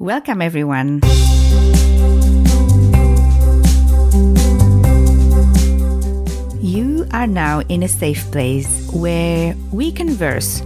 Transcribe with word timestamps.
Welcome, 0.00 0.40
everyone. 0.40 1.00
You 6.62 7.08
are 7.10 7.26
now 7.26 7.62
in 7.68 7.82
a 7.82 7.88
safe 7.88 8.30
place 8.30 8.88
where 8.92 9.56
we 9.72 9.90
converse, 9.90 10.62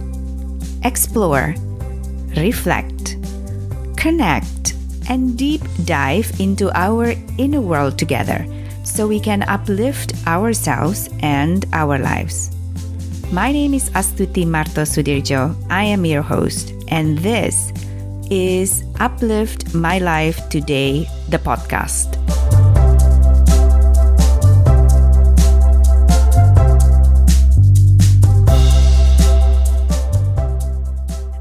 explore, 0.83 1.55
reflect, 2.37 3.17
connect, 3.97 4.75
and 5.09 5.35
deep 5.35 5.63
dive 5.83 6.31
into 6.39 6.69
our 6.77 7.15
inner 7.39 7.61
world 7.61 7.97
together 7.97 8.45
so 8.83 9.07
we 9.07 9.19
can 9.19 9.41
uplift 9.49 10.13
ourselves 10.27 11.09
and 11.23 11.65
our 11.73 11.97
lives. 11.97 12.51
My 13.31 13.51
name 13.51 13.73
is 13.73 13.89
Astuti 13.95 14.45
Marto 14.45 14.83
Sudirjo. 14.83 15.55
I 15.71 15.85
am 15.85 16.05
your 16.05 16.21
host, 16.21 16.71
and 16.89 17.17
this 17.17 17.73
is 18.33 18.83
Uplift 18.99 19.75
My 19.75 19.99
Life 19.99 20.49
Today, 20.49 21.05
the 21.29 21.37
podcast. 21.37 22.17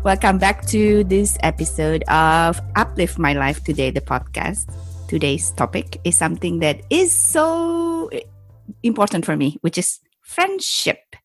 Welcome 0.05 0.37
back 0.37 0.67
to 0.67 1.05
this 1.05 1.39
episode 1.41 2.05
of 2.09 2.61
Uplift 2.77 3.19
My 3.19 3.33
Life 3.33 3.65
Today, 3.65 3.91
the 3.91 4.03
podcast. 4.03 4.69
Today's 5.09 5.51
topic 5.53 5.99
is 6.05 6.15
something 6.15 6.59
that 6.59 6.83
is 6.91 7.11
so 7.11 8.11
important 8.83 9.25
for 9.25 9.35
me, 9.35 9.57
which 9.63 9.79
is 9.79 10.01
friendship. 10.21 11.17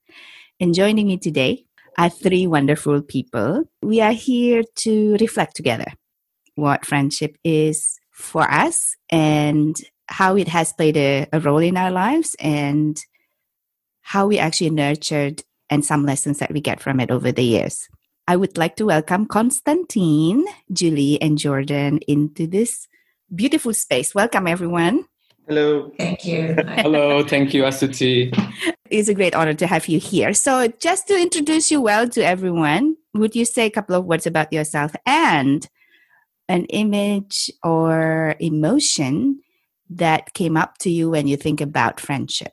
And 0.61 0.73
joining 0.73 1.07
me 1.07 1.17
today 1.17 1.66
are 1.97 2.09
three 2.09 2.47
wonderful 2.47 3.01
people. 3.01 3.63
We 3.81 4.01
are 4.01 4.13
here 4.13 4.63
to 4.77 5.17
reflect 5.19 5.55
together 5.55 5.87
what 6.55 6.85
friendship 6.85 7.37
is 7.43 7.99
for 8.11 8.49
us 8.49 8.95
and 9.09 9.75
how 10.07 10.35
it 10.35 10.47
has 10.47 10.73
played 10.73 10.97
a, 10.97 11.27
a 11.33 11.39
role 11.39 11.57
in 11.59 11.77
our 11.77 11.91
lives 11.91 12.35
and 12.39 12.99
how 14.01 14.27
we 14.27 14.39
actually 14.39 14.69
nurtured 14.69 15.43
and 15.69 15.83
some 15.83 16.05
lessons 16.05 16.39
that 16.39 16.51
we 16.51 16.61
get 16.61 16.79
from 16.79 16.99
it 16.99 17.11
over 17.11 17.31
the 17.31 17.43
years. 17.43 17.87
I 18.27 18.35
would 18.35 18.57
like 18.57 18.75
to 18.77 18.85
welcome 18.85 19.25
Constantine, 19.25 20.45
Julie, 20.71 21.21
and 21.21 21.37
Jordan 21.37 21.99
into 22.07 22.47
this 22.47 22.87
beautiful 23.33 23.73
space. 23.73 24.15
Welcome, 24.15 24.47
everyone. 24.47 25.05
Hello. 25.47 25.89
Thank 25.97 26.25
you. 26.25 26.55
Hello. 26.83 27.23
Thank 27.23 27.53
you, 27.53 27.63
Astuti. 27.63 28.35
It's 28.89 29.07
a 29.07 29.13
great 29.13 29.33
honor 29.33 29.53
to 29.53 29.65
have 29.65 29.87
you 29.87 29.97
here. 29.97 30.33
So, 30.33 30.67
just 30.79 31.07
to 31.07 31.17
introduce 31.17 31.71
you 31.71 31.79
well 31.79 32.09
to 32.09 32.21
everyone, 32.21 32.97
would 33.13 33.33
you 33.33 33.45
say 33.45 33.65
a 33.65 33.69
couple 33.69 33.95
of 33.95 34.03
words 34.03 34.27
about 34.27 34.51
yourself 34.51 34.93
and 35.05 35.65
an 36.49 36.65
image 36.65 37.49
or 37.63 38.35
emotion 38.41 39.41
that 39.89 40.33
came 40.33 40.57
up 40.57 40.79
to 40.79 40.89
you 40.89 41.09
when 41.09 41.27
you 41.27 41.37
think 41.37 41.61
about 41.61 42.01
friendship? 42.01 42.51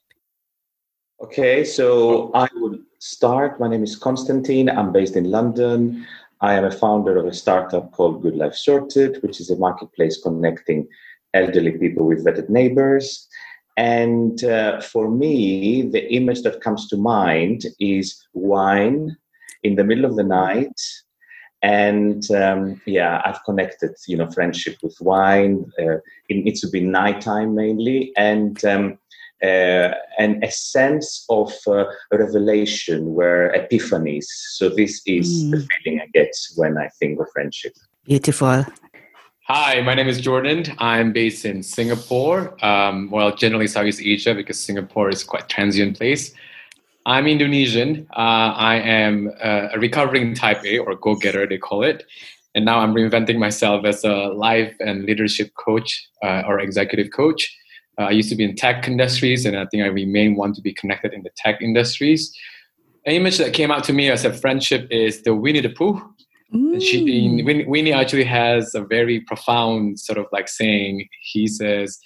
Okay, 1.20 1.64
so 1.64 2.30
I 2.32 2.46
would 2.54 2.80
start. 3.00 3.58
My 3.58 3.66
name 3.66 3.82
is 3.82 3.96
Constantine. 3.96 4.68
I'm 4.68 4.92
based 4.92 5.16
in 5.16 5.32
London. 5.32 6.06
I 6.40 6.54
am 6.54 6.64
a 6.64 6.70
founder 6.70 7.16
of 7.16 7.26
a 7.26 7.34
startup 7.34 7.90
called 7.90 8.22
Good 8.22 8.36
Life 8.36 8.54
Sorted, 8.54 9.20
which 9.22 9.40
is 9.40 9.50
a 9.50 9.56
marketplace 9.56 10.20
connecting 10.22 10.86
elderly 11.34 11.72
people 11.72 12.06
with 12.06 12.24
vetted 12.24 12.48
neighbors. 12.48 13.28
And 13.76 14.42
uh, 14.44 14.80
for 14.80 15.10
me, 15.10 15.82
the 15.82 16.12
image 16.12 16.42
that 16.42 16.60
comes 16.60 16.88
to 16.88 16.96
mind 16.96 17.64
is 17.80 18.24
wine 18.32 19.16
in 19.62 19.74
the 19.74 19.84
middle 19.84 20.04
of 20.04 20.16
the 20.16 20.22
night. 20.22 20.80
And 21.62 22.30
um, 22.30 22.80
yeah, 22.86 23.22
I've 23.24 23.42
connected, 23.44 23.92
you 24.06 24.16
know, 24.16 24.30
friendship 24.30 24.76
with 24.82 24.96
wine. 25.00 25.70
Uh, 25.78 25.96
it 26.28 26.44
needs 26.44 26.60
to 26.60 26.68
be 26.68 26.80
nighttime 26.80 27.54
mainly, 27.54 28.12
and 28.18 28.62
um, 28.66 28.98
uh, 29.42 29.94
and 30.18 30.44
a 30.44 30.50
sense 30.50 31.24
of 31.30 31.52
uh, 31.66 31.84
revelation 32.12 33.14
where 33.14 33.50
epiphanies. 33.52 34.26
So 34.56 34.68
this 34.68 35.00
is 35.06 35.44
mm. 35.44 35.52
the 35.52 35.66
feeling 35.66 36.00
I 36.00 36.06
get 36.12 36.36
when 36.56 36.76
I 36.76 36.90
think 36.98 37.18
of 37.18 37.28
friendship. 37.32 37.72
Beautiful. 38.04 38.66
Hi, 39.46 39.82
my 39.82 39.92
name 39.92 40.08
is 40.08 40.22
Jordan. 40.22 40.64
I'm 40.78 41.12
based 41.12 41.44
in 41.44 41.62
Singapore. 41.62 42.56
Um, 42.64 43.10
well, 43.10 43.36
generally 43.36 43.66
Southeast 43.66 44.00
Asia 44.00 44.34
because 44.34 44.58
Singapore 44.58 45.10
is 45.10 45.22
quite 45.22 45.50
transient 45.50 45.98
place. 45.98 46.32
I'm 47.04 47.26
Indonesian. 47.26 48.06
Uh, 48.16 48.54
I 48.56 48.76
am 48.76 49.30
a 49.42 49.78
recovering 49.78 50.34
type 50.34 50.64
A 50.64 50.78
or 50.78 50.94
go-getter, 50.94 51.46
they 51.46 51.58
call 51.58 51.82
it. 51.82 52.06
And 52.54 52.64
now 52.64 52.78
I'm 52.78 52.94
reinventing 52.94 53.36
myself 53.36 53.84
as 53.84 54.02
a 54.02 54.28
life 54.28 54.74
and 54.80 55.04
leadership 55.04 55.52
coach 55.56 56.08
uh, 56.22 56.44
or 56.46 56.58
executive 56.58 57.12
coach. 57.12 57.54
Uh, 57.98 58.04
I 58.04 58.12
used 58.12 58.30
to 58.30 58.36
be 58.36 58.44
in 58.44 58.56
tech 58.56 58.88
industries, 58.88 59.44
and 59.44 59.58
I 59.58 59.66
think 59.66 59.82
I 59.82 59.88
remain 59.88 60.36
want 60.36 60.54
to 60.54 60.62
be 60.62 60.72
connected 60.72 61.12
in 61.12 61.22
the 61.22 61.30
tech 61.36 61.60
industries. 61.60 62.34
An 63.04 63.12
image 63.12 63.36
that 63.36 63.52
came 63.52 63.70
out 63.70 63.84
to 63.84 63.92
me 63.92 64.10
as 64.10 64.24
a 64.24 64.32
friendship 64.32 64.88
is 64.90 65.20
the 65.20 65.34
Winnie 65.34 65.60
the 65.60 65.68
Pooh. 65.68 66.13
And 66.54 66.82
she, 66.82 67.42
Winnie 67.66 67.92
actually 67.92 68.24
has 68.24 68.74
a 68.74 68.84
very 68.84 69.20
profound 69.20 69.98
sort 69.98 70.18
of 70.18 70.26
like 70.32 70.48
saying. 70.48 71.08
He 71.20 71.48
says, 71.48 71.98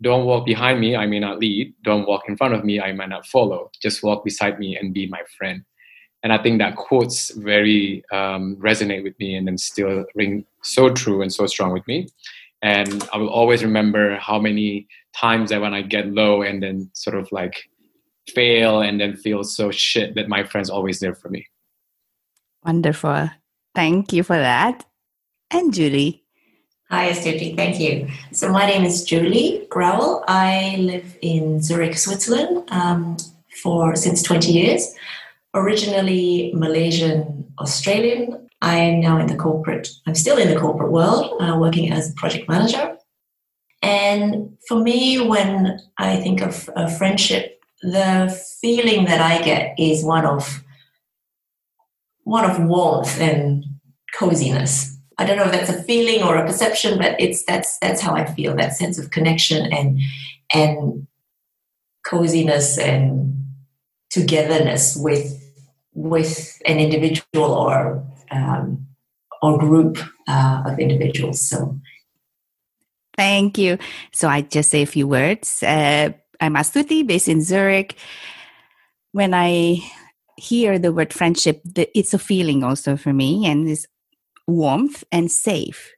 "Don't 0.00 0.26
walk 0.26 0.44
behind 0.44 0.80
me; 0.80 0.96
I 0.96 1.06
may 1.06 1.20
not 1.20 1.38
lead. 1.38 1.72
Don't 1.84 2.06
walk 2.06 2.22
in 2.28 2.36
front 2.36 2.54
of 2.54 2.64
me; 2.64 2.80
I 2.80 2.92
might 2.92 3.10
not 3.10 3.26
follow. 3.26 3.70
Just 3.80 4.02
walk 4.02 4.24
beside 4.24 4.58
me 4.58 4.76
and 4.76 4.92
be 4.92 5.06
my 5.06 5.22
friend." 5.38 5.64
And 6.24 6.32
I 6.32 6.38
think 6.38 6.58
that 6.58 6.76
quotes 6.76 7.30
very 7.30 8.04
um, 8.12 8.56
resonate 8.56 9.04
with 9.04 9.18
me, 9.20 9.36
and 9.36 9.46
then 9.46 9.56
still 9.56 10.04
ring 10.16 10.44
so 10.62 10.90
true 10.90 11.22
and 11.22 11.32
so 11.32 11.46
strong 11.46 11.72
with 11.72 11.86
me. 11.86 12.08
And 12.62 13.08
I 13.12 13.18
will 13.18 13.30
always 13.30 13.62
remember 13.62 14.16
how 14.16 14.38
many 14.38 14.88
times 15.14 15.50
that 15.50 15.60
when 15.60 15.74
I 15.74 15.82
get 15.82 16.12
low 16.12 16.42
and 16.42 16.62
then 16.62 16.90
sort 16.92 17.16
of 17.16 17.30
like 17.32 17.68
fail 18.28 18.82
and 18.82 19.00
then 19.00 19.16
feel 19.16 19.42
so 19.44 19.70
shit 19.70 20.14
that 20.14 20.28
my 20.28 20.44
friends 20.44 20.70
always 20.70 21.00
there 21.00 21.14
for 21.14 21.28
me. 21.28 21.46
Wonderful. 22.64 23.30
Thank 23.74 24.12
you 24.12 24.22
for 24.22 24.36
that. 24.36 24.84
And 25.50 25.72
Julie. 25.72 26.22
Hi, 26.90 27.10
Astuti. 27.10 27.56
Thank 27.56 27.80
you. 27.80 28.08
So 28.32 28.50
my 28.50 28.66
name 28.66 28.84
is 28.84 29.04
Julie 29.04 29.66
Grauel. 29.70 30.22
I 30.28 30.76
live 30.78 31.16
in 31.22 31.62
Zurich, 31.62 31.96
Switzerland 31.96 32.68
um, 32.70 33.16
for 33.62 33.96
since 33.96 34.22
20 34.22 34.52
years. 34.52 34.94
Originally 35.54 36.52
Malaysian, 36.54 37.50
Australian. 37.58 38.48
I 38.60 38.76
am 38.76 39.00
now 39.00 39.18
in 39.18 39.26
the 39.26 39.36
corporate, 39.36 39.88
I'm 40.06 40.14
still 40.14 40.36
in 40.36 40.48
the 40.48 40.60
corporate 40.60 40.92
world, 40.92 41.40
uh, 41.40 41.56
working 41.58 41.90
as 41.90 42.10
a 42.10 42.14
project 42.14 42.48
manager. 42.48 42.96
And 43.82 44.56
for 44.68 44.78
me, 44.78 45.26
when 45.26 45.80
I 45.98 46.16
think 46.16 46.42
of 46.42 46.70
a 46.76 46.88
friendship, 46.88 47.60
the 47.82 48.38
feeling 48.60 49.06
that 49.06 49.20
I 49.20 49.42
get 49.42 49.74
is 49.78 50.04
one 50.04 50.24
of 50.24 50.62
one 52.32 52.50
of 52.50 52.58
warmth 52.64 53.20
and 53.20 53.62
coziness. 54.14 54.96
I 55.18 55.26
don't 55.26 55.36
know 55.36 55.44
if 55.44 55.52
that's 55.52 55.68
a 55.68 55.82
feeling 55.82 56.22
or 56.22 56.34
a 56.36 56.46
perception, 56.46 56.96
but 56.96 57.14
it's 57.20 57.44
that's 57.44 57.78
that's 57.78 58.00
how 58.00 58.14
I 58.14 58.24
feel. 58.24 58.56
That 58.56 58.72
sense 58.72 58.98
of 58.98 59.10
connection 59.10 59.70
and 59.70 60.00
and 60.54 61.06
coziness 62.06 62.78
and 62.78 63.36
togetherness 64.08 64.96
with 64.96 65.28
with 65.92 66.58
an 66.64 66.78
individual 66.78 67.52
or 67.52 68.02
um, 68.30 68.86
or 69.42 69.58
group 69.58 69.98
uh, 70.26 70.62
of 70.64 70.78
individuals. 70.78 71.38
So 71.46 71.78
Thank 73.14 73.58
you. 73.58 73.76
So 74.10 74.26
I 74.26 74.40
just 74.40 74.70
say 74.70 74.80
a 74.80 74.86
few 74.86 75.06
words. 75.06 75.62
Uh, 75.62 76.12
I'm 76.40 76.54
Astuti, 76.54 77.06
based 77.06 77.28
in 77.28 77.42
Zurich. 77.42 77.94
When 79.12 79.34
I 79.34 79.84
hear 80.36 80.78
the 80.78 80.92
word 80.92 81.12
friendship, 81.12 81.62
it's 81.76 82.14
a 82.14 82.18
feeling 82.18 82.64
also 82.64 82.96
for 82.96 83.12
me, 83.12 83.46
and 83.46 83.68
it's 83.68 83.86
warmth 84.46 85.04
and 85.12 85.30
safe. 85.30 85.92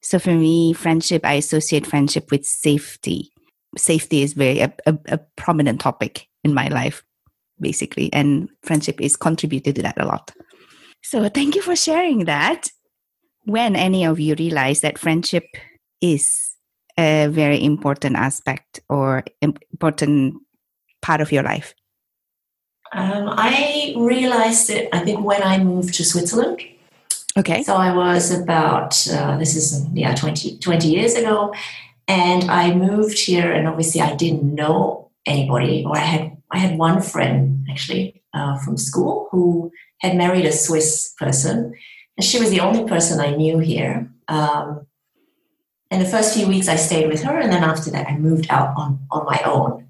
So 0.00 0.18
for 0.18 0.32
me, 0.32 0.72
friendship, 0.72 1.24
I 1.24 1.34
associate 1.34 1.86
friendship 1.86 2.30
with 2.30 2.44
safety. 2.44 3.30
Safety 3.76 4.22
is 4.22 4.32
very 4.32 4.60
a, 4.60 4.72
a, 4.86 4.98
a 5.08 5.18
prominent 5.36 5.80
topic 5.80 6.28
in 6.44 6.54
my 6.54 6.68
life, 6.68 7.02
basically, 7.60 8.12
and 8.12 8.48
friendship 8.62 9.00
is 9.00 9.16
contributed 9.16 9.76
to 9.76 9.82
that 9.82 10.00
a 10.00 10.06
lot. 10.06 10.32
So 11.02 11.28
thank 11.28 11.54
you 11.54 11.62
for 11.62 11.76
sharing 11.76 12.24
that. 12.24 12.68
When 13.44 13.76
any 13.76 14.04
of 14.04 14.20
you 14.20 14.34
realize 14.34 14.82
that 14.82 14.98
friendship 14.98 15.44
is 16.00 16.54
a 16.98 17.28
very 17.28 17.62
important 17.62 18.16
aspect 18.16 18.80
or 18.88 19.24
important 19.40 20.34
part 21.00 21.20
of 21.20 21.32
your 21.32 21.42
life? 21.42 21.74
Um, 22.92 23.28
I 23.30 23.94
realized 23.96 24.70
it, 24.70 24.88
I 24.92 25.00
think, 25.00 25.24
when 25.24 25.42
I 25.42 25.58
moved 25.58 25.94
to 25.94 26.04
Switzerland. 26.04 26.60
Okay. 27.36 27.62
So 27.62 27.76
I 27.76 27.94
was 27.94 28.30
about, 28.30 29.06
uh, 29.12 29.36
this 29.38 29.54
is, 29.54 29.86
yeah, 29.92 30.14
20, 30.14 30.58
20 30.58 30.88
years 30.88 31.14
ago. 31.14 31.54
And 32.08 32.50
I 32.50 32.74
moved 32.74 33.18
here, 33.18 33.52
and 33.52 33.68
obviously 33.68 34.00
I 34.00 34.14
didn't 34.16 34.54
know 34.54 35.10
anybody, 35.26 35.84
or 35.84 35.96
I 35.96 36.00
had, 36.00 36.36
I 36.50 36.58
had 36.58 36.78
one 36.78 37.02
friend 37.02 37.66
actually 37.70 38.22
uh, 38.32 38.58
from 38.58 38.76
school 38.78 39.28
who 39.30 39.70
had 39.98 40.16
married 40.16 40.46
a 40.46 40.52
Swiss 40.52 41.14
person. 41.18 41.74
And 42.16 42.24
she 42.24 42.40
was 42.40 42.50
the 42.50 42.60
only 42.60 42.88
person 42.88 43.20
I 43.20 43.36
knew 43.36 43.58
here. 43.58 44.10
Um, 44.28 44.86
and 45.90 46.02
the 46.02 46.08
first 46.08 46.34
few 46.34 46.46
weeks 46.46 46.68
I 46.68 46.76
stayed 46.76 47.08
with 47.08 47.22
her, 47.22 47.38
and 47.38 47.52
then 47.52 47.64
after 47.64 47.90
that 47.90 48.08
I 48.08 48.16
moved 48.16 48.46
out 48.50 48.74
on, 48.76 49.06
on 49.10 49.24
my 49.24 49.40
own. 49.44 49.87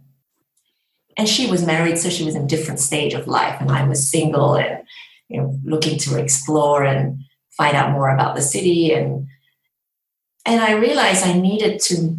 And 1.18 1.28
she 1.28 1.50
was 1.50 1.66
married, 1.66 1.98
so 1.98 2.08
she 2.08 2.24
was 2.24 2.34
in 2.34 2.44
a 2.44 2.46
different 2.46 2.80
stage 2.80 3.12
of 3.12 3.26
life, 3.26 3.60
and 3.60 3.70
I 3.70 3.86
was 3.86 4.10
single 4.10 4.54
and 4.54 4.82
you 5.28 5.40
know 5.40 5.58
looking 5.64 5.98
to 5.98 6.18
explore 6.18 6.84
and 6.84 7.18
find 7.50 7.76
out 7.76 7.90
more 7.90 8.08
about 8.08 8.36
the 8.36 8.42
city 8.42 8.92
and 8.92 9.26
and 10.48 10.62
I 10.62 10.72
realized 10.72 11.26
I 11.26 11.34
needed 11.34 11.78
to 11.88 12.18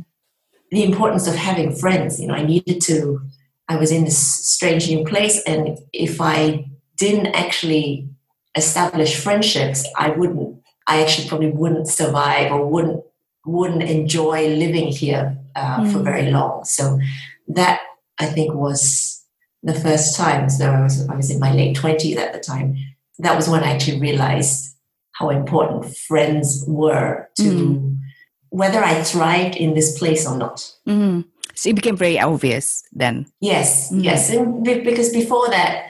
the 0.69 0.83
importance 0.83 1.27
of 1.27 1.35
having 1.35 1.75
friends. 1.75 2.19
You 2.19 2.27
know, 2.27 2.35
I 2.35 2.43
needed 2.43 2.79
to. 2.81 3.21
I 3.67 3.77
was 3.77 3.91
in 3.91 4.03
this 4.05 4.17
strange 4.19 4.87
new 4.87 5.03
place, 5.03 5.41
and 5.43 5.79
if 5.93 6.21
I 6.21 6.69
didn't 6.97 7.27
actually 7.27 8.07
establish 8.55 9.15
friendships, 9.15 9.87
I 9.97 10.11
wouldn't. 10.11 10.61
I 10.85 11.01
actually 11.01 11.27
probably 11.27 11.49
wouldn't 11.49 11.87
survive 11.87 12.51
or 12.51 12.67
wouldn't 12.67 13.03
wouldn't 13.45 13.83
enjoy 13.83 14.55
living 14.55 14.89
here 14.89 15.35
uh, 15.55 15.79
mm. 15.79 15.91
for 15.91 15.99
very 15.99 16.29
long. 16.29 16.65
So 16.65 16.99
that 17.47 17.81
I 18.19 18.25
think 18.25 18.53
was 18.53 19.23
the 19.63 19.73
first 19.73 20.15
time. 20.15 20.49
So 20.49 20.69
I 20.69 20.81
was 20.81 21.07
I 21.07 21.15
was 21.15 21.29
in 21.31 21.39
my 21.39 21.53
late 21.53 21.75
twenties 21.75 22.17
at 22.17 22.33
the 22.33 22.39
time. 22.39 22.77
That 23.19 23.35
was 23.35 23.49
when 23.49 23.63
I 23.63 23.71
actually 23.71 23.99
realized 23.99 24.75
how 25.13 25.29
important 25.29 25.95
friends 26.07 26.63
were 26.67 27.27
to 27.37 27.43
mm. 27.43 27.97
whether 28.49 28.81
I 28.83 29.03
thrived 29.03 29.57
in 29.57 29.73
this 29.73 29.97
place 29.97 30.25
or 30.25 30.37
not. 30.37 30.71
Mm. 30.87 31.25
So 31.55 31.69
it 31.69 31.75
became 31.75 31.97
very 31.97 32.17
obvious 32.19 32.83
then. 32.93 33.25
Yes, 33.41 33.91
mm. 33.91 34.03
yes, 34.03 34.29
and 34.29 34.63
because 34.63 35.11
before 35.11 35.49
that 35.49 35.89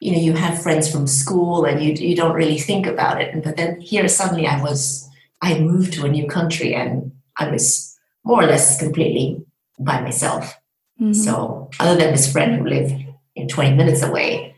you 0.00 0.12
know 0.12 0.18
you 0.18 0.32
have 0.32 0.62
friends 0.62 0.90
from 0.90 1.06
school 1.06 1.64
and 1.64 1.82
you 1.82 1.92
you 1.92 2.14
don't 2.14 2.34
really 2.34 2.58
think 2.58 2.86
about 2.86 3.20
it 3.20 3.32
And 3.34 3.42
but 3.42 3.56
then 3.56 3.80
here 3.80 4.08
suddenly 4.08 4.46
i 4.46 4.60
was 4.62 5.08
i 5.42 5.58
moved 5.58 5.92
to 5.94 6.06
a 6.06 6.08
new 6.08 6.26
country 6.26 6.74
and 6.74 7.12
i 7.38 7.50
was 7.50 7.96
more 8.24 8.42
or 8.42 8.46
less 8.46 8.78
completely 8.78 9.44
by 9.78 10.00
myself 10.00 10.57
mm-hmm. 11.00 11.12
so 11.12 11.70
other 11.80 11.96
than 11.96 12.12
this 12.12 12.30
friend 12.30 12.56
who 12.56 12.66
lived 12.66 12.94
in 13.34 13.48
20 13.48 13.76
minutes 13.76 14.02
away 14.02 14.54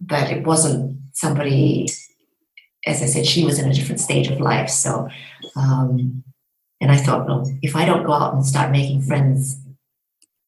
but 0.00 0.30
it 0.30 0.44
wasn't 0.44 0.98
somebody 1.12 1.88
as 2.86 3.02
i 3.02 3.06
said 3.06 3.26
she 3.26 3.44
was 3.44 3.58
in 3.58 3.70
a 3.70 3.74
different 3.74 4.00
stage 4.00 4.28
of 4.28 4.40
life 4.40 4.68
so 4.68 5.08
um, 5.56 6.22
and 6.80 6.90
i 6.90 6.96
thought 6.96 7.26
well 7.26 7.50
if 7.62 7.74
i 7.76 7.84
don't 7.84 8.04
go 8.04 8.12
out 8.12 8.34
and 8.34 8.44
start 8.44 8.70
making 8.70 9.02
friends 9.02 9.60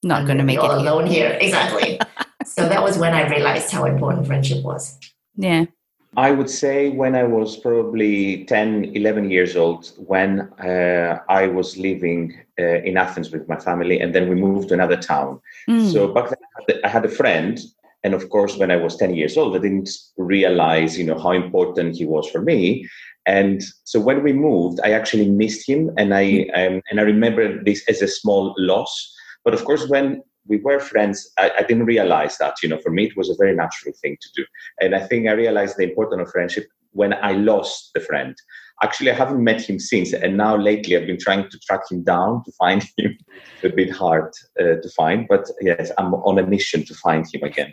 not 0.04 0.26
going 0.26 0.38
to 0.38 0.44
make 0.44 0.60
all 0.60 0.70
it 0.70 0.78
alone 0.78 1.06
here. 1.06 1.36
exactly 1.40 1.98
so 2.44 2.68
that 2.68 2.82
was 2.82 2.98
when 2.98 3.14
I 3.14 3.28
realized 3.28 3.70
how 3.70 3.84
important 3.84 4.26
friendship 4.26 4.64
was. 4.64 4.98
Yeah. 5.36 5.66
I 6.16 6.30
would 6.30 6.50
say 6.50 6.90
when 6.90 7.14
I 7.14 7.24
was 7.24 7.56
probably 7.56 8.44
10, 8.46 8.96
11 8.96 9.30
years 9.30 9.56
old, 9.56 9.92
when 9.98 10.40
uh, 10.58 11.20
I 11.28 11.46
was 11.46 11.76
living 11.76 12.38
uh, 12.58 12.82
in 12.82 12.96
Athens 12.96 13.30
with 13.30 13.48
my 13.48 13.56
family, 13.56 14.00
and 14.00 14.14
then 14.14 14.28
we 14.28 14.34
moved 14.34 14.68
to 14.68 14.74
another 14.74 14.96
town. 14.96 15.40
Mm. 15.68 15.92
So 15.92 16.08
back 16.08 16.30
then, 16.30 16.80
I 16.82 16.88
had 16.88 17.04
a 17.04 17.10
friend. 17.10 17.58
And 18.04 18.14
of 18.14 18.30
course, 18.30 18.56
when 18.56 18.70
I 18.70 18.76
was 18.76 18.96
10 18.96 19.14
years 19.14 19.36
old, 19.36 19.56
I 19.56 19.58
didn't 19.58 19.90
realize, 20.16 20.96
you 20.98 21.04
know, 21.04 21.18
how 21.18 21.32
important 21.32 21.96
he 21.96 22.06
was 22.06 22.28
for 22.30 22.40
me. 22.40 22.88
And 23.26 23.62
so 23.84 24.00
when 24.00 24.22
we 24.22 24.32
moved, 24.32 24.80
I 24.82 24.92
actually 24.92 25.28
missed 25.28 25.68
him, 25.68 25.90
and 25.98 26.14
I 26.14 26.48
um, 26.54 26.80
and 26.90 26.98
I 26.98 27.02
remember 27.02 27.62
this 27.62 27.86
as 27.86 28.00
a 28.00 28.08
small 28.08 28.54
loss. 28.56 29.14
But 29.44 29.52
of 29.52 29.64
course, 29.66 29.86
when 29.88 30.22
we 30.48 30.58
were 30.58 30.80
friends. 30.80 31.30
I, 31.38 31.50
I, 31.58 31.62
didn't 31.62 31.84
realize 31.84 32.38
that. 32.38 32.56
You 32.62 32.68
know, 32.70 32.78
for 32.78 32.90
me, 32.90 33.06
it 33.06 33.16
was 33.16 33.30
a 33.30 33.36
very 33.36 33.54
natural 33.54 33.94
thing 34.00 34.16
to 34.20 34.28
do. 34.34 34.44
And 34.80 34.94
I 34.94 35.06
think 35.06 35.28
I 35.28 35.32
realized 35.32 35.76
the 35.76 35.84
importance 35.84 36.22
of 36.22 36.32
friendship 36.32 36.66
when 36.92 37.14
I 37.14 37.32
lost 37.32 37.90
the 37.94 38.00
friend. 38.00 38.34
Actually, 38.82 39.10
I 39.10 39.14
haven't 39.14 39.42
met 39.42 39.60
him 39.60 39.78
since. 39.78 40.12
And 40.12 40.36
now 40.36 40.56
lately, 40.56 40.96
I've 40.96 41.06
been 41.06 41.18
trying 41.18 41.48
to 41.50 41.58
track 41.60 41.82
him 41.90 42.02
down 42.02 42.42
to 42.44 42.52
find 42.52 42.82
him. 42.96 43.18
a 43.62 43.68
bit 43.68 43.90
hard 43.90 44.32
uh, 44.60 44.76
to 44.82 44.88
find, 44.96 45.26
but 45.28 45.48
yes, 45.60 45.90
I'm 45.98 46.14
on 46.14 46.38
a 46.38 46.46
mission 46.46 46.84
to 46.86 46.94
find 46.94 47.26
him 47.32 47.42
again. 47.42 47.70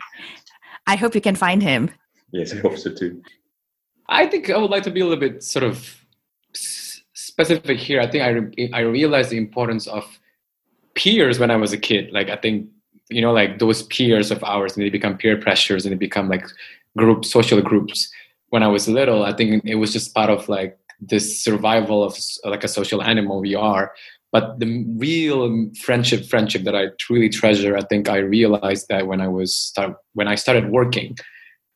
I 0.86 0.96
hope 0.96 1.14
you 1.14 1.20
can 1.20 1.36
find 1.36 1.62
him. 1.62 1.90
Yes, 2.32 2.52
I 2.52 2.58
hope 2.58 2.76
so 2.76 2.92
too. 2.92 3.22
I 4.08 4.26
think 4.26 4.50
I 4.50 4.56
would 4.56 4.70
like 4.70 4.84
to 4.84 4.90
be 4.90 5.00
a 5.00 5.04
little 5.04 5.20
bit 5.20 5.42
sort 5.42 5.64
of 5.64 6.04
specific 6.52 7.78
here. 7.78 8.00
I 8.00 8.06
think 8.06 8.22
I, 8.22 8.28
re- 8.28 8.70
I 8.72 8.80
realized 8.80 9.30
the 9.30 9.38
importance 9.38 9.86
of 9.86 10.04
peers 10.96 11.38
when 11.38 11.50
I 11.50 11.56
was 11.56 11.72
a 11.72 11.78
kid. 11.78 12.12
Like 12.12 12.28
I 12.30 12.36
think 12.36 12.68
you 13.08 13.22
know 13.22 13.32
like 13.32 13.58
those 13.58 13.84
peers 13.84 14.30
of 14.30 14.42
ours, 14.42 14.76
and 14.76 14.84
they 14.84 14.90
become 14.90 15.16
peer 15.16 15.36
pressures, 15.36 15.84
and 15.84 15.92
they 15.92 15.98
become 15.98 16.28
like 16.28 16.46
group 16.96 17.24
social 17.24 17.60
groups. 17.60 18.10
When 18.48 18.62
I 18.62 18.68
was 18.68 18.88
little, 18.88 19.24
I 19.24 19.32
think 19.32 19.64
it 19.64 19.76
was 19.76 19.92
just 19.92 20.14
part 20.14 20.30
of 20.30 20.48
like 20.48 20.78
this 21.00 21.44
survival 21.44 22.02
of 22.02 22.16
like 22.44 22.64
a 22.64 22.68
social 22.68 23.02
animal 23.02 23.40
we 23.40 23.54
are. 23.54 23.92
But 24.32 24.58
the 24.58 24.84
real 24.98 25.70
friendship, 25.80 26.26
friendship 26.26 26.64
that 26.64 26.74
I 26.74 26.88
truly 26.98 27.28
treasure, 27.28 27.76
I 27.76 27.82
think 27.82 28.08
I 28.08 28.18
realized 28.18 28.88
that 28.88 29.06
when 29.06 29.20
I 29.20 29.28
was 29.28 29.54
start, 29.54 29.96
when 30.14 30.28
I 30.28 30.34
started 30.34 30.70
working. 30.70 31.16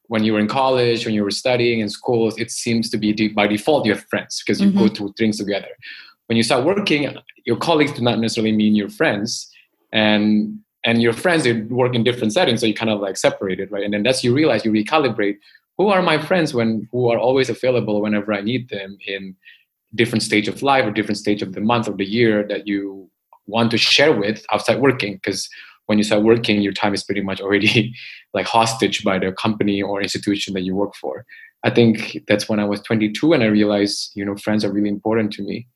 When 0.08 0.24
you 0.24 0.32
were 0.32 0.40
in 0.40 0.48
college, 0.48 1.06
when 1.06 1.14
you 1.14 1.22
were 1.22 1.30
studying 1.30 1.78
in 1.78 1.88
schools, 1.88 2.36
it 2.36 2.50
seems 2.50 2.90
to 2.90 2.96
be 2.96 3.28
by 3.28 3.46
default 3.46 3.86
you 3.86 3.92
have 3.94 4.04
friends 4.10 4.42
because 4.44 4.60
you 4.60 4.70
mm-hmm. 4.70 4.80
go 4.80 4.88
to 4.88 5.14
things 5.16 5.38
together 5.38 5.68
when 6.30 6.36
you 6.36 6.44
start 6.44 6.64
working, 6.64 7.12
your 7.44 7.56
colleagues 7.56 7.92
do 7.92 8.02
not 8.02 8.20
necessarily 8.20 8.52
mean 8.52 8.76
your 8.76 8.88
friends, 8.88 9.50
and 9.92 10.60
and 10.84 11.02
your 11.02 11.12
friends 11.12 11.42
they 11.42 11.62
work 11.62 11.92
in 11.92 12.04
different 12.04 12.32
settings, 12.32 12.60
so 12.60 12.66
you 12.66 12.72
kind 12.72 12.88
of 12.88 13.00
like 13.00 13.16
separated, 13.16 13.72
right? 13.72 13.82
And 13.82 13.92
then 13.92 14.04
that's 14.04 14.22
you 14.22 14.32
realize 14.32 14.64
you 14.64 14.70
recalibrate 14.70 15.38
who 15.76 15.88
are 15.88 16.02
my 16.02 16.18
friends 16.18 16.54
when 16.54 16.88
who 16.92 17.10
are 17.10 17.18
always 17.18 17.50
available 17.50 18.00
whenever 18.00 18.32
I 18.32 18.42
need 18.42 18.68
them 18.68 18.96
in 19.08 19.34
different 19.96 20.22
stage 20.22 20.46
of 20.46 20.62
life 20.62 20.84
or 20.84 20.92
different 20.92 21.18
stage 21.18 21.42
of 21.42 21.52
the 21.52 21.60
month 21.60 21.88
or 21.88 21.96
the 21.96 22.08
year 22.08 22.46
that 22.46 22.68
you 22.68 23.10
want 23.48 23.72
to 23.72 23.76
share 23.76 24.12
with 24.16 24.46
outside 24.52 24.78
working? 24.80 25.14
Because 25.14 25.48
when 25.86 25.98
you 25.98 26.04
start 26.04 26.22
working 26.22 26.62
your 26.62 26.72
time 26.72 26.94
is 26.94 27.02
pretty 27.02 27.22
much 27.22 27.40
already 27.40 27.92
like 28.34 28.46
hostage 28.46 29.02
by 29.02 29.18
the 29.18 29.32
company 29.32 29.82
or 29.82 30.00
institution 30.00 30.54
that 30.54 30.62
you 30.62 30.76
work 30.76 30.94
for. 30.94 31.24
I 31.64 31.70
think 31.70 32.20
that's 32.28 32.48
when 32.48 32.60
i 32.60 32.64
was 32.64 32.80
22 32.82 33.34
and 33.34 33.42
i 33.42 33.46
realized 33.46 34.12
you 34.14 34.24
know 34.24 34.34
friends 34.34 34.64
are 34.64 34.72
really 34.72 34.88
important 34.88 35.30
to 35.34 35.42
me 35.42 35.66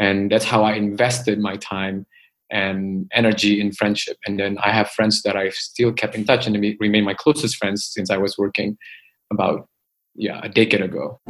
and 0.00 0.32
that's 0.32 0.44
how 0.44 0.64
i 0.64 0.72
invested 0.72 1.38
my 1.38 1.56
time 1.56 2.04
and 2.50 3.08
energy 3.12 3.60
in 3.60 3.70
friendship 3.70 4.16
and 4.26 4.40
then 4.40 4.58
i 4.64 4.72
have 4.72 4.90
friends 4.90 5.22
that 5.22 5.36
i've 5.36 5.54
still 5.54 5.92
kept 5.92 6.16
in 6.16 6.24
touch 6.24 6.46
and 6.48 6.56
remain 6.80 7.04
my 7.04 7.14
closest 7.14 7.56
friends 7.56 7.88
since 7.92 8.10
i 8.10 8.16
was 8.16 8.36
working 8.36 8.76
about 9.30 9.68
yeah 10.16 10.40
a 10.42 10.48
decade 10.48 10.80
ago 10.80 11.20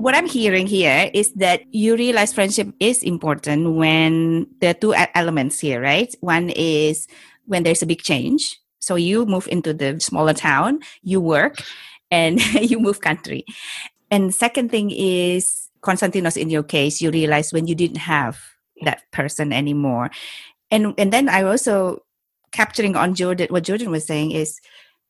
what 0.00 0.14
I'm 0.14 0.26
hearing 0.26 0.66
here 0.66 1.10
is 1.12 1.32
that 1.34 1.62
you 1.72 1.94
realize 1.94 2.32
friendship 2.32 2.72
is 2.80 3.02
important 3.02 3.74
when 3.74 4.46
there 4.60 4.70
are 4.70 4.74
two 4.74 4.94
elements 5.14 5.60
here, 5.60 5.80
right? 5.80 6.12
One 6.20 6.48
is 6.50 7.06
when 7.44 7.64
there's 7.64 7.82
a 7.82 7.86
big 7.86 8.00
change, 8.00 8.58
so 8.80 8.96
you 8.96 9.26
move 9.26 9.46
into 9.48 9.72
the 9.72 10.00
smaller 10.00 10.34
town, 10.34 10.80
you 11.02 11.20
work, 11.20 11.62
and 12.10 12.40
you 12.54 12.80
move 12.80 13.00
country. 13.00 13.44
And 14.10 14.34
second 14.34 14.70
thing 14.70 14.90
is, 14.90 15.68
Konstantinos, 15.82 16.36
in 16.36 16.50
your 16.50 16.62
case, 16.62 17.00
you 17.00 17.10
realize 17.10 17.52
when 17.52 17.66
you 17.66 17.74
didn't 17.74 17.98
have 17.98 18.40
that 18.82 19.02
person 19.12 19.52
anymore. 19.52 20.10
And 20.70 20.94
and 20.98 21.12
then 21.12 21.28
I 21.28 21.42
also 21.42 22.02
capturing 22.52 22.96
on 22.96 23.14
Jordan 23.14 23.48
what 23.50 23.64
Jordan 23.64 23.90
was 23.90 24.06
saying 24.06 24.32
is 24.32 24.58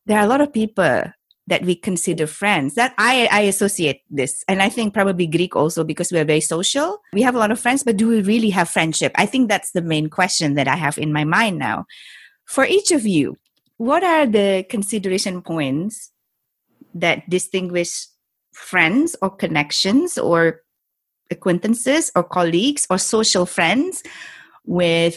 there 0.07 0.19
are 0.19 0.25
a 0.25 0.29
lot 0.29 0.41
of 0.41 0.53
people 0.53 1.05
that 1.47 1.65
we 1.65 1.75
consider 1.75 2.27
friends 2.27 2.75
that 2.75 2.95
I, 2.97 3.29
I 3.33 3.41
associate 3.43 4.03
this 4.09 4.45
and 4.47 4.63
i 4.63 4.69
think 4.69 4.95
probably 4.95 5.27
greek 5.27 5.57
also 5.57 5.83
because 5.83 6.13
we're 6.13 6.25
very 6.25 6.41
social 6.41 6.99
we 7.13 7.23
have 7.23 7.35
a 7.35 7.39
lot 7.39 7.51
of 7.51 7.59
friends 7.59 7.83
but 7.83 7.97
do 7.97 8.09
we 8.09 8.23
really 8.23 8.51
have 8.51 8.69
friendship 8.69 9.13
i 9.17 9.27
think 9.27 9.49
that's 9.49 9.73
the 9.73 9.83
main 9.83 10.09
question 10.09 10.55
that 10.55 10.69
i 10.69 10.77
have 10.77 10.97
in 10.97 11.13
my 11.13 11.25
mind 11.25 11.59
now 11.59 11.87
for 12.47 12.65
each 12.65 12.93
of 12.93 13.07
you 13.07 13.37
what 13.81 14.05
are 14.05 14.27
the 14.27 14.63
consideration 14.69 15.41
points 15.41 16.13
that 16.93 17.25
distinguish 17.31 18.09
friends 18.53 19.17
or 19.23 19.31
connections 19.31 20.19
or 20.19 20.61
acquaintances 21.31 22.13
or 22.15 22.23
colleagues 22.23 22.87
or 22.91 22.99
social 22.99 23.47
friends 23.47 24.03
with 24.67 25.17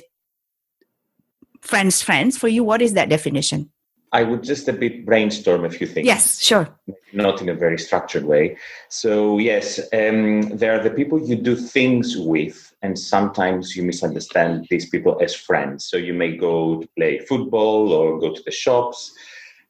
friends 1.59 2.01
friends? 2.01 2.37
For 2.37 2.47
you 2.47 2.63
what 2.63 2.81
is 2.81 2.93
that 2.93 3.09
definition 3.09 3.69
i 4.13 4.23
would 4.23 4.43
just 4.43 4.67
a 4.67 4.73
bit 4.73 5.05
brainstorm 5.05 5.65
a 5.65 5.69
few 5.69 5.85
things 5.85 6.07
yes 6.07 6.41
sure 6.41 6.67
not 7.11 7.41
in 7.41 7.49
a 7.49 7.53
very 7.53 7.77
structured 7.77 8.25
way 8.25 8.57
so 8.89 9.37
yes 9.37 9.79
um, 9.93 10.41
there 10.57 10.73
are 10.73 10.83
the 10.83 10.89
people 10.89 11.19
you 11.19 11.35
do 11.35 11.55
things 11.55 12.15
with 12.17 12.73
and 12.83 12.99
sometimes 12.99 13.75
you 13.75 13.81
misunderstand 13.81 14.67
these 14.69 14.89
people 14.89 15.17
as 15.21 15.33
friends. 15.33 15.85
So 15.85 15.95
you 15.97 16.13
may 16.13 16.35
go 16.35 16.81
to 16.81 16.89
play 16.97 17.19
football 17.19 17.93
or 17.93 18.19
go 18.19 18.33
to 18.33 18.43
the 18.43 18.51
shops, 18.51 19.11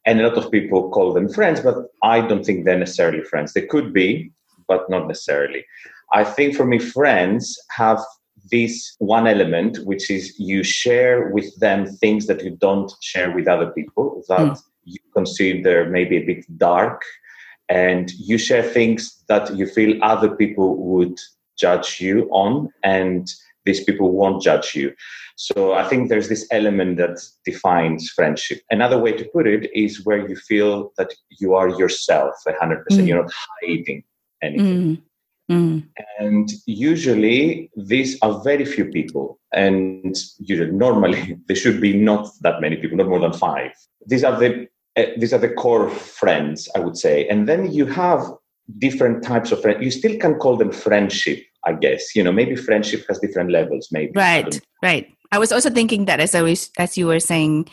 and 0.05 0.19
a 0.19 0.27
lot 0.27 0.37
of 0.37 0.51
people 0.51 0.89
call 0.89 1.13
them 1.13 1.31
friends, 1.31 1.61
but 1.61 1.77
I 2.01 2.21
don't 2.21 2.43
think 2.43 2.65
they're 2.65 2.77
necessarily 2.77 3.23
friends. 3.23 3.53
They 3.53 3.67
could 3.67 3.93
be, 3.93 4.31
but 4.67 4.89
not 4.89 5.07
necessarily. 5.07 5.63
I 6.11 6.23
think 6.23 6.55
for 6.55 6.65
me, 6.65 6.79
friends 6.79 7.57
have 7.69 8.01
this 8.53 8.95
one 8.99 9.25
element, 9.25 9.79
which 9.89 10.11
is 10.11 10.37
you 10.37 10.61
share 10.63 11.29
with 11.29 11.49
them 11.59 11.87
things 11.87 12.27
that 12.27 12.43
you 12.43 12.51
don't 12.67 12.91
share 13.01 13.31
with 13.35 13.47
other 13.47 13.69
people 13.71 14.23
that 14.29 14.51
mm. 14.51 14.61
you 14.83 14.99
consider 15.15 15.89
maybe 15.89 16.17
a 16.17 16.25
bit 16.31 16.45
dark, 16.57 17.01
and 17.67 18.11
you 18.29 18.37
share 18.37 18.61
things 18.61 19.23
that 19.27 19.55
you 19.57 19.65
feel 19.65 19.91
other 20.03 20.29
people 20.41 20.77
would 20.91 21.17
judge 21.57 21.99
you 21.99 22.29
on, 22.31 22.69
and 22.83 23.27
these 23.65 23.83
people 23.83 24.11
won't 24.11 24.43
judge 24.43 24.75
you. 24.75 24.93
So 25.35 25.73
I 25.73 25.83
think 25.89 26.09
there's 26.09 26.29
this 26.29 26.45
element 26.51 26.97
that 26.97 27.17
defines 27.45 28.09
friendship. 28.09 28.59
Another 28.69 28.99
way 28.99 29.13
to 29.13 29.25
put 29.33 29.47
it 29.47 29.63
is 29.73 30.05
where 30.05 30.27
you 30.29 30.35
feel 30.35 30.91
that 30.97 31.11
you 31.39 31.55
are 31.55 31.69
yourself 31.69 32.35
100%. 32.45 32.83
Mm. 32.91 33.07
You're 33.07 33.23
not 33.23 33.33
hiding 33.61 34.03
anything. 34.43 34.99
Mm. 34.99 35.01
Mm. 35.51 35.87
And 36.19 36.49
usually 36.65 37.69
these 37.75 38.17
are 38.21 38.41
very 38.43 38.65
few 38.65 38.85
people. 38.85 39.39
And 39.53 40.15
usually, 40.39 40.71
normally 40.71 41.37
there 41.47 41.55
should 41.55 41.81
be 41.81 41.93
not 41.93 42.29
that 42.41 42.61
many 42.61 42.77
people, 42.77 42.97
not 42.97 43.09
more 43.09 43.19
than 43.19 43.33
five. 43.33 43.71
These 44.07 44.23
are 44.23 44.37
the 44.39 44.67
uh, 44.95 45.05
these 45.17 45.33
are 45.33 45.39
the 45.39 45.49
core 45.49 45.89
friends, 45.89 46.69
I 46.75 46.79
would 46.79 46.97
say. 46.97 47.27
And 47.27 47.47
then 47.47 47.71
you 47.71 47.85
have 47.87 48.21
different 48.77 49.23
types 49.23 49.51
of 49.51 49.61
friends. 49.61 49.83
You 49.83 49.91
still 49.91 50.17
can 50.19 50.35
call 50.35 50.55
them 50.55 50.71
friendship, 50.71 51.43
I 51.65 51.73
guess. 51.73 52.15
You 52.15 52.23
know, 52.23 52.31
maybe 52.31 52.55
friendship 52.55 53.05
has 53.09 53.19
different 53.19 53.51
levels. 53.51 53.89
Maybe 53.91 54.11
right, 54.15 54.59
right. 54.81 55.07
I 55.31 55.39
was 55.39 55.51
also 55.51 55.69
thinking 55.69 56.05
that 56.05 56.19
as 56.19 56.35
I 56.35 56.41
was 56.41 56.69
as 56.77 56.97
you 56.97 57.07
were 57.07 57.19
saying 57.19 57.67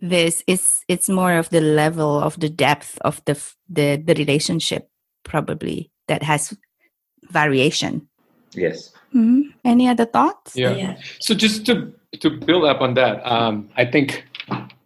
this, 0.00 0.42
it's 0.46 0.84
it's 0.88 1.08
more 1.08 1.34
of 1.34 1.50
the 1.50 1.60
level 1.60 2.20
of 2.20 2.38
the 2.40 2.50
depth 2.50 2.98
of 3.02 3.24
the 3.24 3.40
the 3.68 3.96
the 3.96 4.14
relationship 4.14 4.90
probably 5.24 5.90
that 6.08 6.22
has 6.22 6.56
variation. 7.30 8.06
Yes. 8.54 8.92
Mm-hmm. 9.14 9.50
Any 9.64 9.88
other 9.88 10.06
thoughts? 10.06 10.56
Yeah. 10.56 10.74
yeah. 10.74 10.96
So 11.20 11.34
just 11.34 11.66
to 11.66 11.92
to 12.20 12.30
build 12.30 12.64
up 12.64 12.80
on 12.80 12.94
that, 12.94 13.20
um, 13.26 13.68
I 13.76 13.84
think 13.84 14.24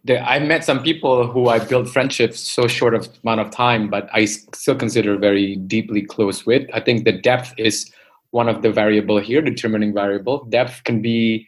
that 0.05 0.27
I 0.27 0.39
met 0.39 0.65
some 0.65 0.81
people 0.81 1.27
who 1.27 1.47
I 1.47 1.59
built 1.59 1.87
friendships 1.87 2.39
so 2.39 2.67
short 2.67 2.95
of 2.95 3.07
amount 3.23 3.41
of 3.41 3.51
time, 3.51 3.89
but 3.89 4.09
I 4.13 4.25
still 4.25 4.75
consider 4.75 5.17
very 5.17 5.55
deeply 5.55 6.01
close 6.01 6.45
with. 6.45 6.67
I 6.73 6.79
think 6.79 7.05
the 7.05 7.11
depth 7.11 7.53
is 7.57 7.91
one 8.31 8.49
of 8.49 8.63
the 8.63 8.71
variable 8.71 9.19
here, 9.19 9.41
determining 9.41 9.93
variable. 9.93 10.45
Depth 10.45 10.83
can 10.85 11.01
be, 11.01 11.47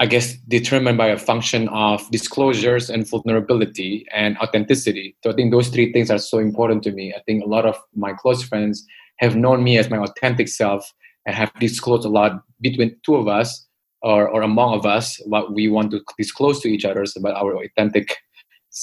I 0.00 0.06
guess, 0.06 0.34
determined 0.48 0.96
by 0.96 1.08
a 1.08 1.18
function 1.18 1.68
of 1.68 2.10
disclosures 2.10 2.88
and 2.88 3.06
vulnerability 3.06 4.06
and 4.14 4.38
authenticity. 4.38 5.14
So 5.22 5.30
I 5.30 5.34
think 5.34 5.52
those 5.52 5.68
three 5.68 5.92
things 5.92 6.10
are 6.10 6.18
so 6.18 6.38
important 6.38 6.82
to 6.84 6.92
me. 6.92 7.12
I 7.14 7.20
think 7.26 7.44
a 7.44 7.46
lot 7.46 7.66
of 7.66 7.76
my 7.94 8.14
close 8.14 8.42
friends 8.42 8.86
have 9.18 9.36
known 9.36 9.62
me 9.62 9.76
as 9.76 9.90
my 9.90 9.98
authentic 9.98 10.48
self 10.48 10.90
and 11.26 11.36
have 11.36 11.52
disclosed 11.60 12.06
a 12.06 12.08
lot 12.08 12.42
between 12.62 12.96
two 13.04 13.16
of 13.16 13.28
us 13.28 13.66
or, 14.00 14.26
or 14.26 14.40
among 14.40 14.72
of 14.72 14.86
us 14.86 15.20
what 15.26 15.52
we 15.52 15.68
want 15.68 15.90
to 15.90 16.00
disclose 16.16 16.60
to 16.60 16.68
each 16.68 16.86
other 16.86 17.04
about 17.16 17.36
our 17.36 17.62
authentic 17.62 18.16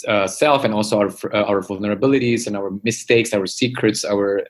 uh, 0.07 0.27
self 0.27 0.63
and 0.63 0.73
also 0.73 0.99
our, 0.99 1.09
uh, 1.33 1.43
our 1.45 1.61
vulnerabilities 1.61 2.45
and 2.45 2.55
our 2.57 2.71
mistakes 2.83 3.33
our 3.33 3.47
secrets 3.47 4.03
our 4.03 4.43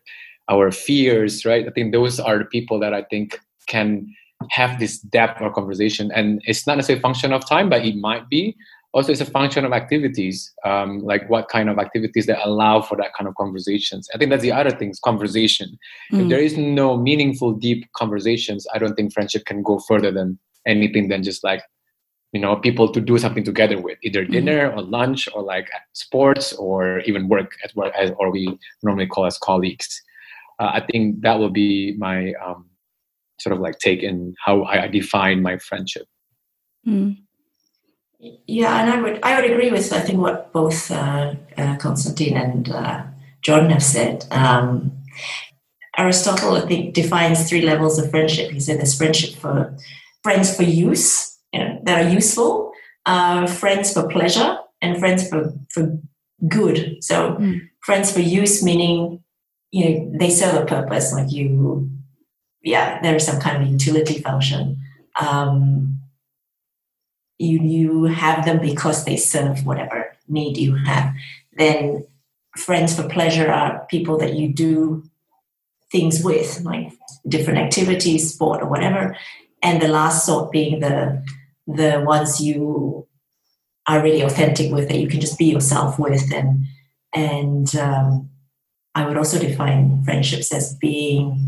our 0.50 0.72
fears 0.72 1.46
right 1.46 1.68
i 1.68 1.70
think 1.70 1.94
those 1.94 2.20
are 2.20 2.40
the 2.40 2.46
people 2.46 2.80
that 2.80 2.92
i 2.92 3.04
think 3.04 3.40
can 3.68 4.12
have 4.50 4.80
this 4.80 5.00
depth 5.00 5.42
of 5.42 5.54
conversation. 5.54 6.12
And 6.14 6.42
it's 6.46 6.68
not 6.68 6.78
necessarily 6.78 7.00
a 7.00 7.02
function 7.02 7.34
of 7.34 7.48
time 7.48 7.70
but 7.70 7.86
it 7.86 7.96
might 7.96 8.30
be. 8.30 8.56
Also 8.94 9.12
it's 9.12 9.22
a 9.22 9.26
function 9.26 9.66
of 9.66 9.74
activities 9.74 10.54
um, 10.64 11.00
like 11.04 11.30
what 11.30 11.50
kind 11.50 11.70
of 11.70 11.78
activities 11.78 12.26
that 12.28 12.46
allow 12.46 12.82
for 12.82 12.96
that 12.98 13.14
kind 13.16 13.28
of 13.28 13.36
conversations. 13.36 14.08
I 14.14 14.18
think 14.18 14.32
that's 14.32 14.44
the 14.44 14.52
other 14.52 14.72
thing 14.72 14.94
conversation. 15.04 15.78
Mm. 16.12 16.24
if 16.24 16.30
there 16.30 16.40
is 16.40 16.58
no 16.58 16.98
meaningful 16.98 17.52
deep 17.54 17.86
conversations 17.94 18.66
i 18.74 18.78
don't 18.78 18.96
think 18.96 19.14
friendship 19.14 19.46
can 19.46 19.62
go 19.62 19.80
further 19.80 20.12
than 20.12 20.40
anything 20.66 21.10
than 21.10 21.22
just 21.24 21.44
like 21.44 21.64
you 22.34 22.40
know 22.40 22.56
people 22.56 22.92
to 22.92 23.02
do 23.02 23.18
something 23.18 23.44
together 23.44 23.80
with 23.82 23.98
either 24.04 24.24
mm-hmm. 24.24 24.34
dinner 24.34 24.72
or 24.72 24.82
lunch 24.82 25.28
or 25.34 25.42
like 25.42 25.70
sports 25.94 26.54
or 26.54 27.00
even 27.02 27.28
work 27.28 27.52
at 27.64 27.76
work 27.76 27.94
as, 27.98 28.12
or 28.20 28.32
we 28.32 28.58
normally 28.84 29.08
call 29.08 29.26
as 29.26 29.38
colleagues. 29.38 30.02
Uh, 30.60 30.72
i 30.74 30.82
think 30.92 31.22
that 31.22 31.38
will 31.40 31.50
be 31.50 31.96
my 31.98 32.34
um, 32.46 32.66
sort 33.40 33.56
of 33.56 33.60
like 33.60 33.80
take 33.80 34.04
in 34.04 34.34
how 34.44 34.64
i 34.66 34.88
define 34.88 35.42
my 35.42 35.58
friendship 35.58 36.08
mm. 36.86 37.18
Yeah, 38.20 38.82
and 38.82 38.92
I 38.92 39.02
would 39.02 39.20
I 39.22 39.40
would 39.40 39.50
agree 39.50 39.70
with 39.70 39.94
I 39.94 40.00
think 40.00 40.20
what 40.20 40.52
both 40.52 40.90
uh, 40.90 41.36
uh, 41.56 41.76
Constantine 41.78 42.36
and 42.36 42.70
uh, 42.70 43.04
Jordan 43.42 43.70
have 43.70 43.84
said. 43.84 44.26
Um, 44.32 44.92
Aristotle, 45.98 46.56
I 46.56 46.62
think, 46.62 46.94
defines 46.94 47.48
three 47.48 47.62
levels 47.62 47.98
of 48.00 48.10
friendship. 48.10 48.52
He 48.52 48.60
said 48.60 48.78
there's 48.78 48.98
friendship 48.98 49.36
for 49.40 49.76
friends 50.24 50.56
for 50.56 50.64
use, 50.64 51.38
you 51.52 51.60
know, 51.60 51.80
that 51.84 52.06
are 52.06 52.10
useful, 52.10 52.72
uh, 53.06 53.48
friends 53.48 53.94
for 53.94 54.08
pleasure, 54.08 54.58
and 54.82 54.98
friends 54.98 55.28
for 55.30 55.54
for 55.70 56.00
good. 56.48 56.98
So 57.02 57.36
mm. 57.36 57.62
friends 57.82 58.12
for 58.12 58.20
use 58.20 58.64
meaning 58.64 59.24
you 59.72 59.90
know 59.90 60.12
they 60.20 60.32
serve 60.32 60.64
a 60.64 60.66
purpose, 60.66 61.14
like 61.14 61.32
you, 61.32 61.88
yeah, 62.68 63.02
there 63.02 63.16
is 63.16 63.26
some 63.26 63.40
kind 63.40 63.64
of 63.64 63.70
utility 63.70 64.20
function. 64.22 64.78
Um, 65.20 66.02
you 67.40 67.60
you 67.62 68.04
have 68.06 68.46
them 68.46 68.60
because 68.60 69.06
they 69.06 69.16
serve 69.16 69.66
whatever 69.66 70.16
need 70.28 70.58
you 70.58 70.76
have. 70.76 71.14
Then 71.54 72.06
friends 72.58 72.96
for 72.96 73.08
pleasure 73.08 73.50
are 73.50 73.86
people 73.90 74.18
that 74.18 74.34
you 74.34 74.54
do 74.54 75.04
things 75.92 76.24
with, 76.24 76.62
like 76.62 76.92
different 77.28 77.60
activities, 77.60 78.34
sport 78.34 78.62
or 78.62 78.68
whatever. 78.68 79.16
And 79.64 79.82
the 79.82 79.88
last 79.88 80.26
sort 80.26 80.52
being 80.52 80.82
the 80.82 81.24
the 81.68 82.04
ones 82.06 82.42
you 82.42 83.08
are 83.88 84.04
really 84.04 84.22
authentic 84.22 84.74
with 84.74 84.90
that 84.90 85.00
you 85.00 85.08
can 85.08 85.22
just 85.22 85.38
be 85.38 85.46
yourself 85.46 85.98
with 85.98 86.34
and 86.34 86.66
and 87.14 87.76
um, 87.78 88.30
I 88.94 89.08
would 89.08 89.18
also 89.18 89.40
define 89.40 90.04
friendships 90.04 90.52
as 90.52 90.76
being 90.76 91.47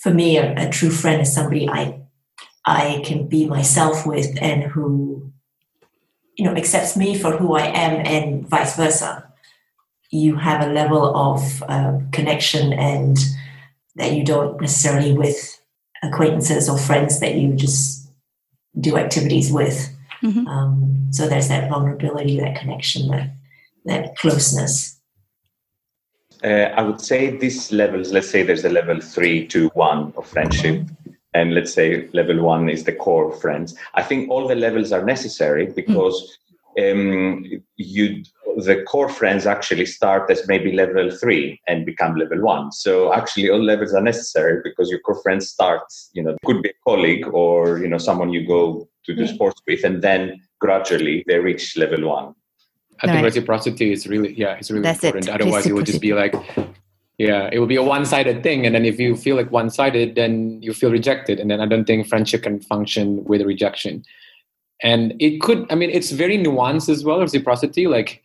for 0.00 0.12
me 0.12 0.38
a, 0.38 0.54
a 0.56 0.70
true 0.70 0.90
friend 0.90 1.22
is 1.22 1.32
somebody 1.32 1.68
I 1.68 2.00
I 2.64 3.02
can 3.04 3.26
be 3.26 3.46
myself 3.46 4.06
with 4.06 4.36
and 4.40 4.62
who, 4.64 5.32
you 6.36 6.44
know, 6.44 6.54
accepts 6.54 6.96
me 6.96 7.18
for 7.18 7.36
who 7.36 7.54
I 7.54 7.66
am 7.66 8.04
and 8.06 8.46
vice 8.48 8.76
versa. 8.76 9.32
You 10.10 10.36
have 10.36 10.66
a 10.66 10.72
level 10.72 11.16
of 11.16 11.62
uh, 11.62 11.98
connection 12.12 12.72
and 12.72 13.16
that 13.96 14.12
you 14.12 14.24
don't 14.24 14.60
necessarily 14.60 15.12
with 15.12 15.58
acquaintances 16.02 16.68
or 16.68 16.78
friends 16.78 17.20
that 17.20 17.36
you 17.36 17.54
just 17.54 18.10
do 18.78 18.96
activities 18.96 19.52
with. 19.52 19.94
Mm-hmm. 20.22 20.46
Um, 20.46 21.08
so 21.10 21.28
there's 21.28 21.48
that 21.48 21.70
vulnerability, 21.70 22.38
that 22.40 22.56
connection, 22.56 23.08
that 23.08 23.30
that 23.86 24.16
closeness. 24.16 24.99
Uh, 26.42 26.72
I 26.76 26.82
would 26.82 27.00
say 27.00 27.36
these 27.36 27.70
levels. 27.70 28.12
Let's 28.12 28.30
say 28.30 28.42
there's 28.42 28.64
a 28.64 28.70
level 28.70 29.00
three 29.00 29.46
to 29.48 29.68
one 29.74 30.12
of 30.16 30.26
friendship. 30.26 30.86
And 31.34 31.54
let's 31.54 31.72
say 31.72 32.08
level 32.12 32.42
one 32.42 32.68
is 32.68 32.84
the 32.84 32.92
core 32.92 33.32
friends. 33.32 33.76
I 33.94 34.02
think 34.02 34.30
all 34.30 34.48
the 34.48 34.56
levels 34.56 34.90
are 34.90 35.04
necessary 35.04 35.66
because 35.66 36.38
um, 36.78 37.44
you 37.76 38.24
the 38.56 38.82
core 38.82 39.08
friends 39.08 39.46
actually 39.46 39.86
start 39.86 40.30
as 40.30 40.46
maybe 40.48 40.72
level 40.72 41.10
three 41.10 41.60
and 41.66 41.86
become 41.86 42.16
level 42.16 42.40
one. 42.40 42.72
So 42.72 43.12
actually, 43.12 43.48
all 43.50 43.62
levels 43.62 43.94
are 43.94 44.02
necessary 44.02 44.60
because 44.64 44.90
your 44.90 45.00
core 45.00 45.22
friends 45.22 45.48
start. 45.48 45.82
You 46.12 46.22
know, 46.22 46.36
could 46.44 46.62
be 46.62 46.70
a 46.70 46.84
colleague 46.84 47.26
or 47.32 47.78
you 47.78 47.88
know 47.88 47.98
someone 47.98 48.32
you 48.32 48.46
go 48.46 48.88
to 49.04 49.14
do 49.14 49.26
sports 49.26 49.60
with, 49.66 49.84
and 49.84 50.02
then 50.02 50.40
gradually 50.58 51.24
they 51.26 51.38
reach 51.38 51.76
level 51.76 52.08
one. 52.08 52.34
I 53.02 53.06
think 53.06 53.24
reciprocity 53.24 53.92
is 53.92 54.06
really 54.06 54.32
yeah, 54.34 54.54
it's 54.54 54.70
really 54.70 54.82
That's 54.82 55.02
important. 55.02 55.28
It. 55.28 55.34
Otherwise, 55.34 55.66
it 55.66 55.72
would 55.72 55.86
just 55.86 56.00
be 56.00 56.12
like 56.12 56.34
yeah 57.18 57.48
it 57.52 57.58
will 57.58 57.66
be 57.66 57.76
a 57.76 57.82
one-sided 57.82 58.42
thing. 58.42 58.66
And 58.66 58.74
then 58.74 58.84
if 58.84 58.98
you 58.98 59.16
feel 59.16 59.36
like 59.36 59.50
one-sided 59.50 60.14
then 60.14 60.62
you 60.62 60.72
feel 60.72 60.90
rejected. 60.90 61.38
And 61.40 61.50
then 61.50 61.60
i 61.60 61.66
don't 61.66 61.84
think 61.84 62.06
friendship 62.06 62.42
can 62.42 62.60
function 62.60 63.24
with 63.24 63.42
rejection. 63.42 64.04
And 64.82 65.14
it 65.18 65.40
could 65.40 65.66
i 65.70 65.74
mean 65.74 65.90
it's 65.90 66.10
very 66.10 66.38
nuanced 66.38 66.88
as 66.88 67.04
well 67.04 67.20
reciprocity. 67.20 67.86
Like 67.86 68.22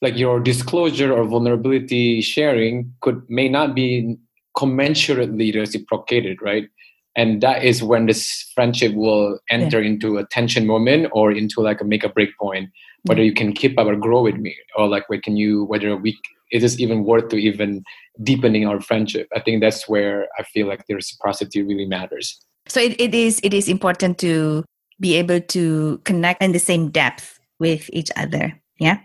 like 0.00 0.16
your 0.16 0.40
disclosure 0.40 1.12
or 1.12 1.24
vulnerability 1.24 2.20
sharing 2.20 2.92
could 3.00 3.22
may 3.28 3.48
not 3.48 3.74
be 3.74 4.16
commensurately 4.56 5.54
reciprocated 5.54 6.40
right? 6.42 6.68
And 7.16 7.40
that 7.40 7.64
is 7.64 7.82
when 7.82 8.06
this 8.06 8.50
friendship 8.54 8.94
will 8.94 9.40
enter 9.50 9.80
yeah. 9.80 9.88
into 9.88 10.18
a 10.18 10.26
tension 10.26 10.66
moment 10.66 11.08
or 11.12 11.32
into 11.32 11.60
like 11.60 11.80
a 11.80 11.84
make 11.84 12.04
a 12.04 12.08
break 12.08 12.36
point 12.38 12.70
whether 13.04 13.22
you 13.22 13.32
can 13.32 13.52
keep 13.52 13.78
up 13.78 13.86
or 13.86 13.96
grow 13.96 14.22
with 14.22 14.36
me 14.36 14.56
or 14.76 14.88
like 14.88 15.08
where 15.08 15.20
can 15.20 15.36
you 15.36 15.64
whether 15.64 15.96
we 15.96 16.18
is 16.50 16.62
this 16.62 16.80
even 16.80 17.04
worth 17.04 17.28
to 17.28 17.36
even 17.36 17.82
deepening 18.22 18.66
our 18.66 18.80
friendship 18.80 19.28
i 19.34 19.40
think 19.40 19.60
that's 19.60 19.88
where 19.88 20.28
i 20.38 20.42
feel 20.42 20.66
like 20.66 20.86
the 20.86 20.94
reciprocity 20.94 21.62
really 21.62 21.86
matters 21.86 22.40
so 22.66 22.80
it, 22.80 23.00
it 23.00 23.14
is 23.14 23.40
it 23.42 23.54
is 23.54 23.68
important 23.68 24.18
to 24.18 24.64
be 25.00 25.14
able 25.14 25.40
to 25.40 26.00
connect 26.04 26.42
in 26.42 26.52
the 26.52 26.58
same 26.58 26.90
depth 26.90 27.38
with 27.58 27.88
each 27.92 28.10
other 28.16 28.58
yeah 28.78 28.98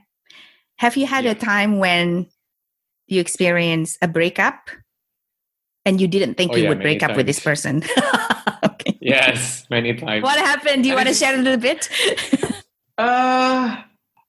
have 0.77 0.97
you 0.97 1.05
had 1.05 1.25
yeah. 1.25 1.31
a 1.31 1.35
time 1.35 1.77
when 1.77 2.25
you 3.07 3.19
experience 3.19 3.97
a 4.01 4.07
breakup 4.07 4.69
And 5.85 6.00
you 6.00 6.07
didn't 6.07 6.35
think 6.35 6.53
Oh, 6.53 6.55
you 6.55 6.63
yeah, 6.63 6.69
would 6.69 6.81
break 6.81 7.03
up 7.03 7.15
with 7.17 7.25
this 7.25 7.39
person. 7.39 7.83
okay. 8.63 8.97
Yes, 9.01 9.67
many 9.69 9.93
times. 9.93 10.23
What 10.23 10.39
happened? 10.39 10.83
Do 10.83 10.89
you 10.89 10.95
I 10.95 11.03
want 11.03 11.09
to 11.09 11.13
share 11.13 11.35
a 11.35 11.41
little 11.41 11.59
bit? 11.59 11.89
Uh, 12.97 13.81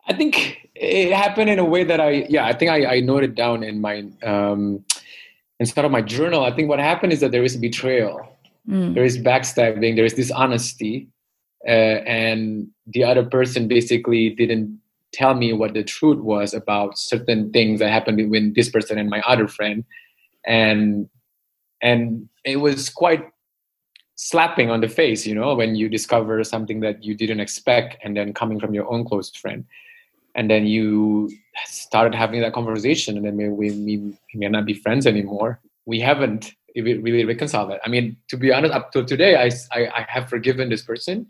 I 0.07 0.13
think 0.13 0.69
it 0.75 1.13
happened 1.13 1.51
in 1.51 1.59
a 1.59 1.65
way 1.65 1.85
that 1.85 2.01
I, 2.01 2.27
yeah, 2.29 2.47
I 2.47 2.53
think 2.53 2.71
I, 2.71 2.97
I 2.97 3.01
noted 3.01 3.35
down 3.35 3.63
in 3.63 3.81
my, 3.81 4.05
um, 4.23 4.85
instead 5.61 5.85
of 5.85 5.91
my 5.91 6.03
journal. 6.03 6.45
I 6.45 6.51
think 6.51 6.69
what 6.69 6.79
happened 6.79 7.13
is 7.13 7.21
that 7.21 7.33
there 7.33 7.45
is 7.45 7.57
betrayal, 7.57 8.35
Mm, 8.69 8.95
there 8.95 9.05
is 9.05 9.19
backstabbing, 9.19 9.95
there 9.95 10.07
is 10.07 10.15
dishonesty, 10.15 11.09
uh, 11.67 12.01
and 12.07 12.69
the 12.87 13.05
other 13.05 13.25
person 13.25 13.69
basically 13.69 14.31
didn't 14.31 14.81
tell 15.13 15.35
me 15.35 15.53
what 15.53 15.75
the 15.75 15.85
truth 15.85 16.19
was 16.19 16.55
about 16.55 16.99
certain 16.99 17.53
things 17.53 17.81
that 17.81 17.91
happened 17.91 18.17
between 18.17 18.55
this 18.55 18.71
person 18.71 18.99
and 18.99 19.11
my 19.11 19.21
other 19.27 19.49
friend, 19.49 19.85
and 20.47 21.09
and 21.83 22.29
it 22.45 22.57
was 22.57 22.89
quite 22.89 23.25
slapping 24.17 24.71
on 24.71 24.81
the 24.81 24.89
face, 24.89 25.27
you 25.27 25.35
know, 25.35 25.55
when 25.55 25.75
you 25.75 25.89
discover 25.89 26.43
something 26.45 26.81
that 26.81 27.03
you 27.03 27.15
didn't 27.15 27.41
expect, 27.41 27.97
and 28.03 28.17
then 28.17 28.33
coming 28.33 28.61
from 28.61 28.75
your 28.75 28.91
own 28.91 29.05
close 29.05 29.31
friend, 29.31 29.65
and 30.35 30.51
then 30.51 30.67
you 30.67 31.31
started 31.67 32.15
having 32.15 32.41
that 32.41 32.53
conversation, 32.53 33.17
and 33.17 33.27
then 33.27 33.37
we 33.37 33.49
we, 33.51 33.71
we 33.99 34.19
may 34.35 34.49
not 34.49 34.67
be 34.67 34.75
friends 34.75 35.07
anymore. 35.07 35.61
We 35.87 36.01
haven't 36.01 36.53
really 36.77 37.25
reconciled 37.25 37.71
that. 37.71 37.81
I 37.85 37.89
mean, 37.89 38.17
to 38.29 38.37
be 38.37 38.53
honest, 38.53 38.75
up 38.75 38.93
till 38.93 39.05
today, 39.05 39.37
I 39.37 39.51
I, 39.73 39.87
I 39.89 40.07
have 40.09 40.29
forgiven 40.29 40.69
this 40.69 40.83
person. 40.83 41.27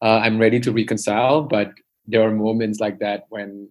Uh, 0.00 0.18
I'm 0.24 0.38
ready 0.38 0.60
to 0.60 0.72
reconcile, 0.72 1.42
but 1.42 1.72
there 2.06 2.22
are 2.22 2.30
moments 2.30 2.80
like 2.80 2.98
that 2.98 3.26
when 3.28 3.68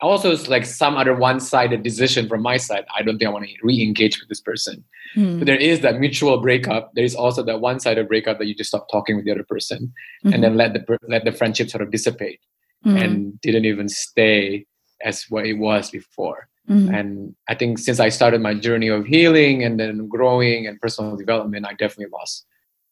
also 0.00 0.30
it's 0.32 0.48
like 0.48 0.64
some 0.64 0.96
other 0.96 1.14
one-sided 1.14 1.82
decision 1.82 2.28
from 2.28 2.42
my 2.42 2.56
side. 2.56 2.84
I 2.96 3.02
don't 3.02 3.18
think 3.18 3.28
I 3.28 3.32
want 3.32 3.46
to 3.46 3.54
re-engage 3.62 4.18
with 4.20 4.28
this 4.28 4.40
person. 4.40 4.84
mm, 5.16 5.38
But 5.38 5.46
there 5.46 5.56
is 5.56 5.80
that 5.80 5.98
mutual 6.00 6.40
breakup. 6.40 6.92
There 6.94 7.04
is 7.04 7.14
also 7.14 7.42
that 7.44 7.60
one-sided 7.60 8.08
breakup 8.08 8.38
that 8.38 8.46
you 8.46 8.54
just 8.54 8.70
stop 8.70 8.86
talking 8.90 9.16
with 9.16 9.24
the 9.24 9.32
other 9.32 9.44
person 9.44 9.92
mhm, 10.24 10.34
and 10.34 10.42
then 10.44 10.56
let 10.56 10.72
the 10.74 10.82
let 11.08 11.24
the 11.24 11.32
friendship 11.32 11.68
sort 11.70 11.82
of 11.82 11.90
dissipate 11.90 12.40
mm, 12.86 12.96
and 13.02 13.40
didn't 13.40 13.64
even 13.64 13.88
stay 13.88 14.66
as 15.04 15.24
what 15.28 15.46
it 15.46 15.54
was 15.54 15.90
before. 15.90 16.48
mm, 16.68 16.88
And 16.96 17.34
I 17.48 17.54
think 17.54 17.78
since 17.78 18.00
I 18.00 18.10
started 18.10 18.40
my 18.40 18.54
journey 18.54 18.88
of 18.88 19.06
healing 19.06 19.64
and 19.64 19.78
then 19.80 20.08
growing 20.08 20.66
and 20.66 20.80
personal 20.80 21.16
development, 21.16 21.66
I 21.66 21.72
definitely 21.74 22.12
lost 22.12 22.46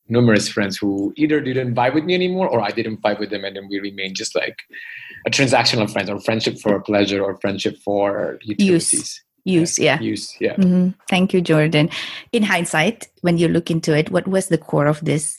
numerous 0.09 0.49
friends 0.49 0.77
who 0.77 1.12
either 1.17 1.41
didn't 1.41 1.75
vibe 1.75 1.95
with 1.95 2.05
me 2.05 2.15
anymore 2.15 2.49
or 2.49 2.61
I 2.61 2.71
didn't 2.71 3.03
vibe 3.03 3.19
with 3.19 3.31
them 3.31 3.45
and 3.45 3.57
then 3.57 3.69
we 3.69 3.79
remained 3.81 4.17
just 4.17 4.35
like 4.35 4.62
a 5.27 5.31
transactional 5.31 5.91
friend 5.91 6.09
or 6.09 6.21
friendship 6.21 6.59
for 6.59 6.81
pleasure 6.81 7.23
or 7.23 7.37
friendship 7.41 7.77
for 7.79 8.38
utilities. 8.43 9.23
use, 9.45 9.79
yeah. 9.79 10.00
Use, 10.00 10.37
yeah. 10.41 10.57
Mhm. 10.57 10.95
Thank 11.09 11.33
you, 11.33 11.41
Jordan. 11.41 11.91
In 12.33 12.43
hindsight, 12.43 13.09
when 13.23 13.38
you 13.38 13.49
look 13.49 13.71
into 13.71 13.97
it, 13.97 14.11
what 14.11 14.29
was 14.29 14.49
the 14.49 14.59
core 14.59 14.87
of 14.87 15.05
this? 15.05 15.37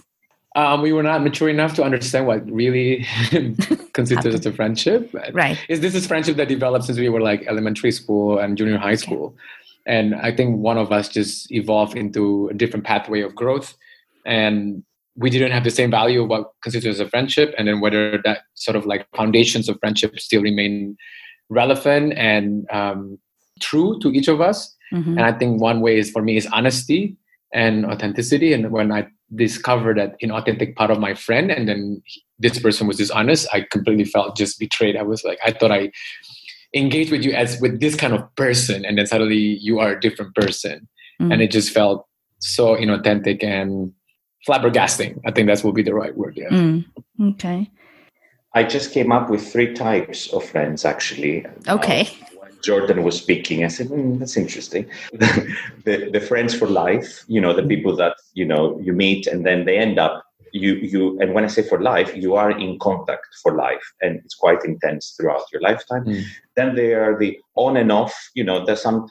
Um, 0.55 0.81
we 0.81 0.91
were 0.91 1.03
not 1.03 1.21
mature 1.21 1.47
enough 1.47 1.75
to 1.75 1.83
understand 1.83 2.25
what 2.25 2.43
really 2.49 3.05
constitutes 3.93 4.45
a 4.45 4.51
friendship. 4.51 5.13
Right. 5.31 5.57
is 5.69 5.79
this 5.79 5.93
is 5.93 6.07
friendship 6.07 6.37
that 6.37 6.47
developed 6.47 6.85
since 6.85 6.97
we 6.97 7.09
were 7.09 7.21
like 7.21 7.45
elementary 7.47 7.91
school 7.91 8.39
and 8.39 8.57
junior 8.57 8.77
high 8.77 8.95
school 8.95 9.35
and 9.85 10.15
i 10.15 10.31
think 10.31 10.57
one 10.57 10.77
of 10.77 10.91
us 10.91 11.09
just 11.09 11.51
evolved 11.51 11.97
into 11.97 12.47
a 12.49 12.53
different 12.53 12.85
pathway 12.85 13.21
of 13.21 13.35
growth 13.35 13.75
and 14.29 14.83
we 15.23 15.29
didn't 15.29 15.51
have 15.51 15.65
the 15.65 15.71
same 15.79 15.91
value 15.91 16.21
of 16.23 16.29
what 16.29 16.43
constitutes 16.63 16.99
a 16.99 17.09
friendship 17.09 17.53
and 17.57 17.67
then 17.67 17.77
whether 17.83 18.19
that 18.23 18.39
sort 18.65 18.75
of 18.79 18.85
like 18.91 19.05
foundations 19.21 19.67
of 19.67 19.77
friendship 19.81 20.11
still 20.19 20.41
remain 20.49 20.95
relevant 21.49 22.13
and 22.15 22.47
um, 22.71 23.17
true 23.59 23.99
to 24.01 24.07
each 24.17 24.29
of 24.33 24.39
us 24.49 24.59
Mhm. 24.93 25.17
and 25.17 25.21
I 25.21 25.33
think 25.39 25.51
one 25.61 25.79
way 25.85 25.93
is 26.01 26.09
for 26.15 26.21
me 26.27 26.33
is 26.41 26.47
honesty 26.59 27.01
and 27.53 27.85
authenticity. 27.85 28.53
And 28.53 28.71
when 28.71 28.91
I 28.91 29.01
discovered 29.35 29.97
that 29.99 30.15
inauthentic 30.23 30.75
part 30.79 30.89
of 30.91 30.99
my 30.99 31.13
friend, 31.25 31.51
and 31.55 31.67
then 31.69 32.01
he- 32.05 32.23
this 32.39 32.57
person 32.65 32.87
was 32.87 32.97
dishonest, 32.97 33.43
I 33.53 33.59
completely 33.75 34.05
felt 34.05 34.35
just 34.41 34.57
betrayed. 34.59 34.95
I 34.97 35.03
was 35.03 35.21
like, 35.23 35.37
I 35.45 35.51
thought 35.51 35.71
I 35.71 35.91
engaged 36.81 37.11
with 37.11 37.23
you 37.25 37.33
as 37.33 37.59
with 37.61 37.79
this 37.79 37.95
kind 37.95 38.13
of 38.17 38.21
person, 38.35 38.79
and 38.85 38.97
then 38.97 39.05
suddenly 39.05 39.43
you 39.67 39.79
are 39.83 39.91
a 39.95 39.99
different 40.05 40.33
person, 40.41 40.87
Mm. 41.21 41.33
and 41.33 41.37
it 41.45 41.51
just 41.51 41.69
felt 41.71 41.99
so 42.39 42.75
inauthentic 42.83 43.43
and 43.43 43.91
flabbergasting. 44.47 45.19
I 45.25 45.31
think 45.31 45.47
that 45.47 45.63
will 45.63 45.73
be 45.73 45.83
the 45.83 45.93
right 45.93 46.15
word. 46.15 46.37
Yeah. 46.37 46.49
Mm. 46.49 46.85
Okay. 47.33 47.69
I 48.53 48.63
just 48.63 48.91
came 48.91 49.11
up 49.11 49.29
with 49.29 49.51
three 49.51 49.73
types 49.73 50.31
of 50.33 50.43
friends 50.43 50.85
actually. 50.85 51.45
Okay. 51.67 52.01
Uh, 52.01 52.25
when 52.39 52.51
Jordan 52.63 53.03
was 53.03 53.17
speaking, 53.17 53.63
I 53.63 53.67
said, 53.67 53.87
"Hmm, 53.87 54.17
that's 54.17 54.37
interesting. 54.37 54.89
the, 55.11 56.09
the 56.11 56.21
friends 56.21 56.53
for 56.55 56.67
life, 56.67 57.23
you 57.27 57.39
know, 57.39 57.53
the 57.53 57.67
people 57.67 57.95
that, 57.97 58.15
you 58.33 58.45
know, 58.45 58.79
you 58.79 58.93
meet 58.93 59.27
and 59.27 59.45
then 59.45 59.65
they 59.65 59.77
end 59.77 59.99
up, 59.99 60.23
you, 60.51 60.73
you, 60.75 61.19
and 61.21 61.35
when 61.35 61.43
I 61.43 61.47
say 61.47 61.61
for 61.61 61.79
life, 61.79 62.15
you 62.15 62.33
are 62.35 62.49
in 62.49 62.79
contact 62.79 63.27
for 63.43 63.55
life 63.55 63.83
and 64.01 64.19
it's 64.25 64.33
quite 64.33 64.65
intense 64.65 65.13
throughout 65.15 65.43
your 65.53 65.61
lifetime. 65.61 66.05
Mm. 66.05 66.23
Then 66.55 66.75
there 66.75 67.03
are 67.03 67.19
the 67.19 67.37
on 67.55 67.77
and 67.77 67.91
off, 67.91 68.15
you 68.33 68.43
know, 68.43 68.65
there's 68.65 68.81
some 68.81 69.07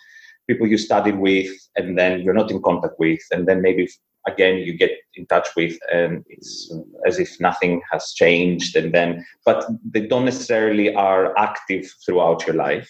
people 0.49 0.67
you 0.67 0.79
studied 0.79 1.19
with 1.19 1.51
and 1.77 1.97
then 1.97 2.23
you're 2.23 2.35
not 2.35 2.51
in 2.51 2.61
contact 2.61 2.95
with. 2.99 3.21
And 3.31 3.47
then 3.47 3.62
maybe 3.62 3.88
again, 4.33 4.59
you 4.59 4.73
get 4.77 4.93
in 5.14 5.27
touch 5.27 5.49
with 5.57 5.77
and 5.93 6.25
it's 6.29 6.73
as 7.07 7.19
if 7.19 7.31
nothing 7.41 7.81
has 7.91 8.12
changed. 8.12 8.77
And 8.77 8.93
then, 8.93 9.27
but 9.45 9.67
they 9.93 10.07
don't 10.07 10.25
necessarily 10.25 10.95
are 10.95 11.37
active 11.38 11.85
throughout 12.05 12.47
your 12.47 12.57
life. 12.57 12.88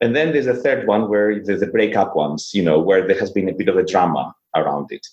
And 0.00 0.16
then 0.16 0.32
there's 0.32 0.46
a 0.46 0.54
third 0.54 0.86
one 0.86 1.08
where 1.10 1.42
there's 1.44 1.60
the 1.60 1.66
breakup 1.66 2.16
ones, 2.16 2.50
you 2.54 2.62
know, 2.62 2.78
where 2.78 3.06
there 3.06 3.18
has 3.18 3.30
been 3.30 3.48
a 3.48 3.54
bit 3.54 3.68
of 3.68 3.76
a 3.76 3.84
drama 3.84 4.34
around 4.56 4.86
it. 4.90 5.06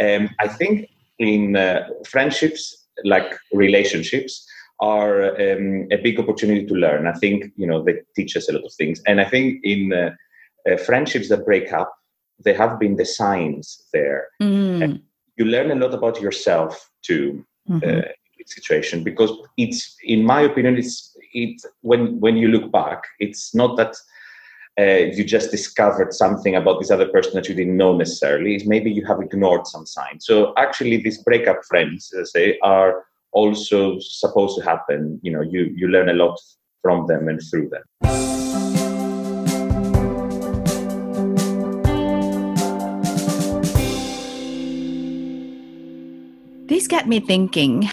Um, 0.00 0.30
I 0.40 0.48
think 0.48 0.88
in 1.18 1.56
uh, 1.56 1.86
friendships, 2.08 2.88
like 3.04 3.32
relationships, 3.52 4.44
are 4.80 5.30
um, 5.40 5.86
a 5.92 5.96
big 6.02 6.18
opportunity 6.18 6.66
to 6.66 6.74
learn. 6.74 7.06
I 7.06 7.12
think, 7.12 7.52
you 7.56 7.68
know, 7.68 7.84
they 7.84 8.00
teach 8.16 8.36
us 8.36 8.48
a 8.48 8.52
lot 8.52 8.64
of 8.64 8.74
things. 8.74 9.00
And 9.06 9.20
I 9.20 9.24
think 9.24 9.60
in 9.62 9.92
uh, 9.92 10.10
uh, 10.68 10.76
friendships 10.76 11.28
that 11.28 11.44
break 11.44 11.72
up, 11.72 11.94
there 12.40 12.56
have 12.56 12.80
been 12.80 12.96
the 12.96 13.04
signs 13.04 13.86
there. 13.92 14.26
Mm. 14.42 15.00
You 15.36 15.44
learn 15.46 15.70
a 15.70 15.74
lot 15.74 15.94
about 15.94 16.20
yourself 16.20 16.90
too 17.02 17.44
Mhm. 17.68 17.82
uh, 17.88 18.08
situation 18.46 19.04
because 19.04 19.30
it's 19.56 19.96
in 20.02 20.24
my 20.24 20.40
opinion 20.40 20.76
it's 20.76 21.16
it 21.32 21.62
when 21.82 22.18
when 22.18 22.36
you 22.36 22.48
look 22.48 22.72
back 22.72 23.00
it's 23.20 23.54
not 23.54 23.76
that 23.76 23.94
uh, 24.80 25.04
you 25.16 25.22
just 25.22 25.50
discovered 25.52 26.12
something 26.12 26.56
about 26.56 26.80
this 26.80 26.90
other 26.90 27.06
person 27.06 27.34
that 27.34 27.48
you 27.48 27.54
didn't 27.54 27.76
know 27.76 27.94
necessarily. 27.94 28.54
It's 28.56 28.66
maybe 28.66 28.90
you 28.90 29.04
have 29.04 29.20
ignored 29.20 29.66
some 29.66 29.84
signs. 29.86 30.24
So 30.26 30.54
actually 30.56 30.96
these 30.96 31.22
breakup 31.22 31.60
friends 31.68 32.12
as 32.20 32.32
I 32.34 32.38
say 32.38 32.58
are 32.62 33.04
also 33.32 33.98
supposed 34.00 34.58
to 34.58 34.64
happen. 34.64 35.20
You 35.22 35.32
know 35.34 35.42
you 35.42 35.62
you 35.78 35.86
learn 35.88 36.08
a 36.08 36.14
lot 36.24 36.36
from 36.82 37.06
them 37.06 37.28
and 37.28 37.40
through 37.48 37.68
them 37.68 37.84
This 46.82 46.88
got 46.88 47.06
me 47.06 47.20
thinking. 47.20 47.88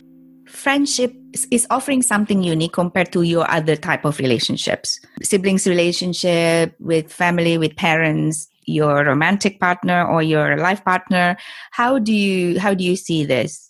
Friendship 0.48 1.14
is- 1.32 1.68
offering 1.70 2.02
something 2.02 2.42
unique 2.42 2.74
compared 2.74 3.14
to 3.14 3.22
your 3.22 3.46
other 3.46 3.76
type 3.76 4.04
of 4.04 4.18
relationships. 4.18 5.00
Siblings 5.22 5.68
relationship 5.68 6.74
with 6.80 7.14
family, 7.14 7.60
with 7.60 7.76
parents, 7.76 8.48
your 8.66 9.06
romantic 9.06 9.60
partner 9.60 10.04
or 10.10 10.24
your 10.24 10.58
life 10.58 10.84
partner. 10.84 11.38
How 11.70 12.00
do 12.00 12.12
you 12.12 12.60
how 12.60 12.74
do 12.74 12.84
you 12.84 12.96
see 12.96 13.24
this? 13.26 13.70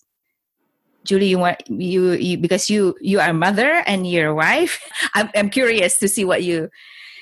Julie, 1.04 1.28
you 1.28 1.40
want 1.40 1.68
you, 1.68 2.12
you 2.16 2.38
because 2.38 2.70
you 2.70 2.96
you 3.02 3.20
are 3.20 3.34
mother 3.34 3.84
and 3.92 4.08
you're 4.08 4.34
wife. 4.34 4.80
I'm 5.20 5.28
I'm 5.36 5.50
curious 5.50 6.00
to 6.00 6.08
see 6.08 6.24
what 6.24 6.44
you 6.48 6.70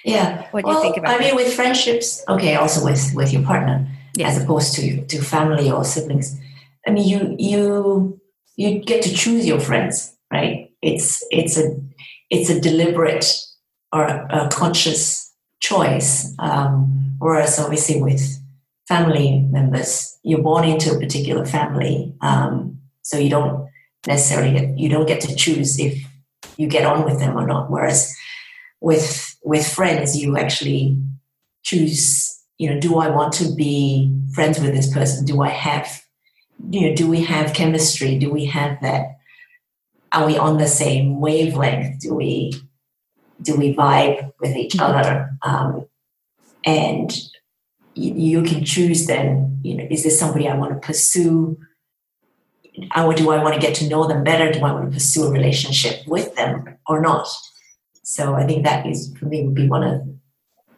Yeah. 0.05 0.45
What 0.53 0.65
do 0.65 0.71
you 0.71 0.81
think 0.86 0.97
about 0.97 1.15
I 1.15 1.17
mean, 1.17 1.33
with 1.36 1.49
friendships, 1.51 2.21
okay, 2.29 2.53
also 2.62 2.86
with 2.86 3.01
with 3.17 3.33
your 3.33 3.41
partner, 3.41 3.89
Yes. 4.13 4.38
as 4.38 4.43
opposed 4.45 4.75
to 4.77 5.01
to 5.01 5.17
family 5.17 5.71
or 5.73 5.81
siblings. 5.83 6.38
I 6.88 6.91
mean, 6.91 7.08
you 7.08 7.36
you 7.38 8.21
you 8.56 8.80
get 8.80 9.04
to 9.04 9.13
choose 9.13 9.45
your 9.45 9.60
friends, 9.60 10.15
right? 10.32 10.71
It's 10.82 11.23
it's 11.30 11.58
a 11.58 11.76
it's 12.30 12.50
a 12.50 12.60
deliberate 12.60 13.26
or 13.93 14.04
a, 14.04 14.50
conscious 14.52 15.34
choice. 15.60 16.34
Um, 16.39 17.15
whereas, 17.19 17.60
obviously, 17.60 18.02
with 18.02 18.21
family 18.88 19.39
members, 19.52 20.17
you're 20.23 20.41
born 20.41 20.65
into 20.65 20.93
a 20.93 21.00
particular 21.00 21.45
family, 21.45 22.13
um, 22.21 22.80
so 23.02 23.17
you 23.17 23.30
don't 23.30 23.69
necessarily 24.06 24.52
get, 24.52 24.78
you 24.78 24.89
don't 24.89 25.08
get 25.08 25.21
to 25.21 25.36
choose 25.36 25.80
if 25.80 26.02
you 26.58 26.67
get 26.67 26.86
on 26.86 27.06
with 27.06 27.19
them 27.19 27.38
or 27.38 27.45
not. 27.45 27.69
Whereas 27.69 28.15
with 28.80 29.36
with 29.43 29.67
friends 29.67 30.17
you 30.17 30.38
actually 30.38 30.97
choose 31.63 32.39
you 32.58 32.69
know 32.69 32.80
do 32.80 32.97
i 32.97 33.10
want 33.10 33.34
to 33.34 33.54
be 33.56 34.13
friends 34.34 34.60
with 34.60 34.73
this 34.73 34.91
person 34.93 35.26
do 35.26 35.41
i 35.41 35.50
have 35.50 36.02
you 36.69 36.81
know 36.81 36.95
do 36.95 37.07
we 37.07 37.23
have 37.23 37.53
chemistry 37.53 38.17
do 38.17 38.31
we 38.31 38.45
have 38.45 38.79
that 38.81 39.17
are 40.11 40.25
we 40.25 40.37
on 40.37 40.57
the 40.57 40.67
same 40.67 41.19
wavelength 41.19 41.99
do 41.99 42.13
we 42.13 42.53
do 43.41 43.55
we 43.55 43.75
vibe 43.75 44.31
with 44.39 44.55
each 44.55 44.79
other 44.79 45.29
um, 45.43 45.85
and 46.65 47.11
you, 47.97 48.13
you 48.13 48.43
can 48.43 48.63
choose 48.63 49.07
then, 49.07 49.59
you 49.63 49.75
know, 49.75 49.87
is 49.89 50.03
this 50.03 50.19
somebody 50.19 50.47
I 50.47 50.55
want 50.55 50.73
to 50.73 50.85
pursue? 50.85 51.57
Or 52.95 53.13
do 53.13 53.31
I 53.31 53.41
want 53.41 53.55
to 53.55 53.61
get 53.61 53.75
to 53.75 53.89
know 53.89 54.07
them 54.07 54.23
better? 54.23 54.51
Do 54.51 54.59
I 54.59 54.71
want 54.71 54.85
to 54.85 54.93
pursue 54.93 55.23
a 55.23 55.31
relationship 55.31 56.07
with 56.07 56.35
them 56.35 56.77
or 56.85 57.01
not? 57.01 57.27
So 58.03 58.35
I 58.35 58.45
think 58.45 58.63
that 58.63 58.85
is 58.85 59.13
for 59.17 59.25
me 59.25 59.43
would 59.43 59.55
be 59.55 59.67
one 59.67 59.83
of 59.83 60.07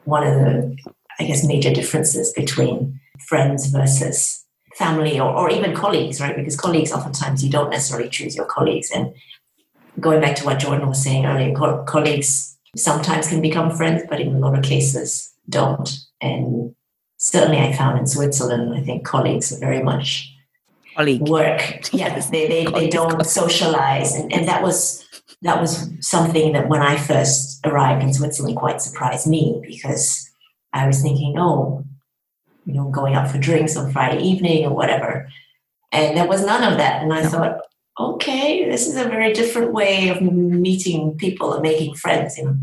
one 0.05 0.25
of 0.25 0.33
the 0.33 0.77
I 1.19 1.25
guess 1.25 1.45
major 1.45 1.73
differences 1.73 2.31
between 2.33 2.99
friends 3.27 3.67
versus 3.67 4.45
family 4.79 5.19
or, 5.19 5.29
or 5.29 5.51
even 5.51 5.75
colleagues, 5.75 6.21
right? 6.21 6.35
Because 6.35 6.55
colleagues 6.55 6.93
oftentimes 6.93 7.43
you 7.43 7.51
don't 7.51 7.69
necessarily 7.69 8.09
choose 8.09 8.35
your 8.35 8.45
colleagues. 8.45 8.89
And 8.89 9.13
going 9.99 10.21
back 10.21 10.37
to 10.37 10.45
what 10.45 10.59
Jordan 10.59 10.87
was 10.87 11.03
saying 11.03 11.25
earlier, 11.25 11.53
co- 11.53 11.83
colleagues 11.83 12.57
sometimes 12.75 13.27
can 13.27 13.41
become 13.41 13.75
friends, 13.75 14.03
but 14.09 14.21
in 14.21 14.33
a 14.33 14.39
lot 14.39 14.57
of 14.57 14.63
cases 14.63 15.31
don't. 15.49 15.89
And 16.21 16.73
certainly 17.17 17.59
I 17.59 17.73
found 17.73 17.99
in 17.99 18.07
Switzerland, 18.07 18.73
I 18.73 18.81
think 18.81 19.05
colleagues 19.05 19.51
are 19.51 19.59
very 19.59 19.83
much 19.83 20.33
Colleague. 20.95 21.27
work. 21.27 21.61
Yes, 21.93 22.29
they, 22.29 22.47
they, 22.47 22.65
they 22.65 22.89
don't 22.89 23.25
socialize. 23.25 24.15
And, 24.15 24.31
and 24.31 24.47
that 24.47 24.63
was 24.63 25.05
that 25.41 25.61
was 25.61 25.89
something 26.01 26.51
that 26.53 26.67
when 26.67 26.81
I 26.81 26.97
first 26.97 27.65
arrived 27.65 28.03
in 28.03 28.13
Switzerland 28.13 28.57
quite 28.57 28.81
surprised 28.81 29.25
me 29.25 29.61
because 29.65 30.29
I 30.73 30.85
was 30.85 31.01
thinking, 31.01 31.35
oh, 31.37 31.85
you 32.69 32.75
know, 32.75 32.89
going 32.89 33.15
out 33.15 33.29
for 33.31 33.37
drinks 33.37 33.75
on 33.75 33.91
Friday 33.91 34.21
evening 34.21 34.65
or 34.65 34.73
whatever. 34.73 35.27
And 35.91 36.15
there 36.15 36.27
was 36.27 36.45
none 36.45 36.63
of 36.63 36.77
that. 36.77 37.01
And 37.01 37.11
I 37.11 37.23
thought, 37.25 37.57
okay, 37.99 38.69
this 38.69 38.87
is 38.87 38.95
a 38.95 39.05
very 39.09 39.33
different 39.33 39.73
way 39.73 40.09
of 40.09 40.21
meeting 40.21 41.17
people 41.17 41.53
and 41.53 41.61
making 41.63 41.95
friends. 41.95 42.37
You 42.37 42.45
know? 42.45 42.57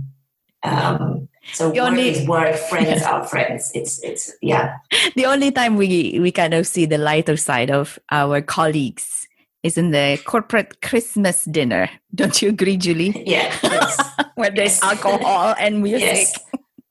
um, 0.63 1.29
so 1.53 1.71
The 1.71 1.81
work 1.81 1.91
only- 1.91 2.09
is 2.11 2.27
work, 2.29 2.55
friends 2.57 3.03
are 3.11 3.25
friends. 3.27 3.71
It's 3.75 4.03
it's 4.03 4.33
yeah. 4.43 4.77
The 5.15 5.27
only 5.27 5.51
time 5.53 5.77
we 5.77 6.19
we 6.21 6.31
kind 6.33 6.55
of 6.55 6.67
see 6.67 6.87
the 6.87 6.99
lighter 6.99 7.37
side 7.37 7.71
of 7.71 7.99
our 8.11 8.41
colleagues 8.43 9.27
is 9.63 9.77
in 9.79 9.91
the 9.91 10.19
corporate 10.25 10.81
Christmas 10.83 11.45
dinner. 11.45 11.91
Don't 12.15 12.41
you 12.43 12.49
agree, 12.51 12.77
Julie? 12.77 13.11
Yeah. 13.27 13.51
Yes. 13.63 13.99
Where 14.39 14.51
there's 14.51 14.79
Yes. 14.79 14.83
alcohol 14.83 15.55
and 15.59 15.83
music. 15.83 16.03
yes. 16.03 16.33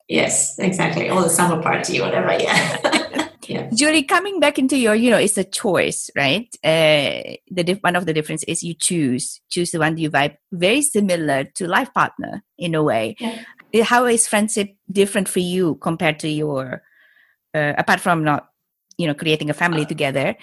Yes, 0.08 0.58
exactly. 0.58 1.10
Or 1.10 1.22
the 1.22 1.28
summer 1.28 1.60
party, 1.60 2.00
whatever. 2.00 2.32
Yeah. 2.38 2.76
Yeah. 3.48 3.70
Julie, 3.74 4.02
coming 4.02 4.40
back 4.40 4.58
into 4.58 4.76
your, 4.76 4.94
you 4.94 5.10
know, 5.10 5.18
it's 5.18 5.38
a 5.38 5.44
choice, 5.44 6.10
right? 6.16 6.48
Uh, 6.64 7.36
the 7.50 7.64
dif- 7.64 7.82
one 7.82 7.96
of 7.96 8.06
the 8.06 8.12
difference 8.12 8.42
is 8.44 8.62
you 8.62 8.74
choose 8.74 9.40
choose 9.50 9.70
the 9.70 9.78
one 9.78 9.96
you 9.96 10.10
vibe 10.10 10.36
very 10.52 10.82
similar 10.82 11.44
to 11.54 11.66
life 11.66 11.92
partner 11.94 12.42
in 12.58 12.74
a 12.74 12.82
way. 12.82 13.16
Yeah. 13.20 13.38
Uh, 13.74 13.84
How 13.84 14.06
is 14.06 14.26
friendship 14.28 14.76
different 14.90 15.28
for 15.28 15.40
you 15.40 15.76
compared 15.76 16.18
to 16.20 16.28
your, 16.28 16.82
uh, 17.54 17.72
apart 17.78 18.00
from 18.00 18.24
not, 18.24 18.48
you 18.98 19.06
know, 19.06 19.14
creating 19.14 19.50
a 19.50 19.54
family 19.54 19.84
together? 19.86 20.36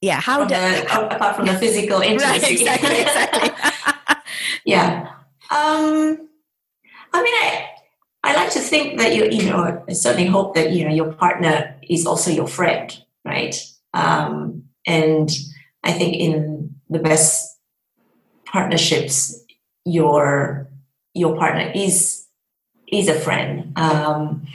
Yeah, 0.00 0.20
how 0.20 0.38
From 0.38 0.48
do, 0.48 0.54
the, 0.54 1.14
apart 1.14 1.36
from 1.36 1.46
the 1.46 1.54
physical 1.58 1.98
right? 2.00 2.10
intimacy. 2.12 2.54
Exactly, 2.54 3.00
exactly. 3.00 3.50
yeah. 4.64 5.12
Um, 5.50 6.28
I 7.12 7.22
mean, 7.22 7.34
I, 7.34 7.66
I 8.22 8.34
like 8.34 8.50
to 8.50 8.60
think 8.60 8.98
that 8.98 9.14
you, 9.14 9.24
you 9.24 9.48
know, 9.50 9.82
I 9.88 9.92
certainly 9.92 10.26
hope 10.26 10.54
that, 10.54 10.72
you 10.72 10.84
know, 10.84 10.94
your 10.94 11.12
partner 11.12 11.76
is 11.88 12.06
also 12.06 12.30
your 12.30 12.46
friend, 12.46 12.96
right? 13.24 13.56
Um, 13.94 14.64
and 14.86 15.30
I 15.82 15.92
think 15.92 16.16
in 16.16 16.74
the 16.88 16.98
best 16.98 17.58
partnerships, 18.44 19.42
your, 19.84 20.68
your 21.14 21.36
partner 21.36 21.72
is, 21.74 22.26
is 22.86 23.08
a 23.08 23.18
friend. 23.18 23.72
Um, 23.76 24.46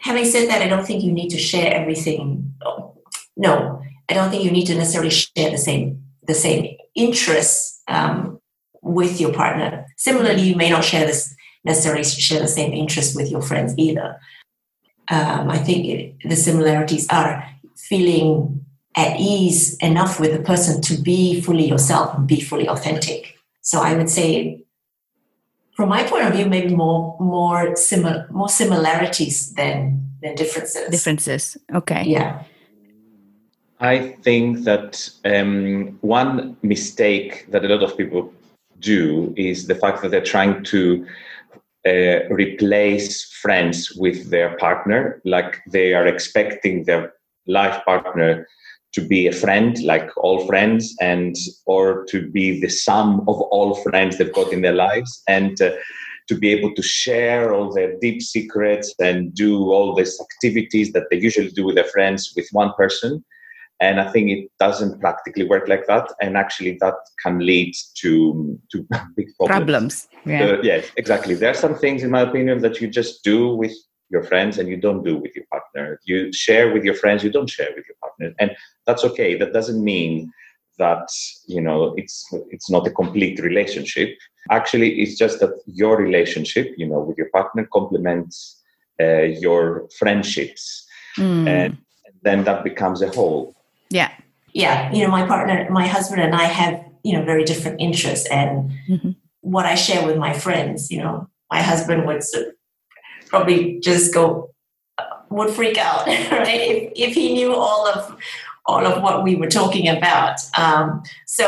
having 0.00 0.26
said 0.26 0.50
that, 0.50 0.60
I 0.60 0.68
don't 0.68 0.86
think 0.86 1.02
you 1.02 1.12
need 1.12 1.30
to 1.30 1.38
share 1.38 1.72
everything. 1.72 2.54
No, 3.36 3.82
I 4.08 4.12
don't 4.12 4.30
think 4.30 4.44
you 4.44 4.50
need 4.50 4.66
to 4.66 4.74
necessarily 4.74 5.10
share 5.10 5.50
the 5.50 5.58
same, 5.58 6.04
the 6.26 6.34
same 6.34 6.76
interests, 6.94 7.80
um, 7.88 8.38
with 8.82 9.20
your 9.20 9.32
partner. 9.32 9.86
Similarly, 9.96 10.42
you 10.42 10.56
may 10.56 10.68
not 10.68 10.84
share 10.84 11.06
this 11.06 11.34
necessarily 11.64 12.04
share 12.04 12.40
the 12.40 12.48
same 12.48 12.72
interests 12.72 13.14
with 13.14 13.30
your 13.30 13.42
friends 13.42 13.74
either. 13.76 14.18
Um, 15.08 15.50
I 15.50 15.58
think 15.58 15.86
it, 15.86 16.14
the 16.28 16.36
similarities 16.36 17.06
are 17.10 17.44
feeling 17.76 18.64
at 18.96 19.18
ease 19.18 19.76
enough 19.78 20.20
with 20.20 20.32
the 20.32 20.42
person 20.42 20.80
to 20.82 21.00
be 21.00 21.40
fully 21.40 21.66
yourself 21.68 22.16
and 22.16 22.26
be 22.26 22.40
fully 22.40 22.68
authentic. 22.68 23.36
So 23.62 23.80
I 23.80 23.94
would 23.94 24.10
say, 24.10 24.64
from 25.76 25.88
my 25.88 26.02
point 26.04 26.26
of 26.26 26.34
view, 26.34 26.46
maybe 26.46 26.74
more 26.74 27.16
more 27.18 27.74
similar 27.76 28.26
more 28.30 28.48
similarities 28.48 29.54
than 29.54 30.10
than 30.22 30.34
differences. 30.34 30.88
Differences. 30.90 31.56
Okay. 31.74 32.04
Yeah. 32.04 32.42
I 33.80 34.14
think 34.22 34.62
that 34.64 35.10
um, 35.24 35.98
one 36.02 36.56
mistake 36.62 37.46
that 37.50 37.64
a 37.64 37.68
lot 37.68 37.82
of 37.82 37.96
people 37.96 38.32
do 38.78 39.34
is 39.36 39.66
the 39.66 39.74
fact 39.74 40.02
that 40.02 40.10
they're 40.12 40.20
trying 40.20 40.62
to 40.64 41.04
uh, 41.86 42.28
replace 42.30 43.24
friends 43.32 43.92
with 43.96 44.30
their 44.30 44.56
partner, 44.58 45.20
like 45.24 45.60
they 45.70 45.94
are 45.94 46.06
expecting 46.06 46.84
their 46.84 47.12
life 47.46 47.84
partner 47.84 48.46
to 48.92 49.00
be 49.00 49.26
a 49.26 49.32
friend, 49.32 49.82
like 49.82 50.08
all 50.16 50.46
friends, 50.46 50.94
and 51.00 51.34
or 51.66 52.04
to 52.06 52.30
be 52.30 52.60
the 52.60 52.68
sum 52.68 53.20
of 53.26 53.40
all 53.50 53.74
friends 53.82 54.18
they've 54.18 54.32
got 54.32 54.52
in 54.52 54.60
their 54.60 54.74
lives, 54.74 55.22
and 55.26 55.60
uh, 55.60 55.70
to 56.28 56.36
be 56.36 56.52
able 56.52 56.74
to 56.74 56.82
share 56.82 57.54
all 57.54 57.72
their 57.72 57.98
deep 58.00 58.22
secrets 58.22 58.94
and 59.00 59.34
do 59.34 59.72
all 59.72 59.94
these 59.94 60.20
activities 60.20 60.92
that 60.92 61.04
they 61.10 61.18
usually 61.18 61.50
do 61.50 61.64
with 61.64 61.74
their 61.74 61.84
friends 61.84 62.32
with 62.36 62.46
one 62.52 62.72
person. 62.74 63.24
And 63.86 63.94
I 64.00 64.06
think 64.12 64.24
it 64.30 64.42
doesn't 64.60 65.00
practically 65.00 65.44
work 65.52 65.66
like 65.72 65.86
that, 65.92 66.06
and 66.22 66.36
actually 66.44 66.72
that 66.80 66.94
can 67.22 67.34
lead 67.50 67.72
to 68.00 68.12
to 68.70 68.76
big 69.16 69.28
problems. 69.36 69.48
Problems. 69.48 69.94
Yeah. 70.24 70.56
Yes, 70.70 70.84
exactly. 71.02 71.34
There 71.34 71.50
are 71.50 71.62
some 71.66 71.74
things, 71.84 72.02
in 72.02 72.10
my 72.10 72.22
opinion, 72.28 72.56
that 72.64 72.80
you 72.80 72.86
just 73.00 73.12
do 73.32 73.38
with 73.62 73.74
your 74.14 74.22
friends 74.30 74.58
and 74.58 74.66
you 74.72 74.78
don't 74.86 75.02
do 75.10 75.14
with 75.22 75.32
your 75.36 75.46
partner. 75.54 75.86
You 76.04 76.32
share 76.32 76.66
with 76.74 76.84
your 76.88 76.96
friends, 77.02 77.24
you 77.24 77.32
don't 77.36 77.50
share 77.56 77.70
with 77.76 77.84
your 77.88 77.98
partner, 78.04 78.28
and 78.40 78.48
that's 78.86 79.04
okay. 79.10 79.30
That 79.40 79.52
doesn't 79.58 79.82
mean 79.92 80.30
that 80.78 81.08
you 81.54 81.60
know 81.66 81.78
it's 82.00 82.16
it's 82.54 82.70
not 82.70 82.86
a 82.86 82.90
complete 83.02 83.36
relationship. 83.50 84.10
Actually, 84.58 84.90
it's 85.02 85.16
just 85.24 85.40
that 85.40 85.54
your 85.66 85.94
relationship, 85.96 86.66
you 86.80 86.86
know, 86.90 87.00
with 87.00 87.16
your 87.18 87.30
partner 87.30 87.64
complements 87.78 88.62
uh, 89.00 89.22
your 89.46 89.88
friendships, 89.98 90.86
Mm. 91.18 91.46
and 91.46 91.78
then 92.22 92.44
that 92.44 92.64
becomes 92.64 93.02
a 93.02 93.08
whole. 93.08 93.54
Yeah. 93.98 94.10
yeah 94.62 94.76
you 94.94 95.00
know 95.04 95.10
my 95.18 95.24
partner 95.32 95.56
my 95.80 95.86
husband 95.96 96.20
and 96.26 96.34
i 96.44 96.46
have 96.60 96.74
you 97.06 97.12
know 97.14 97.24
very 97.32 97.44
different 97.50 97.76
interests 97.86 98.26
and 98.40 98.52
Mhm. 98.90 99.10
what 99.54 99.64
i 99.72 99.74
share 99.86 100.02
with 100.08 100.16
my 100.26 100.32
friends 100.44 100.90
you 100.92 100.98
know 101.02 101.16
my 101.54 101.60
husband 101.70 102.00
would 102.06 102.22
probably 103.32 103.80
just 103.80 104.12
go 104.18 104.50
would 105.30 105.50
freak 105.58 105.78
out 105.78 106.06
right 106.44 106.60
if, 106.72 106.78
if 107.06 107.12
he 107.14 107.26
knew 107.36 107.54
all 107.54 107.82
of 107.94 108.00
all 108.66 108.84
of 108.90 109.02
what 109.02 109.16
we 109.26 109.34
were 109.40 109.48
talking 109.60 109.86
about 109.96 110.36
um, 110.64 111.02
so 111.26 111.46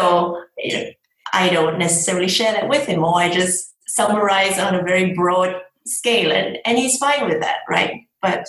i 1.32 1.48
don't 1.56 1.78
necessarily 1.78 2.28
share 2.28 2.52
that 2.56 2.68
with 2.68 2.84
him 2.86 3.04
or 3.04 3.16
i 3.24 3.28
just 3.40 3.74
summarize 3.86 4.58
on 4.58 4.74
a 4.74 4.82
very 4.90 5.12
broad 5.14 5.50
scale 5.86 6.32
and, 6.32 6.58
and 6.64 6.78
he's 6.78 6.96
fine 7.06 7.22
with 7.28 7.40
that 7.44 7.58
right 7.68 7.94
but 8.22 8.42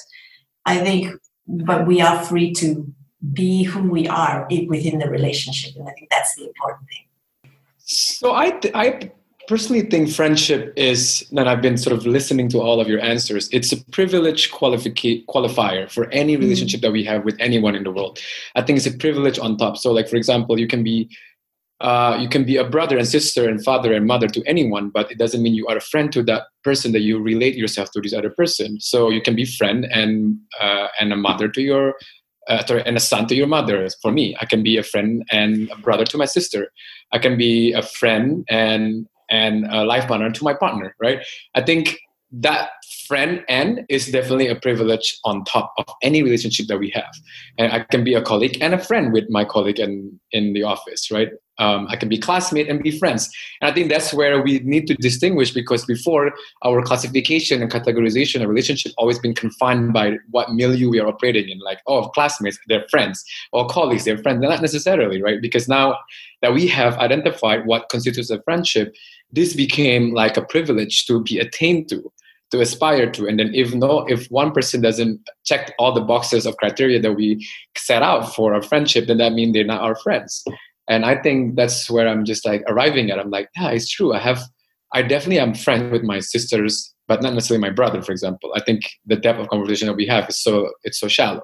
i 0.65 0.75
think 0.85 1.01
but 1.67 1.85
we 1.85 2.01
are 2.01 2.23
free 2.23 2.49
to 2.53 2.67
be 3.33 3.63
who 3.63 3.89
we 3.89 4.07
are 4.07 4.47
within 4.67 4.99
the 4.99 5.09
relationship 5.09 5.75
and 5.75 5.87
i 5.87 5.91
think 5.93 6.09
that's 6.09 6.35
the 6.35 6.45
important 6.45 6.87
thing 6.89 7.05
So 7.87 8.33
I, 8.33 8.49
th- 8.49 8.73
I 8.73 9.11
personally 9.47 9.83
think 9.83 10.09
friendship 10.09 10.73
is, 10.75 11.25
and 11.37 11.47
I've 11.47 11.61
been 11.61 11.77
sort 11.77 11.95
of 11.95 12.05
listening 12.05 12.49
to 12.49 12.59
all 12.59 12.81
of 12.81 12.87
your 12.87 12.99
answers. 12.99 13.47
It's 13.51 13.71
a 13.71 13.83
privilege 13.91 14.51
qualifica- 14.51 15.23
qualifier 15.27 15.89
for 15.91 16.09
any 16.09 16.35
relationship 16.35 16.81
that 16.81 16.91
we 16.91 17.03
have 17.03 17.23
with 17.25 17.35
anyone 17.39 17.75
in 17.75 17.83
the 17.83 17.91
world. 17.91 18.19
I 18.55 18.63
think 18.63 18.77
it's 18.77 18.87
a 18.87 18.97
privilege 18.97 19.37
on 19.37 19.57
top. 19.57 19.77
So, 19.77 19.91
like 19.91 20.09
for 20.09 20.15
example, 20.15 20.59
you 20.59 20.67
can 20.67 20.83
be, 20.83 21.09
uh, 21.79 22.17
you 22.19 22.27
can 22.27 22.43
be 22.43 22.57
a 22.57 22.63
brother 22.63 22.97
and 22.97 23.07
sister 23.07 23.47
and 23.47 23.63
father 23.63 23.93
and 23.93 24.07
mother 24.07 24.27
to 24.27 24.43
anyone, 24.45 24.89
but 24.89 25.11
it 25.11 25.19
doesn't 25.19 25.43
mean 25.43 25.53
you 25.53 25.67
are 25.67 25.77
a 25.77 25.81
friend 25.81 26.11
to 26.13 26.23
that 26.23 26.43
person 26.63 26.91
that 26.93 27.01
you 27.01 27.19
relate 27.19 27.55
yourself 27.55 27.91
to 27.91 28.01
this 28.01 28.13
other 28.13 28.31
person. 28.31 28.79
So 28.79 29.11
you 29.11 29.21
can 29.21 29.35
be 29.35 29.45
friend 29.45 29.85
and 29.91 30.39
uh, 30.59 30.87
and 30.99 31.13
a 31.13 31.15
mother 31.15 31.47
to 31.49 31.61
your 31.61 31.93
uh, 32.47 32.65
sorry, 32.65 32.83
and 32.85 32.97
a 32.97 32.99
son 32.99 33.27
to 33.27 33.35
your 33.35 33.47
mother. 33.47 33.87
For 34.01 34.11
me, 34.11 34.35
I 34.39 34.45
can 34.45 34.63
be 34.63 34.77
a 34.77 34.83
friend 34.83 35.23
and 35.31 35.69
a 35.71 35.77
brother 35.77 36.05
to 36.05 36.17
my 36.17 36.25
sister. 36.25 36.71
I 37.11 37.19
can 37.19 37.37
be 37.37 37.73
a 37.73 37.81
friend 37.81 38.45
and 38.49 39.07
and 39.29 39.65
a 39.71 39.83
life 39.83 40.07
partner 40.07 40.31
to 40.31 40.43
my 40.43 40.53
partner. 40.53 40.95
Right? 40.99 41.19
I 41.55 41.61
think 41.61 41.97
that 42.31 42.69
friend 43.07 43.43
and 43.47 43.85
is 43.87 44.11
definitely 44.11 44.47
a 44.47 44.55
privilege 44.55 45.17
on 45.25 45.43
top 45.45 45.73
of 45.77 45.85
any 46.01 46.23
relationship 46.23 46.67
that 46.67 46.79
we 46.79 46.89
have. 46.89 47.13
And 47.57 47.71
I 47.71 47.79
can 47.79 48.03
be 48.03 48.13
a 48.13 48.21
colleague 48.21 48.57
and 48.61 48.73
a 48.73 48.79
friend 48.79 49.13
with 49.13 49.29
my 49.29 49.45
colleague 49.45 49.79
in 49.79 50.19
in 50.31 50.53
the 50.53 50.63
office. 50.63 51.11
Right? 51.11 51.29
Um, 51.57 51.87
I 51.89 51.95
can 51.95 52.09
be 52.09 52.17
classmate 52.17 52.69
and 52.69 52.81
be 52.81 52.97
friends. 52.97 53.29
And 53.61 53.69
I 53.69 53.73
think 53.73 53.89
that's 53.89 54.13
where 54.13 54.41
we 54.41 54.59
need 54.59 54.87
to 54.87 54.95
distinguish 54.95 55.51
because 55.51 55.85
before 55.85 56.33
our 56.63 56.81
classification 56.81 57.61
and 57.61 57.71
categorization 57.71 58.41
of 58.41 58.49
relationship 58.49 58.91
always 58.97 59.19
been 59.19 59.33
confined 59.33 59.93
by 59.93 60.17
what 60.31 60.53
milieu 60.53 60.89
we 60.89 60.99
are 60.99 61.07
operating 61.07 61.49
in. 61.49 61.59
Like, 61.59 61.79
oh, 61.87 62.09
classmates, 62.09 62.59
they're 62.67 62.85
friends, 62.89 63.23
or 63.51 63.67
colleagues, 63.67 64.05
they're 64.05 64.17
friends. 64.17 64.41
They're 64.41 64.49
not 64.49 64.61
necessarily, 64.61 65.21
right? 65.21 65.41
Because 65.41 65.67
now 65.67 65.97
that 66.41 66.53
we 66.53 66.67
have 66.67 66.97
identified 66.97 67.65
what 67.65 67.89
constitutes 67.89 68.29
a 68.29 68.41
friendship, 68.43 68.93
this 69.31 69.53
became 69.53 70.13
like 70.13 70.37
a 70.37 70.45
privilege 70.45 71.05
to 71.05 71.21
be 71.23 71.39
attained 71.39 71.89
to 71.89 72.11
to 72.51 72.61
aspire 72.61 73.09
to 73.09 73.27
and 73.27 73.39
then 73.39 73.53
if 73.55 73.73
no 73.73 74.05
if 74.07 74.27
one 74.27 74.51
person 74.51 74.79
doesn't 74.79 75.19
check 75.45 75.73
all 75.79 75.91
the 75.91 76.01
boxes 76.01 76.45
of 76.45 76.55
criteria 76.57 76.99
that 76.99 77.13
we 77.13 77.45
set 77.75 78.03
out 78.03 78.35
for 78.35 78.53
a 78.53 78.61
friendship 78.61 79.07
then 79.07 79.17
that 79.17 79.33
means 79.33 79.51
they're 79.51 79.63
not 79.63 79.81
our 79.81 79.95
friends 79.95 80.45
and 80.87 81.05
i 81.05 81.15
think 81.15 81.55
that's 81.55 81.89
where 81.89 82.07
i'm 82.07 82.25
just 82.25 82.45
like 82.45 82.63
arriving 82.67 83.11
at. 83.11 83.19
I'm 83.19 83.29
like 83.29 83.49
yeah 83.55 83.69
it's 83.71 83.89
true. 83.89 84.13
I 84.13 84.19
have 84.19 84.41
i 84.93 85.01
definitely 85.01 85.39
am 85.39 85.53
friends 85.53 85.91
with 85.91 86.03
my 86.03 86.19
sisters 86.19 86.93
but 87.07 87.21
not 87.21 87.33
necessarily 87.33 87.61
my 87.61 87.69
brother 87.73 88.01
for 88.01 88.11
example. 88.11 88.51
I 88.55 88.61
think 88.61 88.81
the 89.05 89.15
depth 89.15 89.39
of 89.39 89.49
conversation 89.49 89.87
that 89.87 89.95
we 89.95 90.07
have 90.07 90.27
is 90.29 90.41
so 90.41 90.71
it's 90.83 90.99
so 90.99 91.07
shallow. 91.07 91.43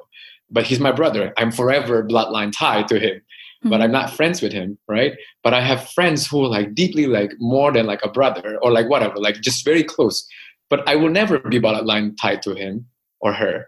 But 0.49 0.65
he's 0.65 0.79
my 0.79 0.91
brother. 0.91 1.33
I'm 1.37 1.51
forever 1.51 2.03
bloodline 2.03 2.51
tied 2.51 2.87
to 2.89 2.99
him. 2.99 3.21
Mm-hmm. 3.61 3.69
but 3.69 3.81
i'm 3.81 3.91
not 3.91 4.09
friends 4.09 4.41
with 4.41 4.51
him 4.51 4.75
right? 4.87 5.13
But 5.43 5.53
i 5.53 5.61
have 5.61 5.87
friends 5.91 6.25
who 6.25 6.43
are 6.43 6.47
like 6.47 6.73
deeply 6.73 7.05
like 7.05 7.31
more 7.37 7.71
than 7.71 7.85
like 7.85 8.03
a 8.03 8.09
brother 8.09 8.57
or 8.63 8.71
like 8.71 8.89
whatever 8.89 9.17
like 9.17 9.39
just 9.41 9.63
very 9.63 9.83
close. 9.83 10.25
But 10.71 10.87
I 10.87 10.95
will 10.95 11.09
never 11.09 11.37
be 11.37 11.59
bloodline 11.59 12.15
tied 12.19 12.41
to 12.43 12.55
him 12.55 12.87
or 13.19 13.33
her. 13.33 13.65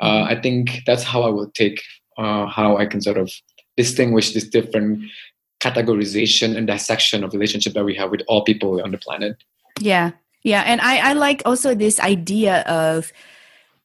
Uh, 0.00 0.06
mm-hmm. 0.06 0.32
I 0.32 0.40
think 0.40 0.80
that's 0.86 1.02
how 1.02 1.22
I 1.22 1.28
will 1.28 1.50
take 1.50 1.82
uh, 2.16 2.46
how 2.46 2.78
I 2.78 2.86
can 2.86 3.02
sort 3.02 3.18
of 3.18 3.30
distinguish 3.76 4.32
this 4.32 4.48
different 4.48 5.04
categorization 5.60 6.56
and 6.56 6.66
dissection 6.66 7.24
of 7.24 7.32
relationship 7.32 7.74
that 7.74 7.84
we 7.84 7.94
have 7.94 8.10
with 8.10 8.22
all 8.28 8.44
people 8.44 8.82
on 8.82 8.90
the 8.90 8.98
planet. 8.98 9.36
Yeah, 9.80 10.12
yeah, 10.42 10.62
and 10.66 10.80
I, 10.80 11.10
I 11.10 11.12
like 11.14 11.42
also 11.44 11.74
this 11.74 12.00
idea 12.00 12.60
of 12.62 13.12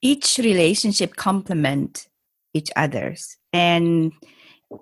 each 0.01 0.37
relationship 0.37 1.15
complement 1.15 2.07
each 2.53 2.71
other's, 2.75 3.37
and 3.53 4.11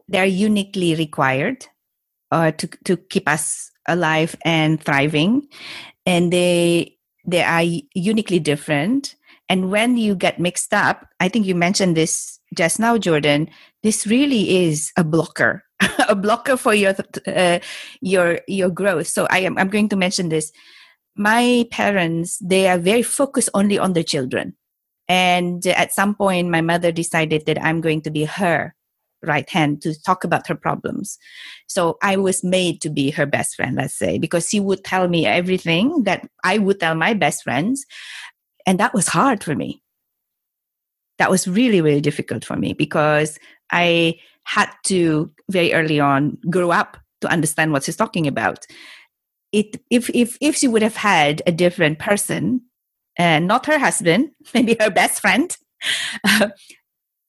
they're 0.08 0.26
uniquely 0.26 0.96
required 0.96 1.66
uh, 2.32 2.52
to 2.52 2.68
to 2.86 2.98
keep 2.98 3.28
us 3.28 3.72
alive 3.88 4.36
and 4.44 4.84
thriving, 4.84 5.48
and 6.06 6.34
they 6.34 6.98
they 7.26 7.44
are 7.44 7.64
uniquely 7.94 8.40
different. 8.40 9.16
And 9.50 9.72
when 9.72 9.98
you 9.98 10.16
get 10.16 10.40
mixed 10.40 10.74
up, 10.74 11.08
I 11.20 11.28
think 11.28 11.46
you 11.46 11.56
mentioned 11.56 11.98
this 11.98 12.39
just 12.56 12.80
now, 12.80 12.98
Jordan. 12.98 13.50
This 13.84 14.06
really 14.08 14.66
is 14.66 14.92
a 14.98 15.04
blocker, 15.04 15.64
a 16.10 16.16
blocker 16.16 16.58
for 16.58 16.74
your 16.74 16.96
uh, 17.28 17.60
your 18.02 18.42
your 18.48 18.70
growth. 18.70 19.08
So 19.08 19.28
I 19.30 19.40
am 19.40 19.58
I'm 19.58 19.70
going 19.70 19.90
to 19.90 19.96
mention 19.96 20.30
this. 20.30 20.52
My 21.16 21.66
parents 21.72 22.40
they 22.40 22.68
are 22.70 22.78
very 22.78 23.04
focused 23.04 23.50
only 23.54 23.78
on 23.78 23.94
their 23.94 24.04
children, 24.04 24.56
and 25.08 25.66
at 25.68 25.94
some 25.94 26.16
point, 26.16 26.50
my 26.50 26.62
mother 26.62 26.92
decided 26.92 27.46
that 27.46 27.62
I'm 27.64 27.82
going 27.82 28.02
to 28.04 28.12
be 28.12 28.26
her 28.26 28.76
right 29.24 29.50
hand 29.50 29.82
to 29.82 30.00
talk 30.02 30.24
about 30.24 30.48
her 30.48 30.56
problems. 30.56 31.18
So 31.68 31.98
I 32.02 32.16
was 32.18 32.44
made 32.44 32.82
to 32.82 32.90
be 32.90 33.12
her 33.12 33.26
best 33.26 33.56
friend, 33.56 33.76
let's 33.76 33.98
say, 33.98 34.18
because 34.18 34.48
she 34.50 34.60
would 34.60 34.84
tell 34.84 35.08
me 35.08 35.26
everything 35.26 36.04
that 36.04 36.28
I 36.44 36.58
would 36.58 36.80
tell 36.80 36.96
my 36.96 37.14
best 37.14 37.44
friends. 37.44 37.86
And 38.66 38.80
that 38.80 38.94
was 38.94 39.08
hard 39.08 39.44
for 39.44 39.56
me. 39.56 39.82
That 41.20 41.30
was 41.30 41.48
really, 41.48 41.82
really 41.82 42.02
difficult 42.02 42.44
for 42.44 42.56
me 42.56 42.74
because 42.74 43.38
I 43.72 44.20
had 44.44 44.70
to 44.86 45.32
very 45.50 45.74
early 45.74 46.00
on 46.00 46.38
grow 46.50 46.72
up 46.72 46.98
to 47.22 47.28
understand 47.28 47.72
what 47.72 47.84
she's 47.84 47.96
talking 47.96 48.28
about. 48.28 48.66
It, 49.52 49.82
if, 49.90 50.10
if, 50.14 50.38
if 50.42 50.56
she 50.56 50.68
would 50.68 50.82
have 50.82 50.96
had 50.96 51.42
a 51.46 51.52
different 51.52 52.00
person, 52.00 52.62
and 53.18 53.48
not 53.48 53.66
her 53.66 53.78
husband, 53.78 54.32
maybe 54.54 54.76
her 54.80 54.90
best 54.90 55.20
friend, 55.22 55.56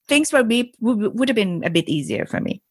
things 0.07 0.33
would 0.33 0.47
be 0.47 0.73
would 0.79 1.29
have 1.29 1.35
been 1.35 1.63
a 1.63 1.69
bit 1.69 1.87
easier 1.87 2.25
for 2.25 2.39
me 2.39 2.61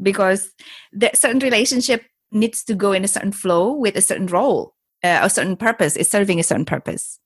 because 0.00 0.50
that 0.92 1.18
certain 1.18 1.40
relationship 1.40 2.04
needs 2.30 2.64
to 2.64 2.74
go 2.74 2.92
in 2.92 3.04
a 3.04 3.08
certain 3.08 3.32
flow 3.32 3.72
with 3.72 3.96
a 3.96 4.00
certain 4.00 4.26
role 4.26 4.74
uh, 5.04 5.20
a 5.22 5.30
certain 5.30 5.56
purpose. 5.56 5.96
Is 5.96 6.08
serving 6.08 6.40
a 6.40 6.42
certain 6.42 6.64
purpose. 6.64 7.18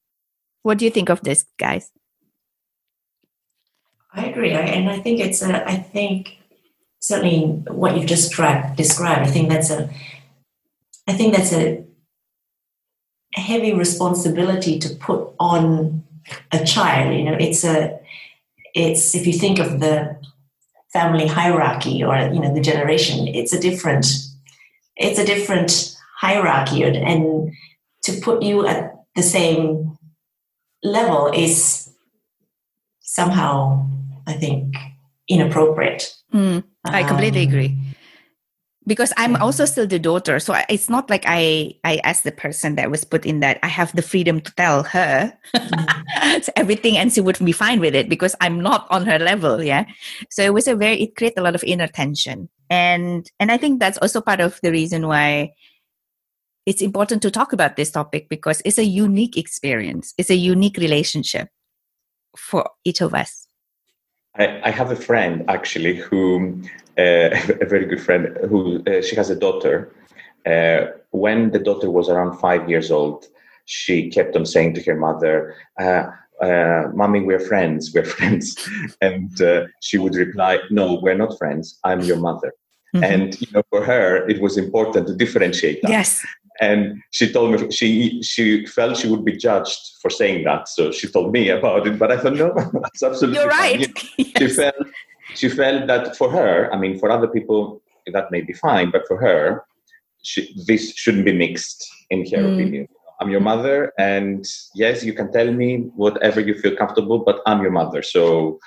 What 0.63 0.79
do 0.79 0.85
you 0.85 0.91
think 0.91 1.09
of 1.09 1.23
this 1.23 1.45
guys 1.59 1.91
i 4.15 4.27
agree. 4.27 4.53
And 4.53 4.89
i 4.91 4.99
think 4.99 5.21
it's 5.21 5.43
a 5.43 5.69
i 5.69 5.77
think 5.77 6.39
certainly 7.01 7.41
what 7.69 7.97
you've 7.97 8.07
just 8.07 8.29
described 8.29 8.77
described 8.77 9.23
i 9.23 9.31
think 9.31 9.49
that's 9.49 9.71
a 9.71 9.91
i 11.09 11.13
think 11.13 11.35
that's 11.35 11.53
a 11.53 11.85
heavy 13.35 13.73
responsibility 13.73 14.79
to 14.79 14.89
put 14.97 15.35
on 15.41 16.05
a 16.53 16.65
child 16.65 17.17
you 17.17 17.25
know. 17.25 17.37
It's 17.39 17.65
a 17.65 17.99
it's 18.75 19.15
if 19.15 19.27
you 19.27 19.33
think 19.33 19.59
of 19.59 19.81
the 19.81 20.17
family 20.93 21.27
hierarchy 21.27 22.05
or 22.05 22.17
you 22.33 22.41
know 22.41 22.55
the 22.55 22.61
generation 22.61 23.27
it's 23.27 23.53
a 23.53 23.61
different 23.61 24.07
it's 24.97 25.19
a 25.19 25.25
different 25.25 25.97
hierarchy. 26.23 26.85
And 26.85 27.53
to 28.05 28.21
put 28.21 28.43
you 28.43 28.67
at 28.67 28.95
the 29.17 29.23
same 29.23 29.99
level 30.83 31.31
is 31.35 31.91
somehow 33.01 33.87
i 34.27 34.33
think 34.33 34.75
inappropriate. 35.29 36.15
Mm, 36.35 36.65
i 36.85 37.03
completely 37.05 37.43
um, 37.43 37.49
agree. 37.49 37.79
Because 38.87 39.13
i'm 39.17 39.37
also 39.37 39.65
still 39.65 39.87
the 39.87 39.99
daughter 39.99 40.41
so 40.41 40.55
it's 40.69 40.91
not 40.91 41.09
like 41.09 41.23
i 41.27 41.73
i 41.85 42.01
as 42.03 42.23
the 42.23 42.33
person 42.33 42.75
that 42.75 42.91
was 42.91 43.05
put 43.05 43.25
in 43.25 43.39
that 43.41 43.59
i 43.63 43.69
have 43.69 43.95
the 43.95 44.03
freedom 44.03 44.41
to 44.41 44.53
tell 44.55 44.83
her. 44.83 45.33
Mm. 46.23 46.49
everything 46.57 46.97
and 46.97 47.13
she 47.13 47.21
would 47.21 47.39
be 47.45 47.53
fine 47.53 47.79
with 47.81 47.95
it 47.95 48.09
because 48.09 48.35
i'm 48.41 48.61
not 48.61 48.87
on 48.91 49.07
her 49.07 49.19
level 49.19 49.63
yeah? 49.63 49.85
So 50.31 50.43
it 50.43 50.53
was 50.55 50.67
a 50.67 50.75
very 50.77 51.01
it 51.03 51.17
created 51.17 51.39
a 51.39 51.43
lot 51.43 51.55
of 51.55 51.65
inner 51.65 51.89
tension. 51.89 52.49
And 52.71 53.31
and 53.39 53.53
i 53.53 53.57
think 53.57 53.81
that's 53.81 53.99
also 53.99 54.21
part 54.21 54.41
of 54.41 54.59
the 54.63 54.71
reason 54.71 55.07
why 55.07 55.53
it's 56.67 56.83
important 56.83 57.23
to 57.23 57.31
talk 57.31 57.53
about 57.53 57.77
this 57.77 57.91
topic 57.91 58.29
because 58.29 58.63
it's 58.65 58.79
a 58.79 58.85
unique 58.85 59.37
experience. 59.37 60.15
It's 60.17 60.31
a 60.31 60.37
unique 60.37 60.77
relationship 60.77 61.49
for 62.37 62.71
each 62.85 63.01
of 63.01 63.15
us 63.15 63.47
I, 64.37 64.61
I 64.65 64.71
have 64.71 64.91
a 64.91 64.97
friend 64.97 65.45
actually 65.49 65.97
who 65.97 66.63
uh, 66.99 67.31
a 67.61 67.67
very 67.67 67.87
good 67.87 68.01
friend 68.01 68.37
who 68.49 68.83
uh, 68.87 69.03
she 69.03 69.17
has 69.17 69.31
a 69.31 69.37
daughter. 69.37 69.95
Uh, 70.47 70.87
when 71.11 71.51
the 71.51 71.59
daughter 71.59 71.91
was 71.91 72.09
around 72.09 72.39
five 72.39 72.69
years 72.69 72.91
old, 72.91 73.27
she 73.67 74.11
kept 74.11 74.35
on 74.35 74.45
saying 74.45 74.75
to 74.75 74.83
her 74.83 74.97
mother, 74.97 75.55
uh, 75.79 76.05
uh, 76.41 76.89
"Mommy, 76.95 77.21
we're 77.21 77.39
friends. 77.41 77.93
We're 77.95 78.05
friends," 78.17 78.57
and 79.01 79.41
uh, 79.41 79.67
she 79.81 79.99
would 79.99 80.15
reply, 80.15 80.59
"No, 80.71 80.99
we're 81.03 81.17
not 81.17 81.39
friends. 81.39 81.79
I'm 81.85 82.01
your 82.01 82.19
mother." 82.19 82.53
Mm-hmm. 82.95 83.05
And 83.05 83.41
you 83.41 83.47
know, 83.53 83.63
for 83.71 83.85
her, 83.85 84.29
it 84.29 84.41
was 84.43 84.59
important 84.59 85.07
to 85.07 85.15
differentiate 85.15 85.81
that. 85.83 85.91
Yes. 85.91 86.25
And 86.61 87.03
she 87.11 87.33
told 87.33 87.53
me 87.53 87.71
she 87.71 88.23
she 88.23 88.67
felt 88.67 88.97
she 88.97 89.09
would 89.09 89.25
be 89.25 89.37
judged 89.37 89.79
for 90.01 90.11
saying 90.11 90.45
that, 90.45 90.69
so 90.69 90.93
she 90.93 91.09
told 91.09 91.33
me 91.33 91.49
about 91.49 91.87
it. 91.87 91.99
But 91.99 92.13
I 92.13 92.19
thought, 92.19 92.35
no, 92.35 92.53
that's 92.83 93.03
absolutely. 93.03 93.41
You're 93.41 93.49
right. 93.49 93.89
yes. 94.19 94.39
She 94.39 94.49
felt 94.49 94.75
she 95.35 95.49
felt 95.49 95.87
that 95.87 96.17
for 96.17 96.31
her, 96.31 96.73
I 96.73 96.79
mean, 96.79 96.99
for 96.99 97.11
other 97.11 97.29
people 97.29 97.83
that 98.13 98.31
may 98.31 98.43
be 98.43 98.53
fine, 98.53 98.91
but 98.91 99.07
for 99.07 99.17
her, 99.17 99.65
she, 100.23 100.55
this 100.67 100.95
shouldn't 100.95 101.25
be 101.25 101.33
mixed 101.33 101.89
in 102.11 102.21
her 102.31 102.43
mm. 102.43 102.55
opinion. 102.55 102.89
I'm 103.21 103.31
your 103.31 103.41
mother, 103.41 103.93
and 103.99 104.45
yes, 104.75 105.05
you 105.05 105.13
can 105.13 105.33
tell 105.33 105.51
me 105.53 105.91
whatever 105.95 106.41
you 106.41 106.55
feel 106.55 106.75
comfortable, 106.77 107.21
but 107.21 107.41
I'm 107.47 107.63
your 107.63 107.71
mother. 107.71 108.03
So, 108.03 108.59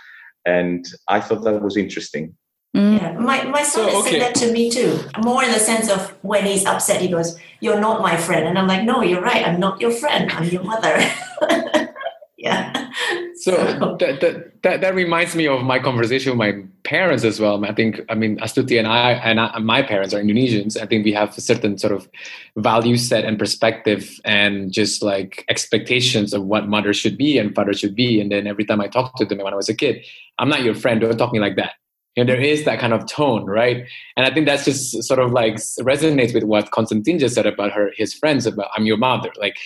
and 0.45 0.85
I 1.09 1.19
thought 1.19 1.43
that 1.43 1.61
was 1.61 1.75
interesting. 1.75 2.35
Mm. 2.75 2.99
Yeah, 2.99 3.13
my, 3.13 3.45
my 3.45 3.63
son 3.63 3.89
so, 3.89 3.99
okay. 4.01 4.11
said 4.11 4.21
that 4.21 4.35
to 4.35 4.51
me 4.51 4.69
too. 4.69 4.99
More 5.23 5.41
in 5.43 5.51
the 5.51 5.59
sense 5.59 5.89
of 5.89 6.09
when 6.23 6.45
he's 6.45 6.65
upset, 6.65 6.99
he 6.99 7.07
goes, 7.07 7.39
You're 7.61 7.79
not 7.79 8.01
my 8.01 8.17
friend. 8.17 8.45
And 8.45 8.59
I'm 8.59 8.67
like, 8.67 8.83
No, 8.83 9.01
you're 9.01 9.21
right. 9.21 9.47
I'm 9.47 9.61
not 9.61 9.79
your 9.79 9.91
friend. 9.91 10.29
I'm 10.33 10.49
your 10.49 10.63
mother. 10.63 10.99
yeah. 12.37 12.91
So 13.35 13.51
that, 13.99 14.19
that, 14.19 14.61
that, 14.63 14.81
that 14.81 14.95
reminds 14.95 15.35
me 15.35 15.47
of 15.47 15.63
my 15.63 15.79
conversation 15.79 16.31
with 16.31 16.37
my 16.37 16.63
parents 16.83 17.23
as 17.23 17.39
well. 17.39 17.63
I 17.63 17.73
think, 17.73 18.01
I 18.09 18.15
mean, 18.15 18.37
Astuti 18.39 18.77
and 18.77 18.87
I, 18.87 19.11
and 19.11 19.39
I, 19.39 19.57
my 19.59 19.81
parents 19.81 20.13
are 20.13 20.21
Indonesians. 20.21 20.81
I 20.81 20.85
think 20.85 21.05
we 21.05 21.13
have 21.13 21.37
a 21.37 21.41
certain 21.41 21.77
sort 21.77 21.93
of 21.93 22.09
value 22.57 22.97
set 22.97 23.23
and 23.23 23.39
perspective 23.39 24.19
and 24.25 24.73
just 24.73 25.01
like 25.01 25.45
expectations 25.47 26.33
of 26.33 26.43
what 26.43 26.67
mother 26.67 26.93
should 26.93 27.17
be 27.17 27.37
and 27.37 27.55
father 27.55 27.73
should 27.73 27.95
be. 27.95 28.19
And 28.19 28.31
then 28.31 28.47
every 28.47 28.65
time 28.65 28.81
I 28.81 28.87
talk 28.87 29.15
to 29.17 29.25
them 29.25 29.37
when 29.37 29.53
I 29.53 29.57
was 29.57 29.69
a 29.69 29.75
kid, 29.75 30.03
I'm 30.39 30.49
not 30.49 30.63
your 30.63 30.75
friend. 30.75 30.99
Don't 30.99 31.17
talk 31.17 31.29
to 31.29 31.33
me 31.33 31.39
like 31.39 31.55
that. 31.55 31.73
Know, 32.17 32.23
there 32.23 32.39
is 32.39 32.63
that 32.63 32.79
kind 32.79 32.93
of 32.93 33.05
tone, 33.07 33.45
right? 33.45 33.85
And 34.15 34.25
I 34.25 34.33
think 34.33 34.45
that's 34.45 34.63
just 34.63 35.03
sort 35.03 35.19
of 35.19 35.31
like 35.31 35.55
resonates 35.55 36.33
with 36.33 36.43
what 36.43 36.71
Konstantin 36.71 37.19
just 37.19 37.35
said 37.35 37.45
about 37.45 37.73
her, 37.73 37.91
his 37.97 38.13
friends 38.13 38.45
about 38.45 38.69
I'm 38.75 38.85
your 38.85 38.97
mother. 38.97 39.31
Like 39.37 39.57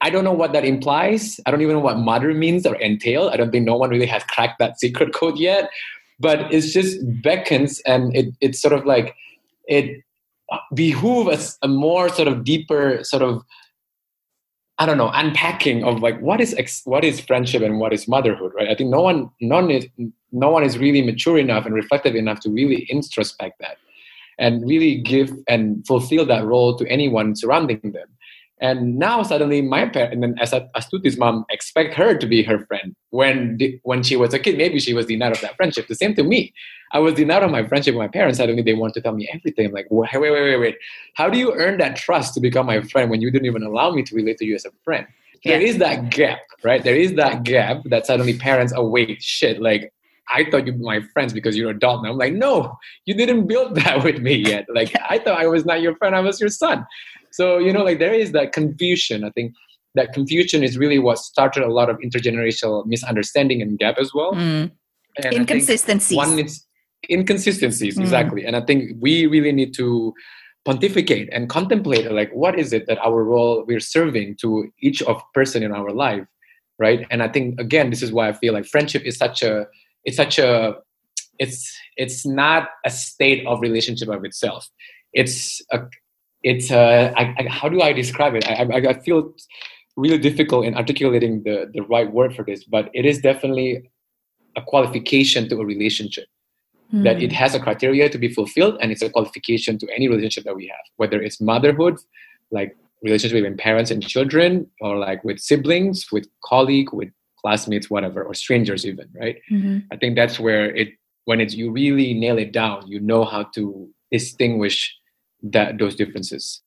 I 0.00 0.10
don't 0.10 0.24
know 0.24 0.32
what 0.32 0.52
that 0.52 0.64
implies. 0.64 1.40
I 1.46 1.50
don't 1.50 1.62
even 1.62 1.76
know 1.76 1.80
what 1.80 1.98
mother 1.98 2.34
means 2.34 2.66
or 2.66 2.76
entail. 2.82 3.28
I 3.28 3.36
don't 3.36 3.50
think 3.50 3.64
no 3.64 3.76
one 3.76 3.90
really 3.90 4.06
has 4.06 4.24
cracked 4.24 4.58
that 4.58 4.80
secret 4.80 5.14
code 5.14 5.38
yet. 5.38 5.70
But 6.18 6.52
it's 6.52 6.72
just 6.72 6.98
beckons 7.22 7.80
and 7.80 8.14
it, 8.16 8.34
it's 8.40 8.60
sort 8.60 8.72
of 8.72 8.86
like 8.86 9.14
it 9.68 10.02
behooves 10.74 11.30
us 11.30 11.58
a 11.62 11.68
more 11.68 12.08
sort 12.08 12.28
of 12.28 12.44
deeper 12.44 13.02
sort 13.04 13.22
of 13.22 13.42
I 14.78 14.84
don't 14.84 14.98
know, 14.98 15.10
unpacking 15.14 15.84
of 15.84 16.00
like 16.00 16.20
what 16.20 16.40
is 16.40 16.52
ex- 16.54 16.82
what 16.84 17.02
is 17.02 17.18
friendship 17.18 17.62
and 17.62 17.80
what 17.80 17.94
is 17.94 18.06
motherhood, 18.06 18.52
right? 18.54 18.68
I 18.68 18.74
think 18.74 18.90
no 18.90 19.00
one, 19.00 19.30
none 19.40 19.70
is, 19.70 19.86
no 20.36 20.50
one 20.50 20.64
is 20.64 20.78
really 20.78 21.02
mature 21.02 21.38
enough 21.38 21.64
and 21.66 21.74
reflective 21.74 22.14
enough 22.14 22.40
to 22.40 22.50
really 22.50 22.86
introspect 22.90 23.54
that, 23.60 23.76
and 24.38 24.66
really 24.72 24.96
give 25.12 25.30
and 25.48 25.86
fulfill 25.86 26.24
that 26.26 26.44
role 26.44 26.76
to 26.76 26.86
anyone 26.86 27.34
surrounding 27.34 27.80
them. 27.82 28.08
And 28.58 28.98
now 28.98 29.22
suddenly 29.22 29.60
my 29.60 29.86
parent, 29.86 30.14
and 30.14 30.22
then 30.22 30.34
as 30.40 30.52
Astuti's 30.52 31.18
mom, 31.18 31.44
expect 31.50 31.92
her 31.94 32.16
to 32.16 32.26
be 32.26 32.42
her 32.42 32.64
friend. 32.64 32.96
When 33.10 33.58
the, 33.58 33.78
when 33.82 34.02
she 34.02 34.16
was 34.16 34.32
a 34.32 34.38
kid, 34.38 34.56
maybe 34.56 34.78
she 34.78 34.94
was 34.94 35.04
denied 35.04 35.32
of 35.32 35.40
that 35.42 35.56
friendship. 35.56 35.88
The 35.88 35.94
same 35.94 36.14
to 36.14 36.22
me. 36.22 36.54
I 36.92 36.98
was 37.00 37.12
denied 37.14 37.42
of 37.42 37.50
my 37.50 37.66
friendship 37.68 37.94
with 37.94 38.00
my 38.00 38.08
parents. 38.08 38.38
Suddenly 38.38 38.62
they 38.62 38.72
want 38.72 38.94
to 38.94 39.02
tell 39.02 39.12
me 39.12 39.28
everything. 39.30 39.66
I'm 39.66 39.72
like, 39.72 39.88
wait, 39.90 40.08
wait, 40.14 40.30
wait, 40.30 40.42
wait, 40.42 40.56
wait. 40.56 40.76
How 41.14 41.28
do 41.28 41.36
you 41.36 41.52
earn 41.52 41.76
that 41.78 41.96
trust 41.96 42.32
to 42.34 42.40
become 42.40 42.64
my 42.64 42.80
friend 42.80 43.10
when 43.10 43.20
you 43.20 43.30
didn't 43.30 43.44
even 43.46 43.62
allow 43.62 43.90
me 43.90 44.02
to 44.04 44.14
relate 44.14 44.38
to 44.38 44.46
you 44.46 44.54
as 44.54 44.64
a 44.64 44.70
friend? 44.84 45.06
Yeah. 45.44 45.58
There 45.58 45.66
is 45.66 45.76
that 45.78 46.08
gap, 46.08 46.40
right? 46.64 46.82
There 46.82 46.96
is 46.96 47.14
that 47.16 47.42
gap 47.42 47.82
that 47.86 48.06
suddenly 48.06 48.38
parents, 48.38 48.72
oh 48.74 48.88
wait, 48.88 49.22
shit, 49.22 49.60
like 49.60 49.92
I 50.34 50.48
thought 50.50 50.66
you'd 50.66 50.78
be 50.78 50.84
my 50.84 51.00
friends 51.12 51.32
because 51.32 51.56
you're 51.56 51.70
an 51.70 51.76
adult. 51.76 52.00
And 52.00 52.08
I'm 52.08 52.18
like, 52.18 52.32
no, 52.32 52.76
you 53.04 53.14
didn't 53.14 53.46
build 53.46 53.74
that 53.82 54.04
with 54.04 54.18
me 54.20 54.34
yet. 54.34 54.66
Like 54.72 54.94
I 55.08 55.18
thought 55.18 55.40
I 55.40 55.46
was 55.46 55.64
not 55.64 55.80
your 55.80 55.96
friend, 55.96 56.14
I 56.14 56.20
was 56.20 56.40
your 56.40 56.50
son. 56.50 56.86
So, 57.30 57.58
you 57.58 57.72
know, 57.72 57.84
like 57.84 57.98
there 57.98 58.14
is 58.14 58.32
that 58.32 58.52
confusion. 58.52 59.24
I 59.24 59.30
think 59.30 59.54
that 59.94 60.12
confusion 60.12 60.62
is 60.62 60.78
really 60.78 60.98
what 60.98 61.18
started 61.18 61.62
a 61.62 61.72
lot 61.72 61.90
of 61.90 61.98
intergenerational 61.98 62.86
misunderstanding 62.86 63.62
and 63.62 63.78
gap 63.78 63.98
as 63.98 64.12
well. 64.14 64.32
Mm. 64.34 64.70
Inconsistencies. 65.32 66.16
One 66.16 66.38
is 66.38 66.64
inconsistencies, 67.10 67.96
mm. 67.96 68.00
exactly. 68.00 68.44
And 68.44 68.56
I 68.56 68.60
think 68.60 68.92
we 69.00 69.26
really 69.26 69.52
need 69.52 69.74
to 69.74 70.12
pontificate 70.66 71.28
and 71.32 71.48
contemplate 71.48 72.10
like 72.10 72.30
what 72.32 72.58
is 72.58 72.72
it 72.72 72.86
that 72.88 72.98
our 72.98 73.22
role 73.22 73.64
we're 73.68 73.78
serving 73.78 74.36
to 74.36 74.68
each 74.82 75.00
of 75.02 75.22
person 75.32 75.62
in 75.62 75.70
our 75.70 75.92
life 75.92 76.26
right 76.80 77.06
and 77.08 77.22
i 77.22 77.28
think 77.28 77.58
again 77.60 77.88
this 77.88 78.02
is 78.02 78.10
why 78.10 78.28
i 78.28 78.32
feel 78.32 78.52
like 78.52 78.66
friendship 78.66 79.02
is 79.04 79.16
such 79.16 79.44
a 79.44 79.64
it's 80.06 80.16
such 80.16 80.38
a 80.38 80.76
it's 81.38 81.76
it's 81.98 82.24
not 82.24 82.68
a 82.86 82.90
state 82.90 83.46
of 83.46 83.60
relationship 83.60 84.08
of 84.08 84.24
itself 84.24 84.70
it's 85.12 85.60
a 85.72 85.80
it's 86.46 86.70
uh, 86.70 87.12
I, 87.16 87.34
I, 87.38 87.48
how 87.48 87.68
do 87.68 87.80
I 87.80 87.92
describe 87.92 88.34
it? 88.34 88.48
I, 88.48 88.62
I, 88.62 88.90
I 88.90 89.00
feel 89.00 89.34
really 89.96 90.18
difficult 90.18 90.64
in 90.64 90.76
articulating 90.76 91.42
the, 91.42 91.70
the 91.74 91.80
right 91.82 92.10
word 92.10 92.36
for 92.36 92.44
this, 92.44 92.62
but 92.64 92.88
it 92.94 93.04
is 93.04 93.18
definitely 93.18 93.90
a 94.56 94.62
qualification 94.62 95.48
to 95.48 95.60
a 95.60 95.64
relationship. 95.64 96.26
Mm. 96.94 97.02
That 97.02 97.20
it 97.20 97.32
has 97.32 97.56
a 97.56 97.58
criteria 97.58 98.08
to 98.08 98.16
be 98.16 98.32
fulfilled, 98.32 98.78
and 98.80 98.92
it's 98.92 99.02
a 99.02 99.10
qualification 99.10 99.76
to 99.78 99.88
any 99.92 100.06
relationship 100.06 100.44
that 100.44 100.54
we 100.54 100.68
have, 100.68 100.84
whether 100.98 101.20
it's 101.20 101.40
motherhood, 101.40 101.96
like 102.52 102.76
relationship 103.02 103.38
between 103.38 103.56
parents 103.56 103.90
and 103.90 104.06
children, 104.06 104.70
or 104.80 104.96
like 104.96 105.24
with 105.24 105.40
siblings, 105.40 106.06
with 106.12 106.28
colleague, 106.44 106.92
with 106.92 107.08
classmates, 107.46 107.88
whatever, 107.88 108.24
or 108.26 108.34
strangers 108.34 108.84
even, 108.84 109.06
right? 109.14 109.38
Mm-hmm. 109.46 109.86
I 109.92 109.96
think 109.96 110.16
that's 110.18 110.42
where 110.42 110.74
it 110.74 110.98
when 111.26 111.38
it's 111.40 111.54
you 111.54 111.70
really 111.70 112.10
nail 112.12 112.38
it 112.38 112.50
down, 112.50 112.82
you 112.90 112.98
know 112.98 113.22
how 113.22 113.44
to 113.54 113.88
distinguish 114.10 114.90
that 115.54 115.78
those 115.78 115.94
differences. 115.94 116.60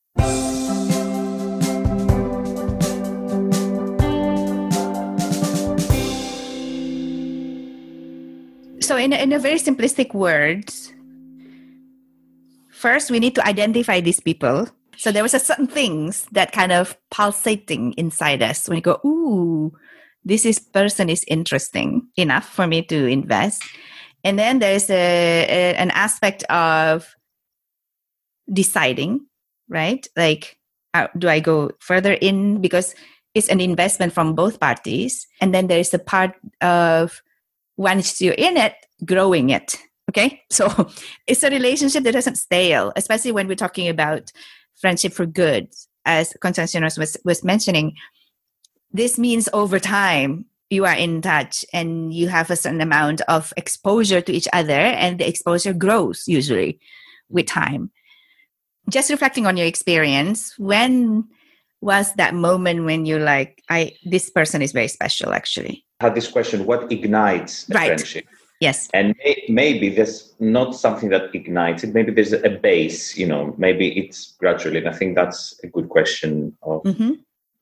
So, 8.79 8.95
in 8.95 9.11
a, 9.11 9.17
in 9.19 9.35
a 9.35 9.39
very 9.39 9.59
simplistic 9.59 10.13
words, 10.15 10.93
first 12.71 13.11
we 13.11 13.19
need 13.19 13.35
to 13.35 13.45
identify 13.45 13.99
these 13.99 14.21
people. 14.21 14.71
So 14.95 15.11
there 15.11 15.23
was 15.23 15.33
a 15.33 15.39
certain 15.39 15.67
things 15.67 16.27
that 16.31 16.51
kind 16.51 16.71
of 16.71 16.95
pulsating 17.09 17.93
inside 17.95 18.43
us 18.43 18.67
when 18.67 18.75
you 18.75 18.83
go, 18.83 18.99
ooh, 19.07 19.71
this 20.23 20.45
is 20.45 20.59
person 20.59 21.09
is 21.09 21.23
interesting 21.27 22.07
enough 22.17 22.47
for 22.47 22.67
me 22.67 22.81
to 22.83 23.05
invest. 23.05 23.63
And 24.23 24.37
then 24.37 24.59
there's 24.59 24.89
a, 24.89 24.95
a 24.95 25.75
an 25.75 25.91
aspect 25.91 26.43
of 26.43 27.15
deciding, 28.51 29.25
right? 29.69 30.05
Like, 30.15 30.57
uh, 30.93 31.07
do 31.17 31.29
I 31.29 31.39
go 31.39 31.71
further 31.79 32.13
in 32.13 32.61
because 32.61 32.95
it's 33.35 33.49
an 33.49 33.61
investment 33.61 34.13
from 34.13 34.33
both 34.35 34.59
parties, 34.59 35.27
and 35.39 35.53
then 35.53 35.67
there 35.67 35.79
is 35.79 35.93
a 35.93 35.99
part 35.99 36.33
of 36.61 37.21
once 37.77 38.19
you're 38.19 38.33
in 38.33 38.57
it, 38.57 38.75
growing 39.05 39.49
it. 39.49 39.77
Okay, 40.09 40.41
so 40.49 40.89
it's 41.27 41.43
a 41.43 41.49
relationship 41.49 42.03
that 42.03 42.13
doesn't 42.13 42.35
stale, 42.35 42.91
especially 42.95 43.31
when 43.31 43.47
we're 43.47 43.55
talking 43.55 43.87
about 43.87 44.31
friendship 44.75 45.13
for 45.13 45.25
good, 45.25 45.69
as 46.05 46.33
Constantinos 46.41 46.97
was 46.97 47.17
was 47.23 47.43
mentioning. 47.43 47.95
This 48.91 49.17
means 49.17 49.49
over 49.53 49.79
time 49.79 50.45
you 50.69 50.85
are 50.85 50.95
in 50.95 51.21
touch 51.21 51.65
and 51.73 52.13
you 52.13 52.27
have 52.27 52.51
a 52.51 52.55
certain 52.55 52.81
amount 52.81 53.21
of 53.21 53.53
exposure 53.57 54.21
to 54.21 54.31
each 54.31 54.47
other, 54.53 54.73
and 54.73 55.19
the 55.19 55.27
exposure 55.27 55.73
grows 55.73 56.23
usually 56.27 56.79
with 57.29 57.45
time 57.45 57.91
just 58.89 59.09
reflecting 59.09 59.45
on 59.45 59.57
your 59.57 59.67
experience, 59.67 60.57
when 60.57 61.27
was 61.81 62.13
that 62.15 62.33
moment 62.33 62.85
when 62.85 63.05
you're 63.05 63.19
like, 63.19 63.63
I 63.69 63.93
this 64.03 64.29
person 64.29 64.61
is 64.61 64.71
very 64.71 64.87
special 64.87 65.31
actually? 65.31 65.85
I 66.01 66.05
had 66.05 66.15
this 66.15 66.27
question, 66.27 66.65
what 66.65 66.91
ignites 66.91 67.69
a 67.69 67.73
right. 67.73 67.87
friendship? 67.87 68.25
Yes. 68.59 68.89
And 68.93 69.15
may, 69.23 69.45
maybe 69.47 69.89
there's 69.89 70.33
not 70.39 70.75
something 70.75 71.09
that 71.09 71.33
ignites 71.33 71.83
it. 71.83 71.93
Maybe 71.93 72.11
there's 72.11 72.33
a 72.33 72.49
base, 72.49 73.15
you 73.17 73.25
know, 73.25 73.55
maybe 73.57 73.97
it's 73.97 74.33
gradually. 74.33 74.79
And 74.79 74.89
I 74.89 74.93
think 74.93 75.15
that's 75.15 75.57
a 75.63 75.67
good 75.67 75.87
question. 75.87 76.57
Of... 76.63 76.83
Mm-hmm. 76.83 77.11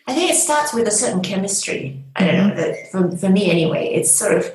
I 0.08 0.14
think 0.14 0.32
it 0.32 0.36
starts 0.36 0.74
with 0.74 0.88
a 0.88 0.92
certain 0.92 1.22
chemistry. 1.22 2.04
I 2.16 2.26
don't 2.26 2.48
know, 2.50 2.56
that 2.56 2.92
for, 2.92 3.18
for 3.18 3.30
me 3.30 3.52
anyway, 3.52 3.90
it's 3.94 4.12
sort 4.12 4.38
of, 4.38 4.50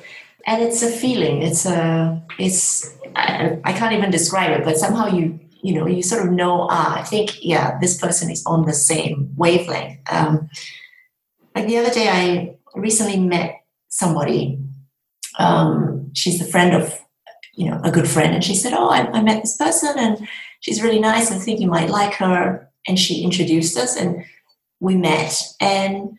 and 0.47 0.61
it's 0.61 0.81
a 0.81 0.89
feeling. 0.89 1.43
It's 1.43 1.65
a, 1.65 2.21
it's, 2.39 2.97
I, 3.15 3.59
I 3.63 3.73
can't 3.73 3.93
even 3.93 4.09
describe 4.09 4.51
it, 4.51 4.65
but 4.65 4.77
somehow 4.77 5.07
you 5.07 5.39
you 5.63 5.73
know, 5.73 5.87
you 5.87 6.03
sort 6.03 6.27
of 6.27 6.33
know, 6.33 6.67
ah, 6.69 6.99
I 6.99 7.03
think, 7.03 7.43
yeah, 7.43 7.79
this 7.79 7.97
person 7.97 8.29
is 8.29 8.43
on 8.45 8.65
the 8.65 8.73
same 8.73 9.31
wavelength. 9.37 9.97
Um, 10.11 10.49
like 11.55 11.67
the 11.67 11.77
other 11.77 11.89
day, 11.89 12.09
I 12.09 12.57
recently 12.75 13.17
met 13.17 13.63
somebody. 13.87 14.59
Um, 15.39 16.11
she's 16.13 16.41
a 16.41 16.45
friend 16.45 16.75
of, 16.75 16.99
you 17.55 17.69
know, 17.69 17.79
a 17.83 17.91
good 17.91 18.09
friend, 18.09 18.33
and 18.33 18.43
she 18.43 18.55
said, 18.55 18.73
"Oh, 18.73 18.89
I, 18.89 19.07
I 19.11 19.21
met 19.21 19.41
this 19.41 19.55
person, 19.55 19.93
and 19.97 20.27
she's 20.59 20.81
really 20.81 20.99
nice. 20.99 21.31
I 21.31 21.37
think 21.37 21.59
you 21.59 21.67
might 21.67 21.89
like 21.89 22.15
her." 22.15 22.69
And 22.87 22.99
she 22.99 23.23
introduced 23.23 23.77
us, 23.77 23.95
and 23.95 24.25
we 24.83 24.95
met. 24.95 25.41
And 25.59 26.17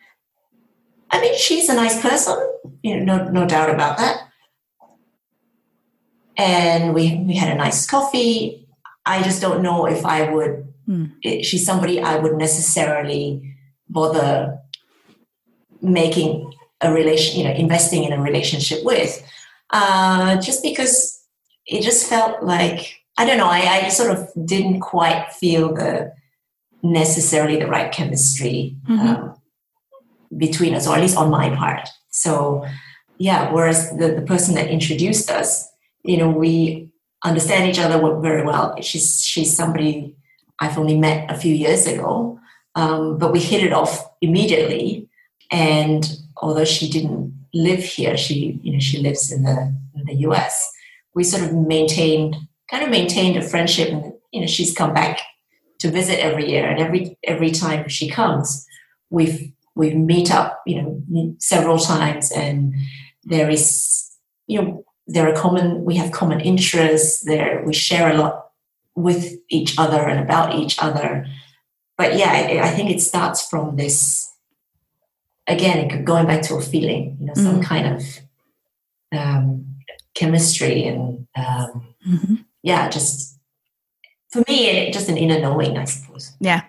I 1.11 1.21
mean, 1.21 1.37
she's 1.37 1.69
a 1.69 1.75
nice 1.75 2.01
person, 2.01 2.35
you 2.83 2.97
know, 2.97 3.17
no, 3.17 3.29
no 3.29 3.45
doubt 3.45 3.69
about 3.69 3.97
that. 3.97 4.21
And 6.37 6.93
we 6.93 7.23
we 7.27 7.35
had 7.35 7.51
a 7.51 7.55
nice 7.55 7.85
coffee 7.87 8.65
I 9.05 9.21
just 9.21 9.41
don't 9.41 9.61
know 9.61 9.85
if 9.85 10.05
I 10.05 10.29
would. 10.29 10.73
Mm. 10.87 11.43
she's 11.43 11.65
somebody 11.65 11.99
I 11.99 12.17
would 12.17 12.35
necessarily 12.35 13.55
bother 13.89 14.59
making 15.81 16.53
a 16.79 16.93
relation, 16.93 17.39
you 17.39 17.45
know, 17.45 17.53
investing 17.55 18.03
in 18.03 18.13
a 18.13 18.21
relationship 18.21 18.83
with, 18.83 19.23
uh, 19.71 20.39
just 20.39 20.61
because 20.61 21.23
it 21.65 21.81
just 21.81 22.07
felt 22.07 22.43
like 22.43 22.97
I 23.17 23.25
don't 23.25 23.37
know. 23.37 23.47
I, 23.49 23.85
I 23.85 23.89
sort 23.89 24.11
of 24.11 24.29
didn't 24.45 24.81
quite 24.81 25.31
feel 25.31 25.73
the 25.73 26.13
necessarily 26.91 27.57
the 27.57 27.67
right 27.67 27.91
chemistry 27.91 28.77
mm-hmm. 28.87 29.07
um, 29.07 29.35
between 30.37 30.75
us, 30.75 30.87
or 30.87 30.95
at 30.95 31.01
least 31.01 31.17
on 31.17 31.29
my 31.29 31.55
part. 31.55 31.89
So, 32.09 32.65
yeah. 33.17 33.51
Whereas 33.51 33.95
the 33.97 34.13
the 34.13 34.21
person 34.21 34.55
that 34.55 34.69
introduced 34.69 35.29
us, 35.31 35.67
you 36.03 36.17
know, 36.17 36.29
we 36.29 36.89
understand 37.23 37.69
each 37.69 37.79
other 37.79 37.97
very 38.19 38.43
well. 38.43 38.75
She's 38.81 39.21
she's 39.23 39.55
somebody 39.55 40.15
I've 40.59 40.77
only 40.77 40.97
met 40.97 41.29
a 41.29 41.37
few 41.37 41.53
years 41.53 41.87
ago, 41.87 42.39
um, 42.75 43.17
but 43.17 43.31
we 43.31 43.39
hit 43.39 43.63
it 43.63 43.73
off 43.73 44.05
immediately. 44.21 45.09
And 45.51 46.05
although 46.37 46.65
she 46.65 46.89
didn't 46.89 47.33
live 47.53 47.83
here, 47.83 48.17
she 48.17 48.59
you 48.61 48.73
know 48.73 48.79
she 48.79 48.99
lives 48.99 49.31
in 49.31 49.43
the 49.43 49.75
in 49.95 50.05
the 50.05 50.15
U.S. 50.27 50.71
We 51.13 51.23
sort 51.23 51.43
of 51.43 51.53
maintained 51.53 52.35
kind 52.69 52.83
of 52.83 52.89
maintained 52.89 53.37
a 53.37 53.41
friendship, 53.41 53.89
and 53.89 54.13
you 54.31 54.41
know 54.41 54.47
she's 54.47 54.73
come 54.73 54.93
back 54.93 55.19
to 55.85 55.91
visit 55.91 56.19
every 56.19 56.49
year, 56.49 56.67
and 56.67 56.79
every 56.79 57.17
every 57.23 57.51
time 57.51 57.87
she 57.87 58.09
comes, 58.09 58.65
we've 59.09 59.51
we 59.75 59.93
meet 59.93 60.31
up 60.31 60.61
you 60.65 60.81
know 60.81 61.35
several 61.39 61.77
times, 61.77 62.31
and 62.31 62.73
there 63.23 63.49
is 63.49 64.11
you 64.47 64.61
know 64.61 64.85
there 65.07 65.27
are 65.27 65.35
common 65.35 65.83
we 65.83 65.95
have 65.95 66.11
common 66.11 66.39
interests 66.39 67.23
there 67.25 67.63
we 67.65 67.73
share 67.73 68.11
a 68.11 68.17
lot 68.17 68.47
with 68.95 69.35
each 69.49 69.77
other 69.77 70.01
and 70.07 70.19
about 70.19 70.55
each 70.55 70.81
other 70.81 71.27
but 71.97 72.17
yeah 72.17 72.31
I, 72.31 72.67
I 72.67 72.69
think 72.69 72.89
it 72.89 73.01
starts 73.01 73.47
from 73.47 73.75
this 73.75 74.31
again 75.47 76.03
going 76.03 76.25
back 76.25 76.41
to 76.43 76.55
a 76.55 76.61
feeling 76.61 77.17
you 77.19 77.27
know 77.27 77.33
some 77.35 77.59
mm-hmm. 77.59 77.61
kind 77.61 77.95
of 77.95 78.03
um, 79.11 79.75
chemistry 80.15 80.85
and 80.85 81.27
um, 81.35 81.93
mm-hmm. 82.07 82.35
yeah 82.63 82.89
just 82.89 83.34
for 84.35 84.43
me, 84.51 84.91
just 84.91 85.09
an 85.09 85.17
inner 85.17 85.39
knowing, 85.39 85.77
I 85.77 85.85
suppose. 85.85 86.33
Yeah. 86.39 86.63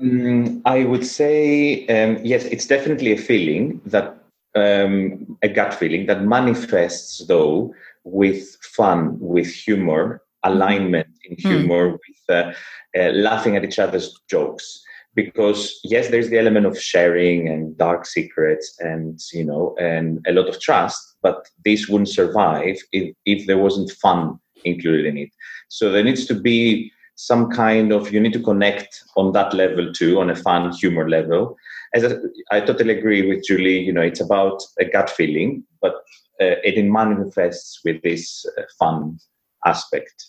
Mm, 0.00 0.60
I 0.64 0.84
would 0.84 1.06
say 1.06 1.86
um, 1.86 2.18
yes. 2.22 2.44
It's 2.44 2.66
definitely 2.66 3.12
a 3.12 3.16
feeling 3.16 3.80
that 3.86 4.18
um, 4.54 5.38
a 5.42 5.48
gut 5.48 5.72
feeling 5.74 6.06
that 6.06 6.24
manifests 6.24 7.26
though 7.26 7.74
with 8.04 8.56
fun, 8.76 9.16
with 9.20 9.46
humor, 9.46 10.22
alignment 10.42 11.12
in 11.24 11.36
Hmm. 11.36 11.48
humor, 11.48 11.84
with 11.92 12.22
uh, 12.28 12.52
uh, 12.98 13.10
laughing 13.12 13.56
at 13.56 13.64
each 13.64 13.78
other's 13.78 14.08
jokes. 14.28 14.66
Because 15.14 15.78
yes, 15.84 16.08
there's 16.08 16.30
the 16.30 16.38
element 16.38 16.66
of 16.66 16.80
sharing 16.80 17.48
and 17.48 17.76
dark 17.76 18.06
secrets, 18.06 18.66
and 18.80 19.20
you 19.32 19.44
know, 19.44 19.74
and 19.78 20.24
a 20.26 20.32
lot 20.32 20.48
of 20.48 20.60
trust. 20.60 21.00
But 21.22 21.38
this 21.64 21.88
wouldn't 21.88 22.08
survive 22.08 22.76
if, 22.92 23.14
if 23.24 23.46
there 23.46 23.58
wasn't 23.58 23.90
fun 23.92 24.38
included 24.64 25.06
in 25.06 25.16
it. 25.16 25.30
So 25.68 25.90
there 25.90 26.04
needs 26.04 26.26
to 26.26 26.34
be 26.34 26.92
some 27.16 27.50
kind 27.50 27.92
of 27.92 28.12
you 28.12 28.20
need 28.20 28.32
to 28.32 28.42
connect 28.42 29.04
on 29.16 29.32
that 29.32 29.54
level 29.54 29.92
too, 29.92 30.20
on 30.20 30.30
a 30.30 30.36
fun 30.36 30.72
humor 30.72 31.08
level. 31.08 31.56
As 31.94 32.04
I, 32.50 32.60
totally 32.60 32.98
agree 32.98 33.28
with 33.28 33.44
Julie, 33.44 33.80
you 33.80 33.92
know, 33.92 34.00
it's 34.00 34.20
about 34.20 34.62
a 34.80 34.84
gut 34.84 35.10
feeling, 35.10 35.62
but 35.80 35.94
uh, 36.40 36.56
it 36.64 36.82
manifests 36.84 37.80
with 37.84 38.00
this 38.02 38.46
uh, 38.58 38.62
fun 38.78 39.18
aspect. 39.66 40.26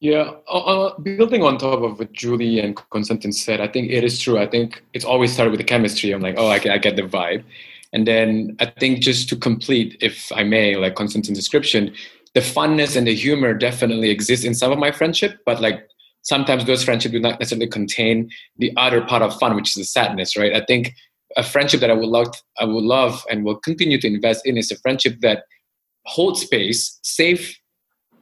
Yeah, 0.00 0.32
uh, 0.46 0.58
uh, 0.58 0.98
building 0.98 1.42
on 1.42 1.56
top 1.56 1.82
of 1.82 1.98
what 1.98 2.12
Julie 2.12 2.60
and 2.60 2.76
Konstantin 2.90 3.32
said, 3.32 3.62
I 3.62 3.68
think 3.68 3.90
it 3.90 4.04
is 4.04 4.20
true. 4.20 4.38
I 4.38 4.46
think 4.46 4.82
it's 4.92 5.06
always 5.06 5.32
started 5.32 5.50
with 5.50 5.58
the 5.58 5.64
chemistry. 5.64 6.12
I'm 6.12 6.20
like, 6.20 6.34
oh, 6.36 6.48
I, 6.48 6.56
I 6.56 6.78
get 6.78 6.96
the 6.96 7.02
vibe. 7.02 7.44
And 7.94 8.06
then 8.06 8.56
I 8.60 8.66
think 8.66 9.00
just 9.00 9.28
to 9.30 9.36
complete, 9.36 9.96
if 10.02 10.30
I 10.34 10.42
may, 10.42 10.76
like 10.76 10.96
Konstantin's 10.96 11.38
description, 11.38 11.94
the 12.36 12.42
funness 12.42 12.96
and 12.96 13.06
the 13.06 13.14
humor 13.14 13.54
definitely 13.54 14.10
exists 14.10 14.44
in 14.44 14.54
some 14.54 14.70
of 14.70 14.78
my 14.78 14.90
friendship, 14.90 15.38
but 15.46 15.58
like 15.62 15.88
sometimes 16.20 16.66
those 16.66 16.84
friendships 16.84 17.12
do 17.12 17.18
not 17.18 17.40
necessarily 17.40 17.66
contain 17.66 18.28
the 18.58 18.70
other 18.76 19.00
part 19.00 19.22
of 19.22 19.38
fun, 19.38 19.56
which 19.56 19.70
is 19.70 19.76
the 19.76 19.84
sadness, 19.84 20.36
right? 20.36 20.52
I 20.52 20.62
think 20.66 20.92
a 21.38 21.42
friendship 21.42 21.80
that 21.80 21.90
I 21.90 21.94
would 21.94 22.10
love, 22.10 22.28
I 22.60 22.66
would 22.66 22.84
love 22.84 23.24
and 23.30 23.42
will 23.42 23.56
continue 23.56 23.98
to 24.02 24.06
invest 24.06 24.44
in 24.44 24.58
is 24.58 24.70
a 24.70 24.76
friendship 24.80 25.20
that 25.22 25.44
holds 26.04 26.42
space, 26.42 26.98
safe 27.02 27.58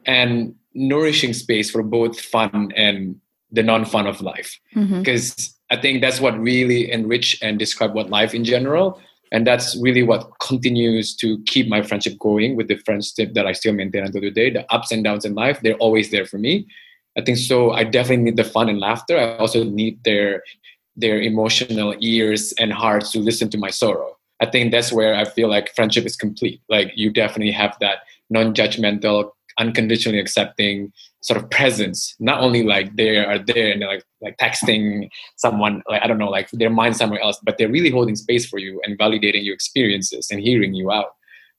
and 0.05 0.55
nourishing 0.73 1.33
space 1.33 1.69
for 1.69 1.83
both 1.83 2.17
fun 2.17 2.71
and 2.73 3.19
the 3.51 3.63
non-fun 3.63 4.07
of 4.07 4.21
life 4.21 4.59
mm-hmm. 4.75 4.99
because 4.99 5.55
i 5.71 5.77
think 5.77 6.01
that's 6.01 6.19
what 6.19 6.37
really 6.39 6.91
enrich 6.91 7.39
and 7.41 7.57
describe 7.57 7.93
what 7.93 8.09
life 8.09 8.33
in 8.33 8.43
general 8.43 8.99
and 9.35 9.45
that's 9.45 9.75
really 9.81 10.01
what 10.01 10.31
continues 10.39 11.13
to 11.13 11.37
keep 11.43 11.67
my 11.67 11.81
friendship 11.81 12.17
going 12.19 12.55
with 12.55 12.69
the 12.69 12.77
friendship 12.85 13.33
that 13.33 13.45
i 13.45 13.51
still 13.51 13.73
maintain 13.73 14.05
until 14.05 14.21
today. 14.21 14.49
The 14.49 14.63
ups 14.73 14.93
and 14.93 15.03
downs 15.03 15.25
in 15.25 15.35
life 15.35 15.59
they're 15.61 15.83
always 15.85 16.09
there 16.09 16.25
for 16.25 16.37
me. 16.37 16.65
I 17.17 17.21
think 17.21 17.37
so. 17.37 17.71
I 17.71 17.83
definitely 17.83 18.23
need 18.23 18.37
the 18.37 18.43
fun 18.55 18.69
and 18.69 18.79
laughter. 18.79 19.17
I 19.17 19.37
also 19.37 19.63
need 19.65 20.01
their 20.05 20.41
their 20.95 21.21
emotional 21.21 21.93
ears 21.99 22.53
and 22.61 22.71
hearts 22.71 23.11
to 23.11 23.19
listen 23.19 23.49
to 23.49 23.57
my 23.57 23.69
sorrow. 23.69 24.11
I 24.39 24.45
think 24.45 24.71
that's 24.71 24.91
where 24.97 25.13
i 25.15 25.25
feel 25.25 25.49
like 25.49 25.75
friendship 25.75 26.05
is 26.05 26.15
complete. 26.15 26.61
Like 26.69 26.89
you 26.95 27.11
definitely 27.11 27.55
have 27.63 27.75
that 27.81 27.97
non-judgmental 28.29 29.31
unconditionally 29.59 30.19
accepting 30.19 30.91
sort 31.27 31.37
of 31.41 31.49
presence 31.49 31.99
not 32.19 32.39
only 32.45 32.61
like 32.63 32.87
they 32.95 33.17
are 33.17 33.39
there 33.51 33.67
and 33.71 33.81
they're 33.81 33.93
like 33.95 34.03
like 34.25 34.37
texting 34.37 35.09
someone 35.37 35.81
like 35.89 36.01
i 36.03 36.07
don't 36.07 36.19
know 36.23 36.29
like 36.37 36.47
their 36.61 36.69
mind 36.81 36.95
somewhere 36.95 37.21
else 37.27 37.37
but 37.47 37.57
they're 37.57 37.71
really 37.77 37.89
holding 37.97 38.15
space 38.25 38.45
for 38.51 38.59
you 38.59 38.73
and 38.83 38.97
validating 38.99 39.43
your 39.43 39.55
experiences 39.59 40.23
and 40.31 40.39
hearing 40.39 40.73
you 40.79 40.91
out 40.91 41.09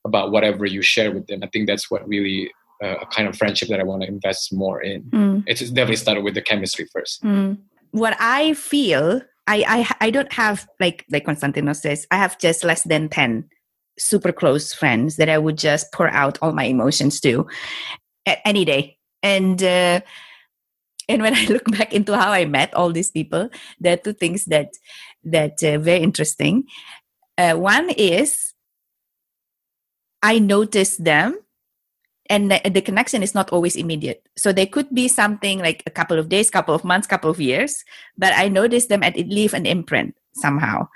about 0.04 0.30
whatever 0.30 0.64
you 0.74 0.82
share 0.82 1.10
with 1.16 1.26
them 1.26 1.40
i 1.42 1.48
think 1.52 1.66
that's 1.66 1.90
what 1.90 2.06
really 2.06 2.38
uh, 2.84 2.96
a 3.04 3.06
kind 3.06 3.26
of 3.28 3.36
friendship 3.36 3.68
that 3.68 3.80
i 3.80 3.82
want 3.90 4.02
to 4.02 4.08
invest 4.08 4.52
more 4.52 4.78
in 4.82 5.02
Mm. 5.12 5.42
it's 5.46 5.62
definitely 5.78 5.96
started 5.96 6.22
with 6.24 6.34
the 6.34 6.42
chemistry 6.50 6.86
first 6.92 7.22
Mm. 7.22 7.58
What 7.92 8.14
I 8.20 8.52
feel, 8.54 9.22
I, 9.46 9.64
I 9.76 10.06
I 10.06 10.10
don't 10.10 10.32
have 10.32 10.66
like 10.80 11.06
like 11.10 11.24
Constantinos 11.24 11.80
says, 11.80 12.06
I 12.10 12.16
have 12.16 12.36
just 12.38 12.62
less 12.62 12.82
than 12.82 13.08
ten 13.08 13.48
super 13.98 14.32
close 14.32 14.74
friends 14.74 15.16
that 15.16 15.30
I 15.30 15.38
would 15.38 15.56
just 15.56 15.90
pour 15.94 16.08
out 16.10 16.36
all 16.42 16.52
my 16.52 16.64
emotions 16.64 17.20
to 17.20 17.46
any 18.44 18.64
day. 18.66 18.95
And 19.22 19.62
uh, 19.62 20.00
and 21.08 21.22
when 21.22 21.34
I 21.40 21.46
look 21.46 21.64
back 21.70 21.92
into 21.92 22.16
how 22.16 22.32
I 22.32 22.44
met 22.44 22.74
all 22.74 22.92
these 22.92 23.10
people, 23.10 23.48
there 23.80 23.94
are 23.94 24.00
two 24.00 24.12
things 24.12 24.46
that 24.46 24.72
that 25.24 25.62
uh, 25.62 25.78
very 25.78 26.02
interesting. 26.02 26.64
Uh, 27.38 27.54
one 27.54 27.90
is 27.90 28.54
I 30.22 30.38
noticed 30.38 31.04
them 31.04 31.38
and 32.28 32.50
the, 32.50 32.60
the 32.70 32.80
connection 32.80 33.22
is 33.22 33.34
not 33.34 33.50
always 33.50 33.76
immediate. 33.76 34.26
So 34.36 34.52
there 34.52 34.66
could 34.66 34.92
be 34.92 35.06
something 35.06 35.60
like 35.60 35.82
a 35.86 35.90
couple 35.90 36.18
of 36.18 36.28
days 36.28 36.50
couple 36.50 36.74
of 36.74 36.82
months 36.84 37.06
couple 37.06 37.30
of 37.30 37.40
years 37.40 37.84
but 38.18 38.32
i 38.34 38.48
noticed 38.48 38.88
them 38.88 39.02
and 39.02 39.16
it 39.16 39.28
leave 39.28 39.54
an 39.54 39.66
imprint 39.66 40.16
somehow. 40.34 40.88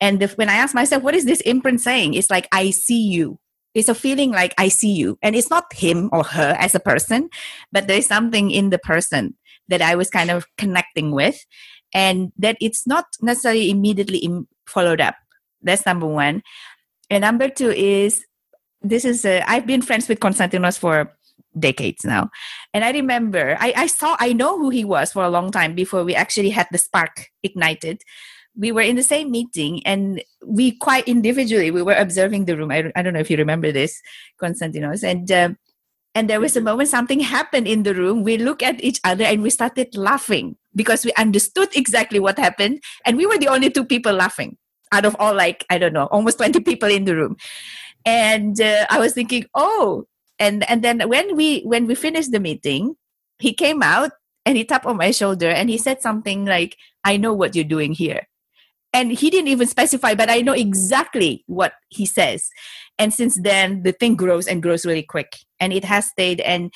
And 0.00 0.22
if, 0.22 0.36
when 0.38 0.48
i 0.48 0.54
ask 0.54 0.74
myself 0.74 1.02
what 1.02 1.14
is 1.14 1.24
this 1.24 1.40
imprint 1.42 1.80
saying? 1.80 2.14
It's 2.14 2.30
like 2.30 2.48
i 2.52 2.70
see 2.70 3.02
you 3.02 3.38
it's 3.74 3.88
a 3.88 3.94
feeling 3.94 4.30
like 4.32 4.54
i 4.58 4.68
see 4.68 4.92
you. 4.92 5.18
And 5.22 5.36
it's 5.36 5.50
not 5.50 5.72
him 5.72 6.10
or 6.12 6.24
her 6.24 6.56
as 6.58 6.74
a 6.74 6.80
person 6.80 7.28
but 7.72 7.86
there's 7.86 8.06
something 8.06 8.50
in 8.50 8.70
the 8.70 8.78
person 8.78 9.36
that 9.68 9.82
i 9.82 9.94
was 9.94 10.10
kind 10.10 10.30
of 10.30 10.46
connecting 10.58 11.12
with 11.12 11.44
and 11.94 12.32
that 12.38 12.56
it's 12.60 12.86
not 12.86 13.06
necessarily 13.20 13.70
immediately 13.70 14.18
Im- 14.18 14.48
followed 14.66 15.00
up. 15.00 15.16
That's 15.62 15.84
number 15.86 16.06
one. 16.06 16.42
And 17.10 17.22
number 17.22 17.48
two 17.48 17.70
is 17.70 18.24
this 18.82 19.04
is 19.04 19.26
I've 19.26 19.66
been 19.66 19.82
friends 19.82 20.08
with 20.08 20.20
Konstantinos 20.20 20.78
for 20.78 21.12
decades 21.58 22.04
now, 22.04 22.30
and 22.72 22.84
I 22.84 22.92
remember 22.92 23.56
I, 23.58 23.74
I 23.76 23.86
saw 23.88 24.16
I 24.20 24.32
know 24.32 24.56
who 24.56 24.70
he 24.70 24.84
was 24.84 25.12
for 25.12 25.24
a 25.24 25.30
long 25.30 25.50
time 25.50 25.74
before 25.74 26.04
we 26.04 26.14
actually 26.14 26.50
had 26.50 26.68
the 26.70 26.78
spark 26.78 27.26
ignited. 27.42 28.02
We 28.60 28.72
were 28.72 28.84
in 28.84 28.96
the 28.96 29.02
same 29.02 29.30
meeting, 29.30 29.80
and 29.86 30.22
we 30.46 30.72
quite 30.72 31.08
individually 31.08 31.70
we 31.70 31.82
were 31.82 31.96
observing 31.96 32.44
the 32.44 32.56
room. 32.56 32.70
I, 32.70 32.92
I 32.94 33.02
don't 33.02 33.14
know 33.14 33.20
if 33.20 33.30
you 33.30 33.38
remember 33.38 33.72
this, 33.72 34.00
Konstantinos, 34.40 35.02
and. 35.02 35.30
Um, 35.32 35.56
and 36.16 36.28
there 36.28 36.40
was 36.40 36.56
a 36.56 36.60
moment 36.60 36.88
something 36.88 37.20
happened 37.20 37.68
in 37.68 37.84
the 37.84 37.94
room. 37.94 38.24
We 38.24 38.36
looked 38.36 38.64
at 38.64 38.82
each 38.82 38.98
other 39.04 39.22
and 39.22 39.42
we 39.42 39.50
started 39.50 39.96
laughing 39.96 40.56
because 40.74 41.04
we 41.04 41.12
understood 41.16 41.68
exactly 41.76 42.18
what 42.18 42.36
happened. 42.36 42.82
And 43.06 43.16
we 43.16 43.26
were 43.26 43.38
the 43.38 43.46
only 43.46 43.70
two 43.70 43.84
people 43.84 44.14
laughing 44.14 44.58
out 44.90 45.04
of 45.04 45.14
all, 45.20 45.32
like, 45.32 45.64
I 45.70 45.78
don't 45.78 45.92
know, 45.92 46.06
almost 46.06 46.38
20 46.38 46.58
people 46.60 46.88
in 46.88 47.04
the 47.04 47.14
room 47.14 47.36
and 48.04 48.60
uh, 48.60 48.86
i 48.90 48.98
was 48.98 49.12
thinking 49.12 49.44
oh 49.54 50.06
and 50.38 50.68
and 50.70 50.82
then 50.82 51.00
when 51.08 51.36
we 51.36 51.60
when 51.62 51.86
we 51.86 51.94
finished 51.94 52.32
the 52.32 52.40
meeting 52.40 52.94
he 53.38 53.52
came 53.52 53.82
out 53.82 54.10
and 54.46 54.56
he 54.56 54.64
tapped 54.64 54.86
on 54.86 54.96
my 54.96 55.10
shoulder 55.10 55.48
and 55.48 55.68
he 55.68 55.76
said 55.76 56.00
something 56.00 56.44
like 56.44 56.76
i 57.04 57.16
know 57.16 57.32
what 57.32 57.54
you're 57.54 57.64
doing 57.64 57.92
here 57.92 58.26
and 58.92 59.12
he 59.12 59.30
didn't 59.30 59.48
even 59.48 59.66
specify 59.66 60.14
but 60.14 60.30
i 60.30 60.40
know 60.40 60.52
exactly 60.52 61.44
what 61.46 61.72
he 61.88 62.04
says 62.06 62.48
and 62.98 63.14
since 63.14 63.38
then 63.40 63.82
the 63.82 63.92
thing 63.92 64.16
grows 64.16 64.46
and 64.46 64.62
grows 64.62 64.84
really 64.86 65.02
quick 65.02 65.38
and 65.60 65.72
it 65.72 65.84
has 65.84 66.06
stayed 66.06 66.40
and 66.40 66.72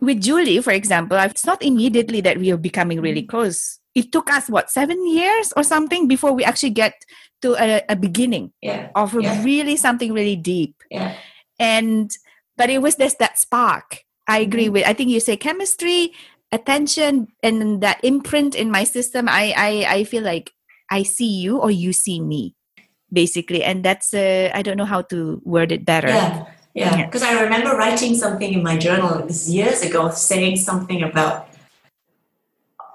with 0.00 0.20
julie 0.20 0.60
for 0.60 0.72
example 0.72 1.16
it's 1.18 1.46
not 1.46 1.62
immediately 1.62 2.20
that 2.20 2.38
we 2.38 2.50
are 2.50 2.56
becoming 2.56 3.00
really 3.00 3.22
close 3.22 3.78
it 3.94 4.10
took 4.10 4.30
us 4.32 4.48
what 4.48 4.70
seven 4.70 5.06
years 5.06 5.52
or 5.56 5.62
something 5.62 6.08
before 6.08 6.32
we 6.32 6.44
actually 6.44 6.70
get 6.70 6.94
to 7.42 7.54
a, 7.62 7.82
a 7.88 7.96
beginning 7.96 8.52
Yeah. 8.62 8.88
of 8.94 9.14
Yeah. 9.14 9.42
really 9.44 9.76
something 9.76 10.12
really 10.12 10.36
deep 10.36 10.74
Yeah. 10.90 11.14
and 11.58 12.10
but 12.56 12.70
it 12.70 12.80
was 12.82 12.96
just 12.96 13.18
that 13.18 13.38
spark 13.38 14.02
i 14.28 14.38
agree 14.38 14.64
Mm-hmm. 14.64 14.72
with 14.72 14.86
i 14.86 14.92
think 14.92 15.10
you 15.10 15.20
say 15.20 15.36
chemistry 15.36 16.12
attention 16.50 17.28
and 17.42 17.80
that 17.80 17.98
imprint 18.02 18.54
in 18.54 18.70
my 18.70 18.84
system 18.84 19.28
i 19.28 19.54
i, 19.56 19.86
I 19.96 20.04
feel 20.04 20.22
like 20.22 20.52
i 20.98 21.02
see 21.02 21.32
you 21.44 21.58
or 21.58 21.70
you 21.70 21.92
see 21.92 22.18
me 22.20 22.54
basically 23.20 23.62
and 23.64 23.84
that's 23.86 24.12
uh, 24.14 24.50
i 24.54 24.60
don't 24.62 24.76
know 24.80 24.90
how 24.94 25.02
to 25.12 25.40
word 25.44 25.70
it 25.72 25.84
better 25.92 26.08
Yeah. 26.08 26.44
Yeah. 26.74 26.96
Yeah. 26.96 27.04
Because 27.06 27.20
I 27.30 27.32
remember 27.44 27.76
writing 27.76 28.14
something 28.16 28.50
in 28.56 28.62
my 28.64 28.76
journal, 28.80 29.12
it 29.20 29.26
was 29.28 29.44
years 29.56 29.82
ago, 29.84 30.08
saying 30.08 30.56
something 30.56 31.02
about, 31.04 31.36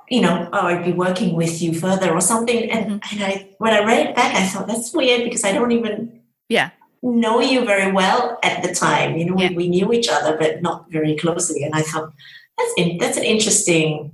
you 0.09 0.21
know, 0.25 0.49
oh, 0.51 0.65
I'd 0.65 0.83
be 0.83 0.93
working 0.93 1.35
with 1.35 1.61
you 1.61 1.77
further 1.77 2.09
or 2.11 2.21
something. 2.21 2.71
And, 2.71 2.83
and 3.11 3.19
I, 3.29 3.31
when 3.59 3.73
I 3.77 3.85
read 3.85 4.07
it 4.07 4.15
back, 4.15 4.33
I 4.33 4.47
thought 4.49 4.65
that's 4.65 4.89
weird 4.97 5.21
because 5.25 5.43
I 5.45 5.51
don't 5.51 5.71
even 5.71 6.21
Yeah. 6.49 6.69
know 7.03 7.37
you 7.39 7.65
very 7.65 7.91
well 7.91 8.39
at 8.41 8.63
the 8.63 8.73
time. 8.73 9.15
You 9.17 9.25
know, 9.29 9.37
Yeah. 9.37 9.49
we, 9.53 9.55
we 9.61 9.67
knew 9.69 9.93
each 9.93 10.09
other, 10.09 10.33
but 10.41 10.63
not 10.63 10.89
very 10.89 11.15
closely. 11.15 11.61
And 11.61 11.75
I 11.75 11.83
thought 11.83 12.09
that's 12.57 12.73
in, 12.81 12.97
that's 12.97 13.17
an 13.21 13.25
interesting, 13.29 14.13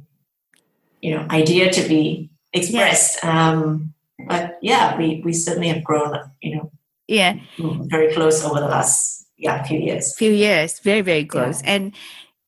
you 0.99 1.15
know, 1.15 1.23
idea 1.31 1.71
to 1.71 1.87
be 1.87 2.29
expressed. 2.53 3.23
Um, 3.25 3.93
but 4.27 4.57
yeah, 4.61 4.97
we, 4.97 5.21
we 5.25 5.33
certainly 5.33 5.67
have 5.69 5.83
grown, 5.83 6.17
you 6.41 6.55
know, 6.55 6.71
yeah 7.07 7.37
very 7.59 8.13
close 8.13 8.43
over 8.43 8.59
the 8.59 8.67
last 8.67 9.27
yeah 9.37 9.63
few 9.63 9.79
years. 9.79 10.15
few 10.15 10.31
years 10.31 10.79
very 10.79 11.01
very 11.01 11.25
close 11.25 11.61
and 11.63 11.93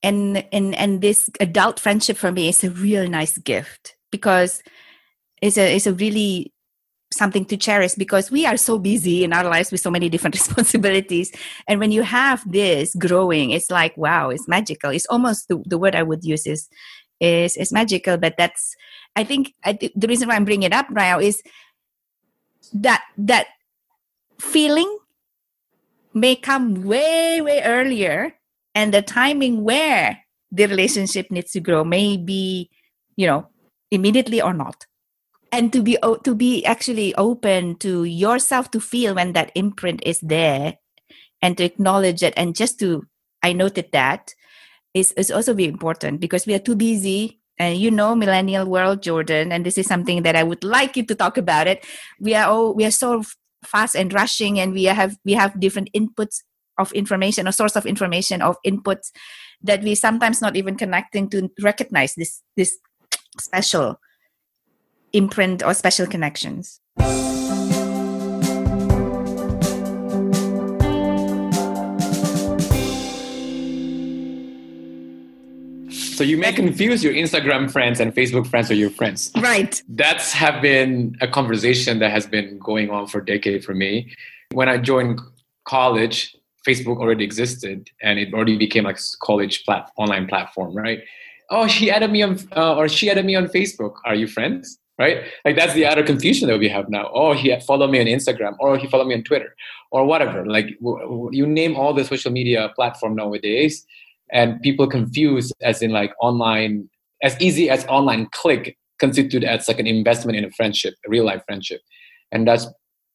and 0.01 0.45
and 0.51 0.75
and 0.75 1.01
this 1.01 1.29
adult 1.39 1.79
friendship 1.79 2.17
for 2.17 2.31
me 2.31 2.49
is 2.49 2.63
a 2.63 2.69
real 2.69 3.07
nice 3.07 3.37
gift 3.39 3.95
because 4.11 4.63
it's 5.41 5.57
a 5.57 5.75
it's 5.75 5.87
a 5.87 5.93
really 5.93 6.53
something 7.11 7.45
to 7.45 7.55
cherish 7.55 7.95
because 7.95 8.31
we 8.31 8.45
are 8.45 8.57
so 8.57 8.79
busy 8.79 9.23
in 9.23 9.31
our 9.31 9.43
lives 9.43 9.71
with 9.71 9.81
so 9.81 9.91
many 9.91 10.09
different 10.09 10.35
responsibilities 10.39 11.31
and 11.67 11.79
when 11.79 11.91
you 11.91 12.01
have 12.01 12.41
this 12.49 12.95
growing 12.95 13.51
it's 13.51 13.69
like 13.69 13.95
wow 13.97 14.29
it's 14.29 14.47
magical 14.47 14.89
it's 14.89 15.05
almost 15.07 15.47
the, 15.47 15.61
the 15.65 15.77
word 15.77 15.95
i 15.95 16.03
would 16.03 16.23
use 16.23 16.47
is 16.47 16.69
is 17.19 17.57
is 17.57 17.71
magical. 17.71 18.17
But 18.17 18.35
that's 18.37 18.75
I 19.15 19.23
think 19.23 19.53
I 19.63 19.73
th- 19.73 19.93
the 19.95 20.07
reason 20.07 20.27
why 20.27 20.35
I'm 20.35 20.45
bringing 20.45 20.63
it 20.63 20.73
up 20.73 20.89
now 20.89 21.19
is 21.19 21.41
that 22.73 23.03
that 23.17 23.47
feeling 24.39 24.97
may 26.13 26.35
come 26.35 26.83
way 26.83 27.41
way 27.41 27.61
earlier, 27.63 28.35
and 28.73 28.93
the 28.93 29.01
timing 29.01 29.63
where 29.63 30.19
the 30.51 30.65
relationship 30.65 31.31
needs 31.31 31.51
to 31.51 31.59
grow 31.59 31.83
may 31.83 32.17
be, 32.17 32.69
you 33.15 33.27
know, 33.27 33.47
immediately 33.91 34.41
or 34.41 34.53
not. 34.53 34.85
And 35.51 35.71
to 35.71 35.81
be 35.81 35.97
to 36.23 36.35
be 36.35 36.65
actually 36.65 37.15
open 37.15 37.77
to 37.79 38.03
yourself 38.03 38.71
to 38.71 38.79
feel 38.81 39.15
when 39.15 39.33
that 39.33 39.51
imprint 39.55 40.01
is 40.05 40.19
there 40.19 40.75
and 41.41 41.57
to 41.57 41.63
acknowledge 41.63 42.23
it 42.23 42.33
and 42.35 42.55
just 42.55 42.79
to 42.79 43.05
i 43.43 43.53
noted 43.53 43.89
that 43.91 44.33
is, 44.93 45.11
is 45.13 45.29
also 45.29 45.53
very 45.53 45.67
important 45.67 46.19
because 46.19 46.45
we 46.47 46.53
are 46.53 46.59
too 46.59 46.75
busy 46.75 47.39
and 47.57 47.77
you 47.77 47.89
know 47.89 48.15
millennial 48.15 48.65
world 48.65 49.01
jordan 49.01 49.51
and 49.51 49.65
this 49.65 49.77
is 49.77 49.87
something 49.87 50.23
that 50.23 50.35
i 50.35 50.43
would 50.43 50.63
like 50.63 50.97
you 50.97 51.05
to 51.05 51.15
talk 51.15 51.37
about 51.37 51.67
it 51.67 51.85
we 52.19 52.35
are 52.35 52.45
all 52.45 52.73
we 52.73 52.85
are 52.85 52.91
so 52.91 53.23
fast 53.63 53.95
and 53.95 54.13
rushing 54.13 54.59
and 54.59 54.73
we 54.73 54.83
have 54.83 55.17
we 55.25 55.33
have 55.33 55.59
different 55.59 55.89
inputs 55.95 56.43
of 56.77 56.91
information 56.93 57.47
or 57.47 57.51
source 57.51 57.75
of 57.75 57.85
information 57.85 58.41
of 58.41 58.57
inputs 58.65 59.11
that 59.61 59.81
we 59.81 59.95
sometimes 59.95 60.41
not 60.41 60.55
even 60.55 60.75
connecting 60.75 61.29
to 61.29 61.49
recognize 61.61 62.13
this 62.15 62.41
this 62.55 62.77
special 63.39 63.99
imprint 65.13 65.63
or 65.63 65.73
special 65.73 66.05
connections. 66.05 66.81
So 76.15 76.23
you 76.23 76.37
may 76.37 76.53
confuse 76.53 77.03
your 77.03 77.13
Instagram 77.13 77.69
friends 77.69 77.99
and 77.99 78.15
Facebook 78.15 78.47
friends 78.47 78.69
with 78.69 78.77
your 78.77 78.89
friends. 78.89 79.33
Right. 79.37 79.81
That's 79.89 80.31
have 80.31 80.61
been 80.61 81.17
a 81.19 81.27
conversation 81.27 81.99
that 81.99 82.09
has 82.11 82.25
been 82.25 82.57
going 82.59 82.89
on 82.89 83.07
for 83.07 83.19
a 83.19 83.25
decade 83.25 83.65
for 83.65 83.73
me. 83.73 84.15
When 84.53 84.69
I 84.69 84.77
joined 84.77 85.19
college, 85.65 86.33
Facebook 86.65 86.99
already 86.99 87.25
existed 87.25 87.89
and 88.01 88.17
it 88.17 88.33
already 88.33 88.57
became 88.57 88.85
like 88.85 88.97
college 89.21 89.65
plat- 89.65 89.91
online 89.97 90.25
platform, 90.27 90.73
right? 90.73 91.01
Oh, 91.49 91.67
she 91.67 91.91
added 91.91 92.11
me 92.11 92.21
on, 92.21 92.39
uh, 92.55 92.77
or 92.77 92.87
she 92.87 93.09
added 93.09 93.25
me 93.25 93.35
on 93.35 93.47
Facebook. 93.47 93.95
Are 94.05 94.15
you 94.15 94.27
friends? 94.27 94.79
right? 94.97 95.25
Like 95.43 95.57
that's 95.57 95.73
the 95.73 95.85
other 95.85 96.03
confusion 96.03 96.47
that 96.47 96.57
we 96.57 96.69
have 96.69 96.89
now. 96.89 97.09
Oh, 97.13 97.33
he 97.33 97.53
followed 97.67 97.91
me 97.91 97.99
on 97.99 98.05
Instagram, 98.05 98.55
or 98.59 98.77
he 98.77 98.87
followed 98.87 99.07
me 99.07 99.15
on 99.15 99.23
Twitter, 99.23 99.53
or 99.91 100.05
whatever. 100.05 100.45
Like 100.45 100.67
you 100.79 101.45
name 101.45 101.75
all 101.75 101.93
the 101.93 102.05
social 102.05 102.31
media 102.31 102.71
platform 102.75 103.15
nowadays, 103.15 103.85
and 104.31 104.61
people 104.61 104.87
confuse 104.87 105.51
as 105.61 105.81
in 105.81 105.91
like 105.91 106.13
online, 106.21 106.89
as 107.21 107.39
easy 107.41 107.69
as 107.69 107.85
online 107.85 108.27
click 108.31 108.77
constitute 108.99 109.43
as 109.43 109.67
like 109.67 109.79
an 109.79 109.87
investment 109.87 110.37
in 110.37 110.45
a 110.45 110.51
friendship, 110.51 110.95
a 111.05 111.09
real 111.09 111.25
life 111.25 111.43
friendship, 111.45 111.81
and 112.31 112.47
that's. 112.47 112.67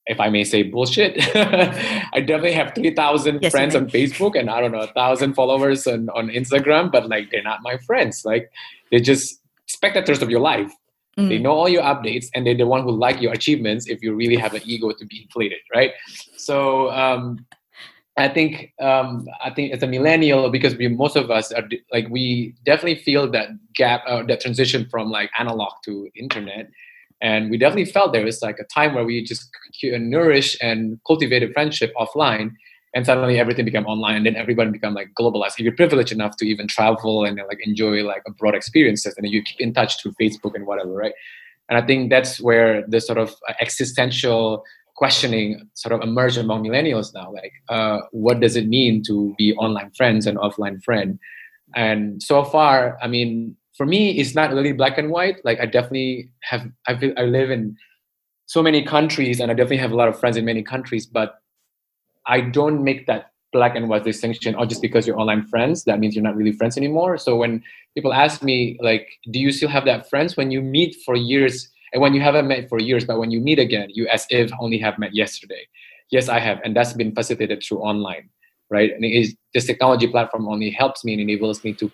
If 0.06 0.18
I 0.18 0.28
may 0.28 0.44
say 0.44 0.62
bullshit, 0.64 1.14
I 1.36 2.20
definitely 2.20 2.54
have 2.54 2.74
three 2.74 2.92
thousand 2.92 3.40
yes, 3.42 3.52
friends 3.52 3.76
on 3.76 3.86
Facebook 3.86 4.36
and 4.36 4.50
I 4.50 4.60
don't 4.60 4.72
know 4.72 4.80
a 4.80 4.88
thousand 4.88 5.34
followers 5.34 5.86
on, 5.86 6.08
on 6.08 6.30
Instagram, 6.30 6.90
but 6.90 7.08
like 7.08 7.30
they're 7.30 7.44
not 7.44 7.60
my 7.62 7.76
friends. 7.76 8.24
Like 8.24 8.50
they're 8.90 8.98
just 8.98 9.40
spectators 9.66 10.20
of 10.20 10.30
your 10.30 10.40
life 10.40 10.72
Mm. 11.20 11.28
They 11.28 11.38
know 11.38 11.52
all 11.52 11.68
your 11.68 11.82
updates, 11.82 12.26
and 12.34 12.46
they're 12.46 12.56
the 12.56 12.66
one 12.66 12.82
who 12.82 12.92
like 12.92 13.20
your 13.20 13.32
achievements 13.32 13.88
if 13.88 14.02
you 14.02 14.14
really 14.14 14.36
have 14.36 14.54
an 14.54 14.62
ego 14.64 14.92
to 14.92 15.06
be 15.06 15.22
inflated, 15.22 15.58
right? 15.74 15.92
So 16.36 16.90
um, 16.90 17.44
I 18.16 18.28
think 18.28 18.72
um, 18.80 19.26
I 19.42 19.50
think 19.50 19.72
as 19.72 19.82
a 19.82 19.86
millennial, 19.86 20.50
because 20.50 20.76
we 20.76 20.88
most 20.88 21.16
of 21.16 21.30
us 21.30 21.52
are 21.52 21.62
like 21.92 22.08
we 22.10 22.54
definitely 22.64 23.02
feel 23.02 23.30
that 23.30 23.48
gap, 23.74 24.02
uh, 24.06 24.22
that 24.24 24.40
transition 24.40 24.86
from 24.90 25.10
like 25.10 25.30
analog 25.38 25.72
to 25.84 26.08
internet, 26.14 26.70
and 27.20 27.50
we 27.50 27.56
definitely 27.56 27.90
felt 27.90 28.12
there 28.12 28.24
was 28.24 28.42
like 28.42 28.58
a 28.58 28.64
time 28.64 28.94
where 28.94 29.04
we 29.04 29.24
just 29.24 29.50
nourished 29.82 30.60
and 30.60 30.98
cultivated 31.06 31.52
friendship 31.52 31.92
offline, 31.96 32.50
and 32.94 33.06
suddenly 33.06 33.38
everything 33.38 33.64
became 33.64 33.86
online 33.86 34.16
and 34.16 34.26
then 34.26 34.36
everybody 34.36 34.70
become 34.70 34.94
like 34.94 35.10
globalized. 35.18 35.52
If 35.52 35.60
you're 35.60 35.76
privileged 35.76 36.12
enough 36.12 36.36
to 36.38 36.46
even 36.46 36.66
travel 36.66 37.24
and 37.24 37.40
like 37.48 37.64
enjoy 37.66 38.02
like 38.02 38.22
abroad 38.26 38.54
experiences 38.54 39.14
and 39.16 39.26
you 39.28 39.42
keep 39.42 39.60
in 39.60 39.72
touch 39.72 40.02
through 40.02 40.12
facebook 40.20 40.54
and 40.54 40.66
whatever 40.66 40.92
right? 40.92 41.12
And 41.68 41.78
i 41.78 41.86
think 41.86 42.10
that's 42.10 42.40
where 42.40 42.84
the 42.86 43.00
sort 43.00 43.18
of 43.18 43.34
existential 43.60 44.64
questioning 45.00 45.46
sort 45.82 45.94
of 45.94 46.00
emerge 46.06 46.36
among 46.36 46.62
millennials 46.62 47.08
now 47.14 47.32
like 47.32 47.54
uh, 47.74 47.98
what 48.24 48.40
does 48.44 48.54
it 48.60 48.66
mean 48.76 49.02
to 49.08 49.34
be 49.38 49.54
online 49.54 49.90
friends 49.98 50.26
and 50.26 50.36
offline 50.36 50.76
friend? 50.84 51.18
And 51.74 52.22
so 52.22 52.44
far 52.54 52.98
i 53.04 53.06
mean 53.14 53.56
for 53.78 53.86
me 53.86 54.00
it's 54.20 54.34
not 54.40 54.52
really 54.52 54.74
black 54.80 54.98
and 54.98 55.08
white. 55.16 55.38
Like 55.48 55.58
i 55.64 55.66
definitely 55.66 56.30
have 56.50 56.62
i, 56.86 56.92
feel, 56.98 57.12
I 57.16 57.24
live 57.38 57.50
in 57.50 57.62
so 58.54 58.60
many 58.68 58.80
countries 58.94 59.40
and 59.40 59.50
i 59.50 59.54
definitely 59.54 59.82
have 59.84 59.92
a 59.96 60.00
lot 60.02 60.08
of 60.08 60.20
friends 60.20 60.36
in 60.36 60.44
many 60.44 60.62
countries 60.74 61.06
but 61.06 61.40
I 62.26 62.40
don't 62.40 62.84
make 62.84 63.06
that 63.06 63.32
black 63.52 63.74
and 63.74 63.88
white 63.88 64.04
distinction 64.04 64.54
or 64.54 64.62
oh, 64.62 64.66
just 64.66 64.82
because 64.82 65.06
you're 65.06 65.18
online 65.18 65.44
friends 65.46 65.84
that 65.84 65.98
means 65.98 66.14
you're 66.14 66.28
not 66.30 66.36
really 66.36 66.52
friends 66.52 66.76
anymore. 66.76 67.18
So 67.18 67.36
when 67.36 67.52
people 67.94 68.12
ask 68.12 68.42
me 68.42 68.78
like 68.80 69.08
do 69.32 69.38
you 69.40 69.50
still 69.50 69.68
have 69.76 69.84
that 69.86 70.08
friends? 70.08 70.36
When 70.36 70.50
you 70.50 70.60
meet 70.62 70.96
for 71.04 71.16
years 71.16 71.68
and 71.92 72.00
when 72.02 72.14
you 72.14 72.20
haven't 72.20 72.48
met 72.48 72.68
for 72.68 72.80
years 72.80 73.04
but 73.04 73.18
when 73.18 73.30
you 73.30 73.40
meet 73.40 73.58
again 73.58 73.88
you 73.92 74.06
as 74.08 74.26
if 74.30 74.50
only 74.60 74.78
have 74.78 74.98
met 74.98 75.14
yesterday. 75.14 75.66
Yes 76.10 76.28
i 76.28 76.40
have 76.40 76.58
and 76.64 76.74
that's 76.76 76.92
been 76.92 77.14
facilitated 77.14 77.62
through 77.62 77.78
online 77.78 78.28
right? 78.70 78.92
And 78.92 79.04
this 79.52 79.66
technology 79.66 80.06
platform 80.06 80.48
only 80.48 80.70
helps 80.70 81.04
me 81.04 81.12
and 81.12 81.20
enables 81.20 81.62
me 81.64 81.74
to 81.74 81.90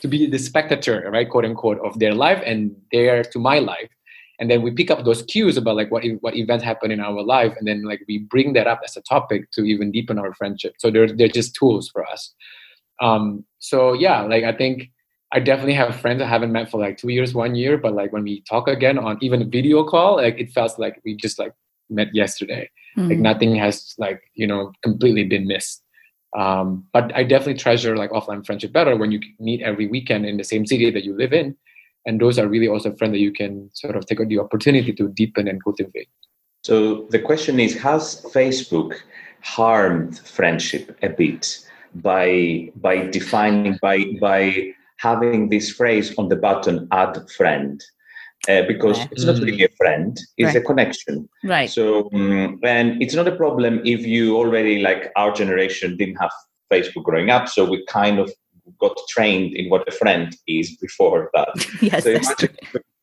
to 0.00 0.08
be 0.08 0.26
the 0.26 0.38
spectator 0.38 1.08
right 1.10 1.28
quote 1.28 1.44
unquote 1.44 1.80
of 1.84 1.98
their 1.98 2.14
life 2.14 2.42
and 2.44 2.76
there 2.92 3.22
to 3.22 3.38
my 3.38 3.58
life. 3.58 3.90
And 4.40 4.48
then 4.48 4.62
we 4.62 4.70
pick 4.70 4.90
up 4.90 5.04
those 5.04 5.22
cues 5.22 5.56
about 5.56 5.76
like 5.76 5.90
what 5.90 6.04
what 6.20 6.36
events 6.36 6.64
happen 6.64 6.90
in 6.90 7.00
our 7.00 7.22
life 7.22 7.54
and 7.58 7.66
then 7.66 7.84
like 7.84 8.02
we 8.08 8.18
bring 8.18 8.52
that 8.52 8.66
up 8.66 8.80
as 8.84 8.96
a 8.96 9.02
topic 9.02 9.50
to 9.52 9.62
even 9.62 9.90
deepen 9.90 10.18
our 10.18 10.34
friendship. 10.34 10.74
So 10.78 10.90
they're, 10.90 11.12
they're 11.12 11.28
just 11.28 11.54
tools 11.54 11.88
for 11.88 12.06
us. 12.06 12.34
Um, 13.00 13.44
so 13.60 13.92
yeah 13.92 14.22
like 14.22 14.44
i 14.44 14.52
think 14.52 14.90
i 15.32 15.38
definitely 15.38 15.74
have 15.74 15.96
friends 15.96 16.22
i 16.22 16.26
haven't 16.26 16.52
met 16.52 16.70
for 16.70 16.80
like 16.80 16.96
two 16.96 17.08
years 17.08 17.34
one 17.34 17.54
year 17.54 17.76
but 17.76 17.94
like 17.94 18.12
when 18.12 18.22
we 18.22 18.40
talk 18.42 18.68
again 18.68 18.98
on 18.98 19.18
even 19.20 19.42
a 19.42 19.44
video 19.44 19.84
call 19.84 20.16
like 20.16 20.38
it 20.38 20.50
feels 20.52 20.78
like 20.78 21.00
we 21.04 21.14
just 21.16 21.38
like 21.38 21.52
met 21.90 22.14
yesterday. 22.14 22.70
Mm-hmm. 22.96 23.08
like 23.10 23.18
nothing 23.18 23.54
has 23.56 23.94
like 23.98 24.22
you 24.34 24.46
know 24.46 24.72
completely 24.82 25.24
been 25.24 25.46
missed. 25.46 25.82
Um, 26.36 26.84
but 26.92 27.14
i 27.16 27.22
definitely 27.22 27.54
treasure 27.54 27.96
like 27.96 28.10
offline 28.10 28.44
friendship 28.44 28.72
better 28.72 28.96
when 28.96 29.10
you 29.10 29.20
meet 29.40 29.62
every 29.62 29.86
weekend 29.86 30.26
in 30.26 30.36
the 30.36 30.44
same 30.44 30.66
city 30.66 30.90
that 30.90 31.04
you 31.04 31.16
live 31.16 31.32
in. 31.32 31.56
And 32.06 32.20
those 32.20 32.38
are 32.38 32.48
really 32.48 32.68
also 32.68 32.94
friends 32.94 33.12
that 33.12 33.20
you 33.20 33.32
can 33.32 33.70
sort 33.72 33.96
of 33.96 34.06
take 34.06 34.26
the 34.28 34.38
opportunity 34.38 34.92
to 34.92 35.08
deepen 35.08 35.48
and 35.48 35.62
cultivate. 35.62 36.08
So 36.64 37.06
the 37.10 37.18
question 37.18 37.60
is 37.60 37.78
has 37.78 38.22
facebook 38.34 38.94
harmed 39.42 40.18
friendship 40.18 40.96
a 41.02 41.08
bit 41.08 41.58
by 41.94 42.70
by 42.76 43.06
defining 43.06 43.78
by 43.80 44.04
by 44.20 44.74
having 44.98 45.48
this 45.48 45.70
phrase 45.70 46.14
on 46.18 46.28
the 46.28 46.36
button 46.36 46.86
add 46.92 47.18
friend 47.30 47.82
uh, 48.48 48.62
because 48.68 48.98
right. 48.98 49.08
it's 49.12 49.24
not 49.24 49.38
really 49.38 49.64
a 49.64 49.68
friend 49.76 50.18
it's 50.36 50.54
right. 50.54 50.62
a 50.62 50.66
connection 50.66 51.28
right 51.44 51.70
so 51.70 52.08
um, 52.12 52.58
and 52.62 53.00
it's 53.02 53.14
not 53.14 53.26
a 53.26 53.36
problem 53.36 53.80
if 53.84 54.06
you 54.06 54.36
already 54.36 54.80
like 54.80 55.12
our 55.16 55.32
generation 55.32 55.96
didn't 55.96 56.16
have 56.16 56.30
facebook 56.72 57.04
growing 57.04 57.30
up 57.30 57.48
so 57.48 57.64
we 57.64 57.84
kind 57.86 58.18
of 58.18 58.30
got 58.78 58.96
trained 59.08 59.54
in 59.54 59.70
what 59.70 59.88
a 59.88 59.92
friend 59.92 60.36
is 60.46 60.76
before 60.76 61.30
that. 61.34 61.48
yes, 61.82 62.04
so. 62.04 62.46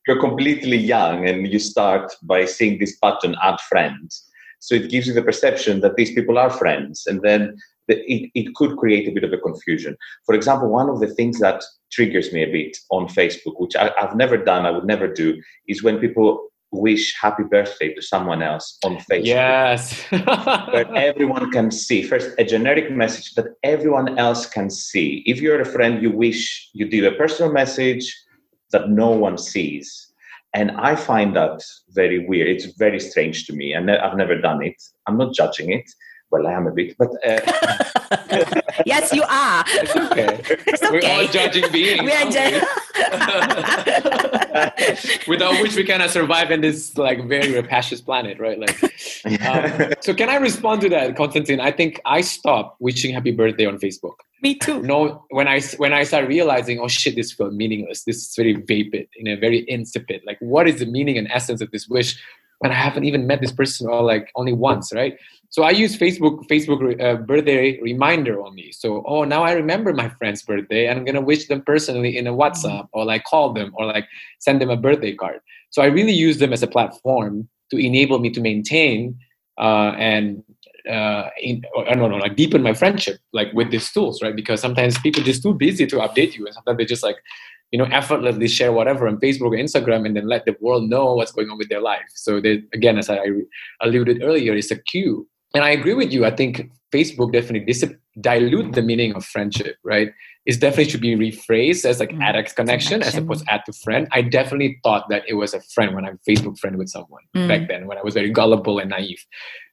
You're 0.08 0.20
completely 0.20 0.78
young 0.78 1.28
and 1.28 1.48
you 1.48 1.58
start 1.58 2.14
by 2.22 2.46
seeing 2.46 2.78
this 2.78 2.96
button 2.98 3.36
add 3.42 3.60
friend 3.62 4.12
So 4.60 4.76
it 4.76 4.92
gives 4.92 5.08
you 5.08 5.14
the 5.14 5.24
perception 5.24 5.82
that 5.82 5.96
these 5.96 6.14
people 6.14 6.38
are 6.38 6.52
friends. 6.52 7.08
And 7.08 7.22
then 7.24 7.42
the, 7.42 7.58
it, 7.88 8.32
it 8.34 8.56
could 8.56 8.78
create 8.78 9.08
a 9.08 9.12
bit 9.12 9.24
of 9.24 9.34
a 9.34 9.38
confusion. 9.38 9.96
For 10.26 10.36
example, 10.36 10.70
one 10.70 10.90
of 10.90 11.00
the 11.00 11.08
things 11.08 11.40
that 11.40 11.64
triggers 11.92 12.32
me 12.34 12.44
a 12.44 12.52
bit 12.52 12.78
on 12.90 13.08
Facebook, 13.08 13.60
which 13.60 13.76
I, 13.76 13.92
I've 14.00 14.16
never 14.16 14.38
done, 14.38 14.66
I 14.66 14.72
would 14.72 14.86
never 14.86 15.08
do, 15.08 15.42
is 15.68 15.84
when 15.84 16.00
people 16.00 16.48
wish 16.72 17.16
happy 17.20 17.44
birthday 17.44 17.94
to 17.94 18.02
someone 18.02 18.42
else 18.42 18.78
on 18.84 18.98
Facebook. 18.98 19.26
Yes. 19.26 20.02
where 20.10 20.94
everyone 20.96 21.52
can 21.52 21.72
see. 21.72 22.04
First, 22.04 22.32
a 22.38 22.44
generic 22.44 22.92
message 22.92 23.34
that 23.36 23.48
everyone 23.64 24.18
else 24.18 24.46
can 24.46 24.70
see. 24.70 25.24
If 25.26 25.42
you're 25.42 25.62
a 25.62 25.66
friend, 25.66 26.02
you 26.02 26.12
wish 26.12 26.70
you 26.74 26.90
do 26.90 27.08
a 27.08 27.14
personal 27.14 27.52
message 27.52 28.14
that 28.72 28.90
no 28.90 29.10
one 29.10 29.38
sees. 29.38 30.12
And 30.54 30.72
I 30.72 30.96
find 30.96 31.36
that 31.36 31.64
very 31.90 32.26
weird. 32.26 32.48
It's 32.48 32.66
very 32.78 33.00
strange 33.00 33.46
to 33.48 33.54
me. 33.54 33.74
And 33.74 33.92
I've 33.92 34.18
never 34.18 34.40
done 34.40 34.64
it. 34.64 34.82
I'm 35.06 35.18
not 35.18 35.34
judging 35.34 35.72
it. 35.72 35.90
Well, 36.36 36.48
I 36.48 36.52
am 36.52 36.68
a 36.68 36.72
bit, 36.72 36.98
but. 36.98 37.12
Uh, 37.26 37.40
yes, 38.86 39.14
you 39.14 39.24
are. 39.24 39.64
It's 39.68 39.96
okay. 39.96 40.42
It's 40.68 40.84
okay. 40.84 40.92
We're 40.92 41.10
all 41.10 41.26
judging 41.28 41.72
beings. 41.72 42.04
We 42.04 42.12
are 42.12 42.30
judging. 42.30 42.62
without 45.30 45.62
which 45.62 45.78
we 45.78 45.86
cannot 45.86 46.10
survive 46.10 46.52
in 46.52 46.60
this 46.60 46.98
like 46.98 47.26
very 47.26 47.54
rapacious 47.54 48.02
planet, 48.02 48.38
right? 48.38 48.60
Like, 48.60 48.84
um, 49.48 49.94
so 50.02 50.14
can 50.14 50.30
I 50.30 50.36
respond 50.36 50.82
to 50.82 50.90
that, 50.90 51.16
Constantine? 51.16 51.62
I 51.62 51.72
think 51.72 52.02
I 52.06 52.20
stopped 52.20 52.82
wishing 52.82 53.14
happy 53.14 53.32
birthday 53.32 53.66
on 53.66 53.80
Facebook. 53.80 54.16
Me 54.42 54.56
too. 54.56 54.82
No, 54.82 55.24
when 55.30 55.48
I 55.48 55.62
when 55.78 55.94
I 55.94 56.04
start 56.04 56.28
realizing, 56.28 56.82
oh 56.82 56.90
shit, 56.90 57.16
this 57.16 57.32
feels 57.32 57.54
meaningless. 57.54 58.04
This 58.04 58.18
is 58.18 58.36
very 58.36 58.56
vapid, 58.56 59.08
in 59.16 59.28
a 59.28 59.36
very 59.36 59.60
insipid. 59.70 60.22
Like, 60.26 60.40
what 60.42 60.68
is 60.68 60.80
the 60.80 60.86
meaning 60.86 61.18
and 61.18 61.30
essence 61.32 61.62
of 61.62 61.72
this 61.72 61.88
wish 61.88 62.22
when 62.60 62.72
I 62.72 62.76
haven't 62.76 63.04
even 63.04 63.28
met 63.28 63.42
this 63.42 63.52
person 63.52 63.88
or 63.88 64.02
like 64.02 64.32
only 64.36 64.54
once, 64.54 64.94
right? 64.94 65.18
So 65.56 65.64
I 65.64 65.70
use 65.70 65.96
Facebook 65.96 66.50
Facebook 66.52 66.82
uh, 67.02 67.16
birthday 67.16 67.80
reminder 67.80 68.42
only. 68.42 68.74
So 68.74 69.06
oh, 69.08 69.24
now 69.24 69.42
I 69.42 69.54
remember 69.54 69.94
my 69.94 70.10
friend's 70.10 70.44
birthday, 70.44 70.88
and 70.88 71.00
I'm 71.00 71.06
gonna 71.06 71.22
wish 71.22 71.48
them 71.48 71.62
personally 71.62 72.18
in 72.18 72.28
a 72.28 72.34
WhatsApp 72.34 72.90
or 72.92 73.06
like 73.06 73.24
call 73.24 73.54
them 73.54 73.72
or 73.78 73.86
like 73.86 74.06
send 74.40 74.60
them 74.60 74.70
a 74.70 74.76
birthday 74.76 75.16
card. 75.16 75.40
So 75.70 75.82
I 75.82 75.86
really 75.86 76.12
use 76.12 76.40
them 76.40 76.52
as 76.52 76.62
a 76.62 76.68
platform 76.68 77.48
to 77.72 77.78
enable 77.78 78.20
me 78.20 78.32
to 78.32 78.42
maintain 78.42 79.18
uh, 79.58 79.92
and 79.98 80.44
uh, 80.92 81.30
in, 81.42 81.64
I 81.88 81.96
don't 81.96 82.12
know, 82.12 82.18
like 82.18 82.36
deepen 82.36 82.62
my 82.62 82.74
friendship, 82.74 83.20
like 83.32 83.54
with 83.54 83.72
these 83.72 83.90
tools, 83.94 84.22
right? 84.22 84.36
Because 84.36 84.60
sometimes 84.60 85.00
people 85.00 85.24
just 85.24 85.42
too 85.42 85.54
busy 85.54 85.88
to 85.88 85.96
update 86.06 86.36
you, 86.36 86.46
and 86.48 86.54
sometimes 86.54 86.80
they 86.80 86.86
just 86.86 87.02
like, 87.02 87.16
you 87.72 87.80
know, 87.80 87.86
effortlessly 87.86 88.50
share 88.50 88.74
whatever 88.74 89.08
on 89.08 89.22
Facebook 89.22 89.54
or 89.54 89.62
Instagram, 89.68 90.06
and 90.06 90.18
then 90.18 90.28
let 90.28 90.44
the 90.44 90.58
world 90.60 90.90
know 90.90 91.14
what's 91.14 91.32
going 91.32 91.50
on 91.50 91.58
with 91.58 91.70
their 91.70 91.80
life. 91.80 92.10
So 92.14 92.42
they, 92.42 92.64
again, 92.74 92.98
as 92.98 93.10
I 93.10 93.20
alluded 93.80 94.22
earlier, 94.22 94.54
it's 94.54 94.72
a 94.72 94.76
cue. 94.76 95.26
And 95.54 95.64
I 95.64 95.70
agree 95.70 95.94
with 95.94 96.12
you. 96.12 96.26
I 96.26 96.32
think 96.32 96.70
Facebook 96.94 97.32
definitely 97.32 97.66
dis- 97.66 97.94
dilute 98.22 98.74
the 98.74 98.82
meaning 98.82 99.14
of 99.14 99.26
friendship, 99.26 99.78
right? 99.84 100.12
It 100.46 100.60
definitely 100.60 100.90
should 100.92 101.02
be 101.02 101.16
rephrased 101.16 101.86
as 101.86 102.00
like 102.00 102.12
mm, 102.12 102.22
add 102.22 102.36
a 102.36 102.44
connection, 102.44 103.00
connection, 103.00 103.02
as 103.02 103.16
opposed 103.16 103.46
to 103.46 103.54
add 103.54 103.64
to 103.66 103.74
friend. 103.74 104.08
I 104.12 104.22
definitely 104.22 104.80
thought 104.84 105.10
that 105.10 105.24
it 105.28 105.34
was 105.34 105.54
a 105.54 105.62
friend 105.62 105.96
when 105.96 106.06
I'm 106.06 106.20
Facebook 106.28 106.60
friend 106.60 106.78
with 106.78 106.88
someone 106.88 107.24
mm. 107.36 107.48
back 107.48 107.68
then 107.68 107.88
when 107.88 107.98
I 107.98 108.04
was 108.04 108.14
very 108.14 108.30
gullible 108.30 108.78
and 108.78 108.92
naive. 108.92 109.26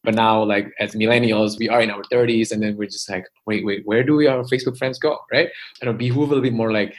But 0.02 0.14
now, 0.14 0.42
like 0.42 0.72
as 0.80 0.94
millennials, 0.94 1.58
we 1.58 1.68
are 1.68 1.80
in 1.80 1.90
our 1.90 2.02
30s, 2.10 2.50
and 2.50 2.62
then 2.62 2.76
we're 2.76 2.88
just 2.88 3.08
like, 3.08 3.26
wait, 3.46 3.64
wait, 3.64 3.82
where 3.84 4.02
do 4.02 4.16
we 4.16 4.26
our 4.26 4.42
Facebook 4.44 4.76
friends 4.76 4.98
go, 4.98 5.18
right? 5.30 5.48
And 5.80 5.88
it'll 5.88 5.94
behoove 5.94 6.30
a 6.30 6.34
little 6.34 6.42
bit 6.42 6.54
more 6.54 6.72
like 6.72 6.94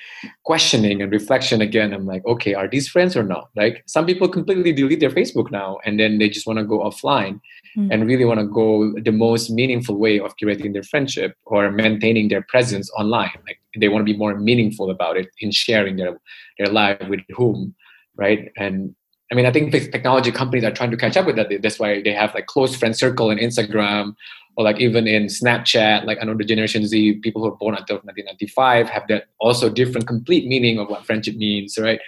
questioning 0.45 1.01
and 1.01 1.11
reflection 1.11 1.61
again. 1.61 1.93
I'm 1.93 2.05
like, 2.05 2.23
okay, 2.25 2.53
are 2.53 2.69
these 2.69 2.87
friends 2.87 3.17
or 3.17 3.23
not? 3.23 3.49
Like 3.55 3.83
some 3.87 4.05
people 4.05 4.29
completely 4.29 4.71
delete 4.71 5.01
their 5.01 5.09
Facebook 5.09 5.51
now, 5.51 5.79
and 5.83 5.99
then 5.99 6.19
they 6.19 6.29
just 6.29 6.47
want 6.47 6.59
to 6.59 6.65
go 6.65 6.79
offline 6.79 7.41
mm. 7.77 7.89
and 7.91 8.07
really 8.07 8.25
want 8.25 8.39
to 8.39 8.45
go 8.45 8.93
the 8.99 9.11
most 9.11 9.49
meaningful 9.49 9.95
way 9.95 10.19
of 10.19 10.35
curating 10.37 10.73
their 10.73 10.83
friendship 10.83 11.35
or 11.45 11.71
maintaining 11.71 12.27
their 12.29 12.43
presence 12.43 12.89
online. 12.97 13.37
Like 13.45 13.59
they 13.77 13.89
want 13.89 14.05
to 14.05 14.11
be 14.11 14.17
more 14.17 14.37
meaningful 14.37 14.89
about 14.89 15.17
it 15.17 15.29
in 15.39 15.51
sharing 15.51 15.97
their 15.97 16.19
their 16.57 16.67
life 16.67 17.01
with 17.09 17.21
whom, 17.35 17.75
right? 18.15 18.51
And 18.57 18.95
I 19.31 19.35
mean, 19.35 19.45
I 19.45 19.51
think 19.51 19.71
technology 19.71 20.31
companies 20.31 20.63
are 20.63 20.71
trying 20.71 20.91
to 20.91 20.97
catch 20.97 21.17
up 21.17 21.25
with 21.25 21.35
that. 21.37 21.49
That's 21.61 21.79
why 21.79 22.01
they 22.01 22.13
have 22.13 22.33
like 22.35 22.45
close 22.45 22.75
friend 22.75 22.95
circle 22.95 23.31
in 23.31 23.39
Instagram, 23.39 24.15
or 24.55 24.63
like 24.63 24.79
even 24.79 25.07
in 25.07 25.25
Snapchat. 25.25 26.05
Like 26.05 26.19
I 26.21 26.25
know 26.25 26.35
the 26.37 26.43
Generation 26.43 26.85
Z 26.85 27.19
people 27.23 27.41
who 27.41 27.47
are 27.47 27.57
born 27.57 27.75
until 27.75 27.97
1995 27.97 28.89
have 28.89 29.07
that 29.07 29.25
also 29.39 29.69
different, 29.69 30.07
complete 30.07 30.47
meaning 30.47 30.77
of 30.77 30.89
what 30.89 31.05
friendship 31.05 31.35
means, 31.35 31.77
right? 31.79 31.99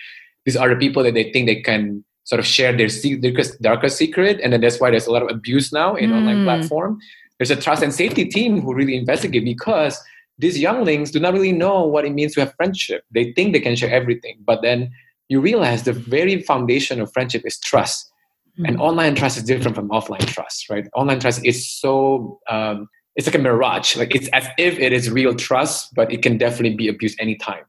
These 0.45 0.55
are 0.55 0.69
the 0.69 0.75
people 0.75 1.03
that 1.03 1.15
they 1.15 1.31
think 1.31 1.47
they 1.47 1.61
can 1.61 2.03
sort 2.25 2.39
of 2.39 2.45
share 2.45 2.75
their, 2.75 2.89
their 2.89 3.43
darker 3.61 3.89
secret, 3.89 4.39
and 4.43 4.51
then 4.51 4.61
that's 4.61 4.79
why 4.79 4.91
there's 4.91 5.07
a 5.07 5.11
lot 5.11 5.23
of 5.23 5.29
abuse 5.29 5.71
now 5.71 5.95
in 5.95 6.11
mm. 6.11 6.15
online 6.15 6.43
platform. 6.43 6.99
There's 7.37 7.51
a 7.51 7.55
trust 7.55 7.83
and 7.83 7.93
safety 7.93 8.25
team 8.25 8.61
who 8.61 8.73
really 8.73 8.97
investigate 8.97 9.45
because 9.45 9.99
these 10.37 10.59
younglings 10.59 11.11
do 11.11 11.19
not 11.19 11.33
really 11.33 11.51
know 11.51 11.85
what 11.85 12.05
it 12.05 12.11
means 12.11 12.33
to 12.33 12.41
have 12.41 12.53
friendship. 12.55 13.03
They 13.11 13.31
think 13.33 13.53
they 13.53 13.59
can 13.59 13.75
share 13.75 13.91
everything, 13.91 14.39
but 14.45 14.61
then 14.61 14.91
you 15.29 15.39
realize 15.39 15.83
the 15.83 15.93
very 15.93 16.41
foundation 16.41 16.99
of 16.99 17.11
friendship 17.13 17.43
is 17.45 17.57
trust. 17.59 18.11
Mm-hmm. 18.57 18.65
And 18.65 18.81
online 18.81 19.15
trust 19.15 19.37
is 19.37 19.43
different 19.43 19.75
from 19.75 19.89
offline 19.89 20.25
trust, 20.25 20.69
right? 20.69 20.87
Online 20.95 21.19
trust 21.19 21.45
is 21.45 21.69
so 21.69 22.39
um, 22.49 22.87
it's 23.15 23.27
like 23.27 23.35
a 23.35 23.39
mirage. 23.39 23.95
Like 23.95 24.15
it's 24.15 24.29
as 24.29 24.47
if 24.57 24.79
it 24.79 24.93
is 24.93 25.09
real 25.09 25.35
trust, 25.35 25.93
but 25.93 26.11
it 26.11 26.21
can 26.21 26.37
definitely 26.37 26.75
be 26.75 26.87
abused 26.87 27.19
anytime 27.19 27.63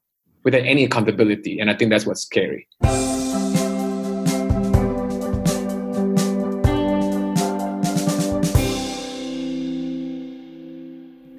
without 0.45 0.63
any 0.63 0.85
accountability. 0.85 1.59
And 1.59 1.71
I 1.71 1.75
think 1.75 1.91
that's 1.91 2.07
what's 2.07 2.23
scary. 2.23 2.69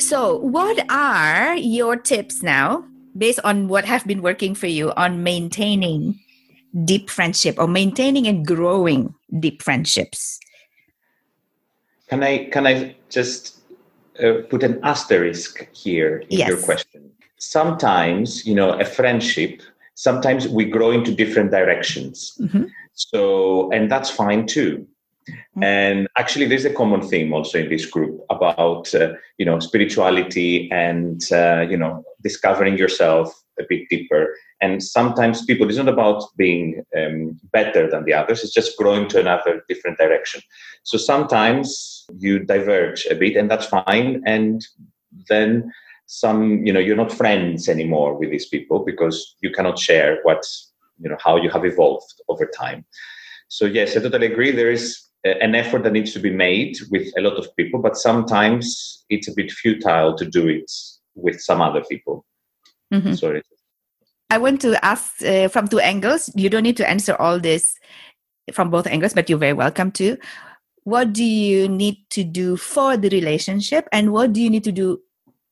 So, 0.08 0.38
what 0.38 0.90
are 0.90 1.58
your 1.58 1.98
tips 1.98 2.42
now 2.42 2.86
based 3.18 3.42
on 3.44 3.68
what 3.68 3.84
have 3.84 4.08
been 4.08 4.22
working 4.22 4.56
for 4.56 4.68
you 4.68 4.94
on 4.96 5.22
maintaining 5.22 6.20
deep 6.86 7.10
friendship 7.10 7.56
or 7.58 7.68
maintaining 7.68 8.26
and 8.26 8.46
growing 8.46 9.14
deep 9.40 9.62
friendships 9.62 10.40
can 12.10 12.24
i 12.24 12.46
can 12.52 12.68
i 12.68 12.96
just 13.10 13.58
uh, 14.24 14.42
put 14.50 14.64
an 14.64 14.80
asterisk 14.84 15.68
here 15.74 16.18
in 16.30 16.40
yes. 16.40 16.48
your 16.48 16.58
question 16.58 17.12
sometimes 17.38 18.46
you 18.46 18.54
know 18.54 18.72
a 18.80 18.86
friendship 18.86 19.62
sometimes 19.96 20.48
we 20.48 20.66
grow 20.66 20.92
into 20.92 21.14
different 21.14 21.52
directions 21.52 22.38
mm-hmm. 22.40 22.66
so 22.94 23.72
and 23.72 23.90
that's 23.90 24.10
fine 24.10 24.46
too 24.46 24.86
Mm-hmm. 25.30 25.64
And 25.64 26.08
actually, 26.18 26.46
there's 26.46 26.66
a 26.66 26.74
common 26.74 27.02
theme 27.02 27.34
also 27.34 27.60
in 27.60 27.70
this 27.70 27.86
group 27.86 28.22
about 28.30 28.94
uh, 28.94 29.14
you 29.38 29.46
know 29.46 29.60
spirituality 29.60 30.70
and 30.72 31.22
uh, 31.32 31.66
you 31.70 31.78
know 31.78 32.04
discovering 32.24 32.78
yourself 32.78 33.34
a 33.60 33.64
bit 33.68 33.90
deeper. 33.90 34.36
And 34.62 34.82
sometimes 34.82 35.46
people, 35.46 35.68
it's 35.68 35.78
not 35.78 35.88
about 35.88 36.24
being 36.36 36.84
um, 36.98 37.40
better 37.52 37.90
than 37.90 38.06
the 38.06 38.14
others; 38.14 38.44
it's 38.44 38.54
just 38.54 38.78
growing 38.78 39.08
to 39.10 39.20
another 39.20 39.64
different 39.68 39.98
direction. 39.98 40.42
So 40.84 40.98
sometimes 40.98 42.06
you 42.18 42.40
diverge 42.40 43.06
a 43.10 43.16
bit, 43.16 43.36
and 43.36 43.50
that's 43.50 43.68
fine. 43.68 44.22
And 44.26 44.66
then 45.30 45.72
some, 46.06 46.66
you 46.66 46.72
know, 46.72 46.80
you're 46.80 46.96
not 46.96 47.12
friends 47.12 47.68
anymore 47.68 48.18
with 48.18 48.32
these 48.32 48.48
people 48.48 48.80
because 48.86 49.36
you 49.42 49.52
cannot 49.52 49.78
share 49.78 50.20
what 50.24 50.46
you 51.00 51.10
know 51.10 51.18
how 51.24 51.36
you 51.36 51.50
have 51.50 51.66
evolved 51.66 52.22
over 52.28 52.46
time. 52.46 52.86
So 53.50 53.66
yes, 53.66 53.96
I 53.96 54.02
totally 54.02 54.28
agree. 54.28 54.52
There 54.52 54.72
is 54.72 55.07
an 55.42 55.56
effort 55.56 55.84
that 55.84 55.94
needs 55.94 56.14
to 56.14 56.20
be 56.20 56.32
made 56.32 56.78
with 56.92 57.08
a 57.18 57.22
lot 57.22 57.38
of 57.38 57.56
people, 57.56 57.82
but 57.82 57.98
sometimes 57.98 59.06
it's 59.10 59.28
a 59.28 59.34
bit 59.34 59.52
futile 59.52 60.16
to 60.16 60.26
do 60.26 60.48
it 60.48 60.72
with 61.16 61.42
some 61.42 61.62
other 61.62 61.84
people. 61.90 62.26
Mm-hmm. 62.94 63.14
Sorry. 63.14 63.42
I 64.30 64.38
want 64.38 64.62
to 64.62 64.84
ask 64.84 65.24
uh, 65.24 65.48
from 65.48 65.68
two 65.68 65.80
angles. 65.80 66.30
You 66.36 66.50
don't 66.50 66.64
need 66.64 66.78
to 66.78 66.90
answer 66.90 67.16
all 67.16 67.40
this 67.40 67.76
from 68.52 68.70
both 68.70 68.88
angles, 68.88 69.14
but 69.14 69.30
you're 69.30 69.40
very 69.40 69.54
welcome 69.54 69.92
to. 69.94 70.18
What 70.84 71.14
do 71.14 71.24
you 71.24 71.68
need 71.68 71.98
to 72.12 72.24
do 72.24 72.56
for 72.56 72.96
the 72.96 73.10
relationship, 73.10 73.88
and 73.92 74.14
what 74.14 74.34
do 74.34 74.42
you 74.42 74.50
need 74.50 74.64
to 74.64 74.72
do 74.72 75.02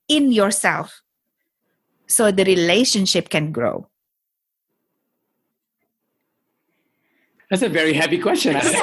in 0.07 0.31
yourself 0.31 1.01
so 2.07 2.31
the 2.31 2.45
relationship 2.45 3.29
can 3.29 3.51
grow? 3.51 3.89
That's 7.49 7.61
a 7.61 7.69
very 7.69 7.93
heavy 7.93 8.17
question. 8.17 8.53
Me 8.53 8.59
neither. 8.61 8.75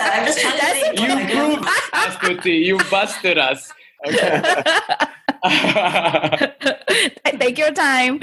I'm 0.00 0.26
just 0.26 0.40
trying 0.40 0.58
to 0.58 0.66
think. 0.66 0.98
You 1.00 1.08
proved 1.38 1.68
us, 1.92 2.16
Tuti. 2.16 2.64
You 2.64 2.78
busted 2.90 3.38
us. 3.38 3.72
Okay. 4.06 4.42
Take 7.38 7.58
your 7.58 7.72
time. 7.72 8.20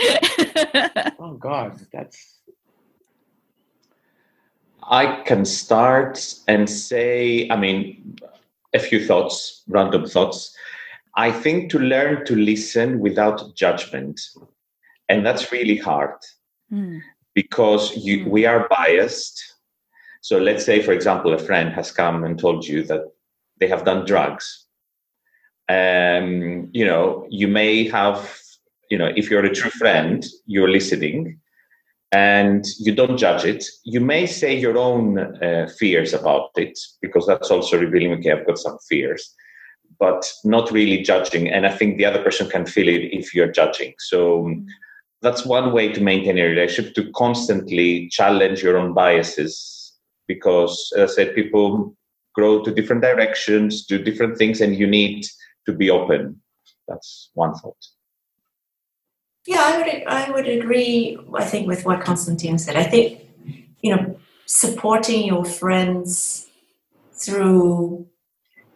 oh 1.19 1.33
God, 1.39 1.79
that's. 1.93 2.39
I 4.83 5.21
can 5.25 5.45
start 5.45 6.33
and 6.47 6.67
say, 6.67 7.47
I 7.49 7.55
mean, 7.55 8.15
a 8.73 8.79
few 8.79 9.05
thoughts, 9.05 9.61
random 9.67 10.07
thoughts. 10.07 10.55
I 11.15 11.31
think 11.31 11.69
to 11.71 11.79
learn 11.79 12.25
to 12.25 12.35
listen 12.35 12.99
without 12.99 13.55
judgment, 13.55 14.19
and 15.09 15.25
that's 15.25 15.51
really 15.51 15.77
hard. 15.77 16.15
Mm 16.73 17.01
because 17.33 17.95
you, 17.95 18.23
hmm. 18.23 18.29
we 18.29 18.45
are 18.45 18.67
biased. 18.69 19.41
So 20.21 20.37
let's 20.37 20.65
say, 20.65 20.81
for 20.81 20.91
example, 20.91 21.33
a 21.33 21.39
friend 21.39 21.73
has 21.73 21.91
come 21.91 22.23
and 22.23 22.37
told 22.37 22.65
you 22.65 22.83
that 22.83 23.01
they 23.59 23.67
have 23.67 23.85
done 23.85 24.05
drugs. 24.05 24.67
Um, 25.69 26.69
you 26.73 26.85
know, 26.85 27.25
you 27.29 27.47
may 27.47 27.87
have, 27.87 28.37
you 28.89 28.97
know, 28.97 29.11
if 29.15 29.29
you're 29.29 29.45
a 29.45 29.53
true 29.53 29.71
friend, 29.71 30.25
you're 30.45 30.69
listening 30.69 31.39
and 32.11 32.65
you 32.77 32.93
don't 32.93 33.17
judge 33.17 33.45
it. 33.45 33.65
You 33.83 34.01
may 34.01 34.25
say 34.25 34.57
your 34.57 34.77
own 34.77 35.17
uh, 35.17 35.69
fears 35.79 36.13
about 36.13 36.49
it 36.57 36.77
because 37.01 37.25
that's 37.25 37.49
also 37.49 37.79
revealing, 37.79 38.11
okay, 38.13 38.31
I've 38.31 38.45
got 38.45 38.57
some 38.57 38.77
fears, 38.89 39.33
but 39.97 40.29
not 40.43 40.71
really 40.71 41.01
judging. 41.01 41.49
And 41.49 41.65
I 41.65 41.71
think 41.71 41.97
the 41.97 42.05
other 42.05 42.21
person 42.21 42.49
can 42.49 42.65
feel 42.65 42.89
it 42.89 43.13
if 43.13 43.33
you're 43.33 43.51
judging. 43.51 43.93
So, 43.97 44.43
mm 44.43 44.65
that's 45.21 45.45
one 45.45 45.71
way 45.71 45.91
to 45.91 46.01
maintain 46.01 46.37
a 46.37 46.43
relationship 46.43 46.95
to 46.95 47.11
constantly 47.11 48.09
challenge 48.09 48.63
your 48.63 48.77
own 48.77 48.93
biases. 48.93 49.93
Because 50.27 50.91
as 50.97 51.11
i 51.11 51.13
said 51.15 51.35
people 51.35 51.95
grow 52.33 52.63
to 52.63 52.73
different 52.73 53.01
directions 53.01 53.85
do 53.85 54.01
different 54.01 54.37
things 54.37 54.61
and 54.61 54.75
you 54.75 54.87
need 54.87 55.25
to 55.65 55.73
be 55.73 55.89
open. 55.89 56.41
That's 56.87 57.29
one 57.33 57.53
thought. 57.55 57.83
Yeah 59.45 59.61
i 59.61 59.77
would 59.77 60.03
i 60.07 60.31
would 60.31 60.47
agree 60.47 61.17
i 61.33 61.43
think 61.43 61.67
with 61.67 61.85
what 61.85 62.01
constantine 62.01 62.57
said. 62.57 62.75
I 62.75 62.83
think 62.83 63.21
you 63.81 63.95
know 63.95 64.17
supporting 64.45 65.25
your 65.25 65.45
friends 65.45 66.47
through 67.13 68.07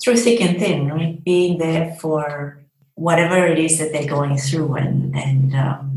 through 0.02 0.18
thick 0.18 0.41
and 0.41 0.60
thin 0.60 0.89
right? 0.89 1.24
Being 1.24 1.58
there 1.58 1.96
for 2.02 2.62
whatever 2.96 3.46
it 3.46 3.60
is 3.60 3.78
that 3.80 3.91
they're 3.91 4.08
going 4.18 4.38
through 4.38 4.76
and 4.76 5.16
and 5.16 5.56
um, 5.56 5.95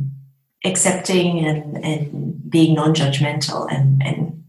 accepting 0.64 1.44
and 1.44 1.84
and 1.84 2.50
being 2.50 2.74
non-judgmental 2.74 3.70
and 3.70 4.02
and 4.02 4.44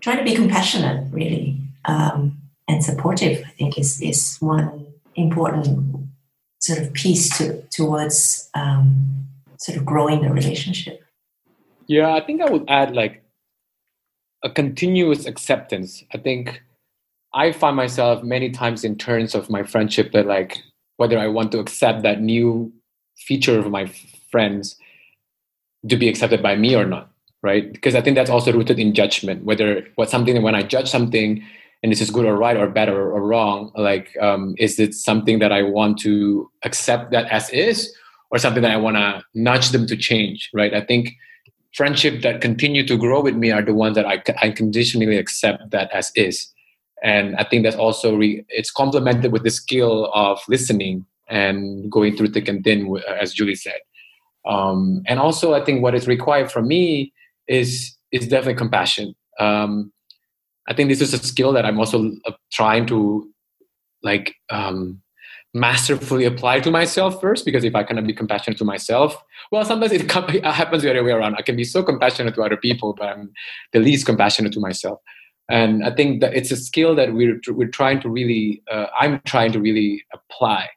trying 0.00 0.18
to 0.18 0.24
be 0.24 0.34
compassionate 0.34 1.06
really 1.12 1.58
um, 1.86 2.38
and 2.68 2.84
supportive 2.84 3.42
i 3.46 3.50
think 3.50 3.78
is 3.78 4.00
is 4.02 4.36
one 4.40 4.86
important 5.14 6.06
sort 6.60 6.78
of 6.78 6.92
piece 6.92 7.36
to 7.38 7.62
towards 7.70 8.50
um, 8.54 9.26
sort 9.58 9.78
of 9.78 9.84
growing 9.84 10.22
the 10.22 10.30
relationship. 10.30 11.02
Yeah 11.86 12.14
i 12.14 12.20
think 12.20 12.42
i 12.42 12.50
would 12.50 12.64
add 12.68 12.94
like 12.94 13.22
a 14.42 14.50
continuous 14.50 15.24
acceptance. 15.26 16.04
I 16.12 16.18
think 16.18 16.62
i 17.32 17.52
find 17.52 17.76
myself 17.76 18.22
many 18.22 18.50
times 18.50 18.84
in 18.84 18.96
terms 18.96 19.34
of 19.34 19.48
my 19.48 19.62
friendship 19.62 20.12
that 20.12 20.26
like 20.26 20.58
whether 20.96 21.18
I 21.18 21.28
want 21.28 21.52
to 21.52 21.58
accept 21.58 22.02
that 22.02 22.20
new 22.20 22.72
feature 23.16 23.58
of 23.58 23.70
my 23.70 23.90
friends 24.34 24.76
to 25.88 25.96
be 25.96 26.08
accepted 26.08 26.42
by 26.42 26.54
me 26.64 26.74
or 26.80 26.86
not, 26.94 27.06
right? 27.42 27.72
Because 27.72 27.94
I 27.94 28.00
think 28.00 28.16
that's 28.16 28.34
also 28.36 28.52
rooted 28.52 28.78
in 28.84 28.94
judgment. 28.94 29.44
Whether 29.44 29.86
what 29.94 30.10
something 30.10 30.42
when 30.42 30.56
I 30.60 30.62
judge 30.74 30.88
something 30.90 31.30
and 31.82 31.92
this 31.92 32.00
is 32.00 32.10
good 32.10 32.26
or 32.30 32.36
right 32.36 32.56
or 32.56 32.68
better 32.80 32.96
or, 33.14 33.22
wrong, 33.30 33.70
like 33.76 34.08
um, 34.20 34.54
is 34.66 34.80
it 34.84 34.92
something 34.94 35.38
that 35.42 35.52
I 35.52 35.62
want 35.62 35.98
to 36.06 36.14
accept 36.68 37.12
that 37.12 37.26
as 37.38 37.50
is, 37.50 37.76
or 38.30 38.38
something 38.38 38.62
that 38.62 38.72
I 38.72 38.80
want 38.86 38.96
to 38.96 39.22
nudge 39.34 39.68
them 39.74 39.86
to 39.86 39.96
change, 40.08 40.50
right? 40.54 40.72
I 40.74 40.80
think 40.80 41.12
friendship 41.74 42.22
that 42.22 42.40
continue 42.40 42.86
to 42.86 42.96
grow 42.96 43.20
with 43.20 43.36
me 43.36 43.50
are 43.50 43.62
the 43.62 43.74
ones 43.74 43.94
that 43.96 44.06
I, 44.06 44.22
I 44.40 44.50
conditionally 44.50 45.18
accept 45.18 45.70
that 45.70 45.90
as 45.92 46.10
is 46.14 46.54
and 47.04 47.36
i 47.36 47.44
think 47.44 47.62
that's 47.62 47.76
also 47.76 48.16
re- 48.16 48.44
it's 48.48 48.70
complemented 48.70 49.30
with 49.30 49.44
the 49.44 49.50
skill 49.50 50.10
of 50.14 50.40
listening 50.48 51.04
and 51.28 51.90
going 51.90 52.16
through 52.16 52.28
thick 52.28 52.48
and 52.48 52.64
thin 52.64 52.96
as 53.20 53.32
julie 53.32 53.54
said 53.54 53.80
um, 54.46 55.02
and 55.06 55.18
also 55.18 55.54
i 55.54 55.64
think 55.64 55.82
what 55.82 55.94
is 55.94 56.06
required 56.06 56.50
from 56.50 56.68
me 56.68 57.12
is 57.48 57.96
is 58.12 58.28
definitely 58.28 58.54
compassion. 58.54 59.14
Um, 59.40 59.92
i 60.68 60.74
think 60.74 60.88
this 60.88 61.00
is 61.00 61.12
a 61.12 61.18
skill 61.18 61.52
that 61.52 61.64
i'm 61.66 61.78
also 61.78 62.10
uh, 62.26 62.32
trying 62.52 62.86
to 62.86 63.28
like 64.02 64.34
um, 64.50 65.00
masterfully 65.54 66.24
apply 66.24 66.60
to 66.60 66.70
myself 66.70 67.20
first 67.20 67.44
because 67.44 67.64
if 67.64 67.74
i 67.74 67.82
cannot 67.82 68.06
be 68.06 68.12
compassionate 68.12 68.58
to 68.58 68.64
myself 68.64 69.22
well 69.50 69.64
sometimes 69.64 69.92
it, 69.98 70.10
happens 70.10 70.82
the 70.82 70.90
other 70.90 71.04
way 71.04 71.12
around. 71.12 71.36
I 71.36 71.42
can 71.42 71.56
be 71.56 71.64
so 71.64 71.82
compassionate 71.82 72.34
to 72.34 72.42
other 72.42 72.56
people 72.56 72.92
but 72.92 73.08
i'm 73.08 73.32
the 73.72 73.80
least 73.80 74.06
compassionate 74.06 74.52
to 74.52 74.60
myself. 74.60 75.00
And 75.48 75.84
i 75.84 75.90
think 75.90 76.20
that 76.22 76.34
it's 76.34 76.50
a 76.50 76.56
skill 76.56 76.94
that 76.96 77.12
we're, 77.12 77.40
we're 77.48 77.68
trying 77.68 78.00
to 78.00 78.08
really 78.08 78.62
uh, 78.70 78.86
i'm 78.98 79.20
trying 79.24 79.52
to 79.52 79.60
really 79.60 80.04
apply 80.12 80.68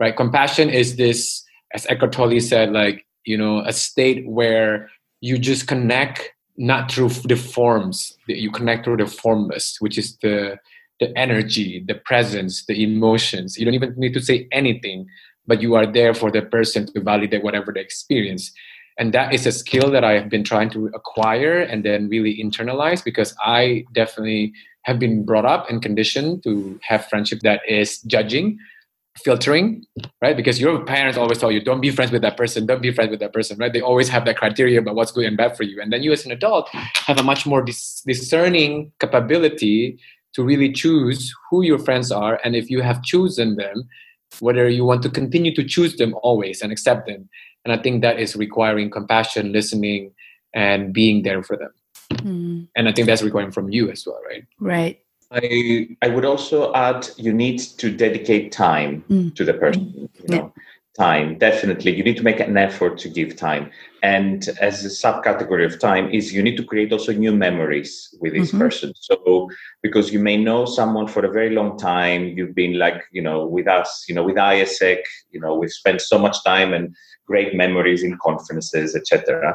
right? 0.00 0.16
Compassion 0.16 0.70
is 0.70 0.96
this 0.96 1.44
as 1.74 1.86
eckhart 1.86 2.12
tolle 2.12 2.40
said 2.40 2.72
like 2.72 3.06
you 3.24 3.36
know 3.36 3.60
a 3.60 3.72
state 3.72 4.26
where 4.28 4.90
you 5.20 5.38
just 5.38 5.66
connect 5.66 6.32
not 6.56 6.90
through 6.90 7.08
the 7.24 7.36
forms 7.36 8.16
you 8.26 8.50
connect 8.50 8.84
through 8.84 8.96
the 8.96 9.06
formless 9.06 9.76
which 9.80 9.96
is 9.96 10.16
the 10.18 10.58
the 11.00 11.16
energy 11.16 11.82
the 11.86 11.94
presence 11.94 12.66
the 12.66 12.82
emotions. 12.82 13.58
You 13.58 13.64
don't 13.64 13.74
even 13.74 13.94
need 13.96 14.14
to 14.14 14.20
say 14.20 14.48
anything 14.52 15.06
but 15.46 15.60
you 15.60 15.74
are 15.74 15.86
there 15.86 16.14
for 16.14 16.30
the 16.30 16.42
person 16.42 16.86
to 16.86 17.00
validate 17.00 17.42
whatever 17.42 17.72
they 17.72 17.80
experience. 17.80 18.52
And 18.98 19.12
that 19.14 19.34
is 19.34 19.46
a 19.46 19.52
skill 19.52 19.90
that 19.90 20.04
I 20.04 20.12
have 20.12 20.28
been 20.28 20.44
trying 20.44 20.70
to 20.70 20.86
acquire 20.94 21.58
and 21.58 21.84
then 21.84 22.08
really 22.08 22.40
internalize 22.40 23.02
because 23.02 23.34
I 23.42 23.84
definitely 23.92 24.52
have 24.82 24.98
been 24.98 25.24
brought 25.24 25.44
up 25.44 25.68
and 25.68 25.82
conditioned 25.82 26.44
to 26.44 26.78
have 26.82 27.06
friendship 27.06 27.40
that 27.40 27.62
is 27.66 27.98
judging, 28.02 28.58
filtering, 29.18 29.84
right? 30.22 30.36
Because 30.36 30.60
your 30.60 30.84
parents 30.84 31.18
always 31.18 31.38
tell 31.38 31.50
you, 31.50 31.62
don't 31.62 31.80
be 31.80 31.90
friends 31.90 32.10
with 32.10 32.22
that 32.22 32.36
person, 32.36 32.66
don't 32.66 32.80
be 32.80 32.92
friends 32.92 33.10
with 33.10 33.20
that 33.20 33.32
person, 33.32 33.58
right? 33.58 33.72
They 33.72 33.80
always 33.80 34.08
have 34.08 34.24
that 34.24 34.36
criteria 34.36 34.78
about 34.80 34.94
what's 34.94 35.12
good 35.12 35.24
and 35.24 35.36
bad 35.36 35.56
for 35.56 35.64
you. 35.64 35.80
And 35.80 35.92
then 35.92 36.02
you 36.02 36.12
as 36.12 36.24
an 36.24 36.32
adult 36.32 36.68
have 36.70 37.18
a 37.18 37.22
much 37.22 37.46
more 37.46 37.62
dis- 37.62 38.02
discerning 38.06 38.92
capability 39.00 39.98
to 40.34 40.44
really 40.44 40.72
choose 40.72 41.34
who 41.50 41.62
your 41.62 41.78
friends 41.78 42.12
are. 42.12 42.40
And 42.44 42.54
if 42.54 42.70
you 42.70 42.80
have 42.82 43.02
chosen 43.02 43.56
them, 43.56 43.88
whether 44.38 44.68
you 44.68 44.84
want 44.84 45.02
to 45.02 45.10
continue 45.10 45.54
to 45.54 45.64
choose 45.64 45.96
them 45.96 46.14
always 46.22 46.62
and 46.62 46.70
accept 46.70 47.06
them 47.06 47.28
and 47.64 47.72
i 47.72 47.82
think 47.82 48.02
that 48.02 48.20
is 48.20 48.36
requiring 48.36 48.90
compassion 48.90 49.52
listening 49.52 50.12
and 50.54 50.92
being 50.92 51.22
there 51.22 51.42
for 51.42 51.56
them 51.56 51.72
mm. 52.12 52.68
and 52.76 52.88
i 52.88 52.92
think 52.92 53.06
that's 53.06 53.22
requiring 53.22 53.50
from 53.50 53.68
you 53.68 53.90
as 53.90 54.04
well 54.06 54.20
right 54.28 54.44
right 54.60 55.00
i 55.30 55.88
i 56.02 56.08
would 56.08 56.24
also 56.24 56.72
add 56.74 57.08
you 57.16 57.32
need 57.32 57.58
to 57.58 57.90
dedicate 57.90 58.52
time 58.52 59.04
mm. 59.08 59.34
to 59.34 59.44
the 59.44 59.54
person 59.54 60.08
you 60.22 60.36
know 60.36 60.52
yeah. 60.56 60.62
time 60.98 61.38
definitely 61.38 61.94
you 61.94 62.02
need 62.02 62.16
to 62.16 62.22
make 62.22 62.40
an 62.40 62.56
effort 62.56 62.98
to 62.98 63.08
give 63.08 63.36
time 63.36 63.70
and 64.02 64.48
as 64.60 64.84
a 64.84 64.88
subcategory 64.88 65.64
of 65.64 65.78
time 65.78 66.10
is 66.10 66.32
you 66.32 66.42
need 66.42 66.56
to 66.56 66.64
create 66.64 66.92
also 66.92 67.12
new 67.12 67.32
memories 67.32 68.12
with 68.20 68.32
this 68.32 68.48
mm-hmm. 68.48 68.58
person 68.58 68.92
so 68.96 69.48
because 69.82 70.12
you 70.12 70.18
may 70.18 70.36
know 70.36 70.64
someone 70.64 71.06
for 71.06 71.24
a 71.24 71.30
very 71.30 71.50
long 71.50 71.78
time 71.78 72.26
you've 72.36 72.54
been 72.54 72.78
like 72.78 73.02
you 73.12 73.22
know 73.22 73.46
with 73.46 73.68
us 73.68 74.04
you 74.08 74.14
know 74.14 74.24
with 74.24 74.36
AIESEC 74.36 74.98
you 75.30 75.40
know 75.40 75.54
we've 75.54 75.70
spent 75.70 76.00
so 76.00 76.18
much 76.18 76.42
time 76.44 76.74
and 76.74 76.94
great 77.30 77.54
memories 77.54 78.02
in 78.02 78.18
conferences, 78.20 78.96
etc. 78.96 79.54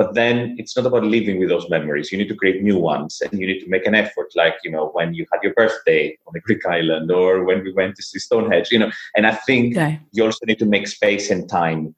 But 0.00 0.14
then 0.14 0.56
it's 0.58 0.74
not 0.74 0.86
about 0.86 1.04
living 1.04 1.38
with 1.38 1.50
those 1.50 1.68
memories. 1.68 2.10
You 2.10 2.16
need 2.16 2.30
to 2.30 2.34
create 2.34 2.62
new 2.62 2.78
ones, 2.78 3.20
and 3.20 3.38
you 3.38 3.46
need 3.46 3.60
to 3.60 3.68
make 3.68 3.86
an 3.86 3.94
effort. 3.94 4.28
Like 4.34 4.54
you 4.64 4.70
know, 4.70 4.86
when 4.94 5.12
you 5.12 5.26
had 5.30 5.42
your 5.42 5.52
birthday 5.52 6.16
on 6.26 6.34
a 6.34 6.40
Greek 6.40 6.64
island, 6.64 7.10
or 7.10 7.44
when 7.44 7.62
we 7.62 7.70
went 7.74 7.96
to 7.96 8.02
see 8.02 8.18
Stonehenge. 8.18 8.68
You 8.70 8.78
know, 8.78 8.90
and 9.14 9.26
I 9.26 9.34
think 9.34 9.76
okay. 9.76 10.00
you 10.12 10.24
also 10.24 10.46
need 10.46 10.58
to 10.60 10.64
make 10.64 10.88
space 10.88 11.30
and 11.30 11.46
time 11.50 11.94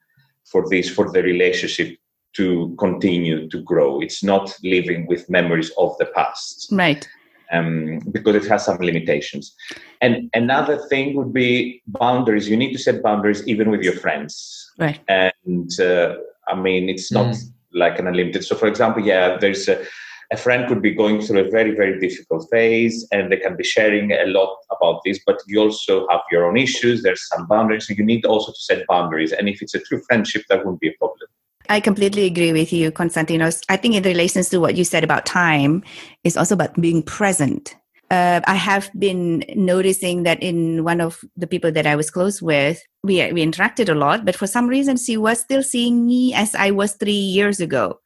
for 0.51 0.67
this, 0.69 0.89
for 0.89 1.09
the 1.13 1.23
relationship 1.23 1.97
to 2.33 2.75
continue 2.77 3.47
to 3.47 3.61
grow. 3.61 4.01
It's 4.01 4.21
not 4.21 4.53
living 4.63 5.07
with 5.07 5.29
memories 5.29 5.71
of 5.77 5.95
the 5.97 6.07
past. 6.07 6.67
Right 6.71 7.07
um, 7.53 7.99
because 8.11 8.35
it 8.35 8.49
has 8.49 8.65
some 8.65 8.79
limitations. 8.79 9.55
And 10.01 10.29
another 10.33 10.77
thing 10.89 11.15
would 11.15 11.31
be 11.31 11.81
boundaries. 11.87 12.49
You 12.49 12.57
need 12.57 12.73
to 12.73 12.79
set 12.79 13.01
boundaries 13.01 13.47
even 13.47 13.71
with 13.71 13.81
your 13.81 13.93
friends. 13.93 14.33
Right. 14.77 14.99
And 15.07 15.71
uh, 15.79 16.15
I 16.49 16.55
mean, 16.55 16.89
it's 16.89 17.11
not 17.11 17.27
mm. 17.27 17.53
Like 17.73 17.99
an 17.99 18.07
unlimited. 18.07 18.43
So, 18.43 18.55
for 18.55 18.67
example, 18.67 19.03
yeah, 19.03 19.37
there's 19.37 19.67
a, 19.67 19.83
a 20.31 20.37
friend 20.37 20.67
could 20.67 20.81
be 20.81 20.93
going 20.93 21.21
through 21.21 21.45
a 21.45 21.49
very, 21.49 21.75
very 21.75 21.99
difficult 21.99 22.47
phase 22.51 23.07
and 23.11 23.31
they 23.31 23.37
can 23.37 23.55
be 23.55 23.63
sharing 23.63 24.11
a 24.11 24.25
lot 24.25 24.57
about 24.71 25.01
this, 25.05 25.19
but 25.25 25.37
you 25.47 25.59
also 25.59 26.07
have 26.09 26.21
your 26.31 26.45
own 26.47 26.57
issues. 26.57 27.03
There's 27.03 27.27
some 27.27 27.47
boundaries. 27.47 27.87
So 27.87 27.93
you 27.93 28.05
need 28.05 28.25
also 28.25 28.51
to 28.51 28.59
set 28.59 28.87
boundaries. 28.87 29.31
And 29.31 29.47
if 29.47 29.61
it's 29.61 29.75
a 29.75 29.79
true 29.79 30.01
friendship, 30.07 30.43
that 30.49 30.59
wouldn't 30.59 30.79
be 30.79 30.89
a 30.89 30.93
problem. 30.97 31.27
I 31.69 31.79
completely 31.79 32.25
agree 32.25 32.51
with 32.51 32.73
you, 32.73 32.91
Konstantinos. 32.91 33.63
I 33.69 33.77
think 33.77 33.95
in 33.95 34.03
relation 34.03 34.43
to 34.43 34.57
what 34.57 34.75
you 34.75 34.83
said 34.83 35.03
about 35.03 35.25
time, 35.25 35.83
it's 36.23 36.35
also 36.35 36.55
about 36.55 36.79
being 36.79 37.01
present. 37.01 37.75
Uh, 38.13 38.41
I 38.45 38.53
have 38.53 38.91
been 38.99 39.43
noticing 39.55 40.21
that 40.21 40.43
in 40.43 40.83
one 40.83 41.01
of 41.01 41.25
the 41.35 41.47
people 41.47 41.71
that 41.71 41.87
I 41.87 41.95
was 41.95 42.11
close 42.11 42.43
with, 42.43 42.79
we 43.01 43.15
we 43.33 43.41
interacted 43.43 43.89
a 43.89 43.95
lot, 43.95 44.23
but 44.23 44.35
for 44.35 44.45
some 44.45 44.67
reason, 44.67 44.97
she 44.97 45.17
was 45.17 45.39
still 45.39 45.63
seeing 45.63 46.05
me 46.05 46.31
as 46.35 46.53
I 46.53 46.69
was 46.69 46.93
three 46.93 47.23
years 47.37 47.59
ago, 47.59 47.97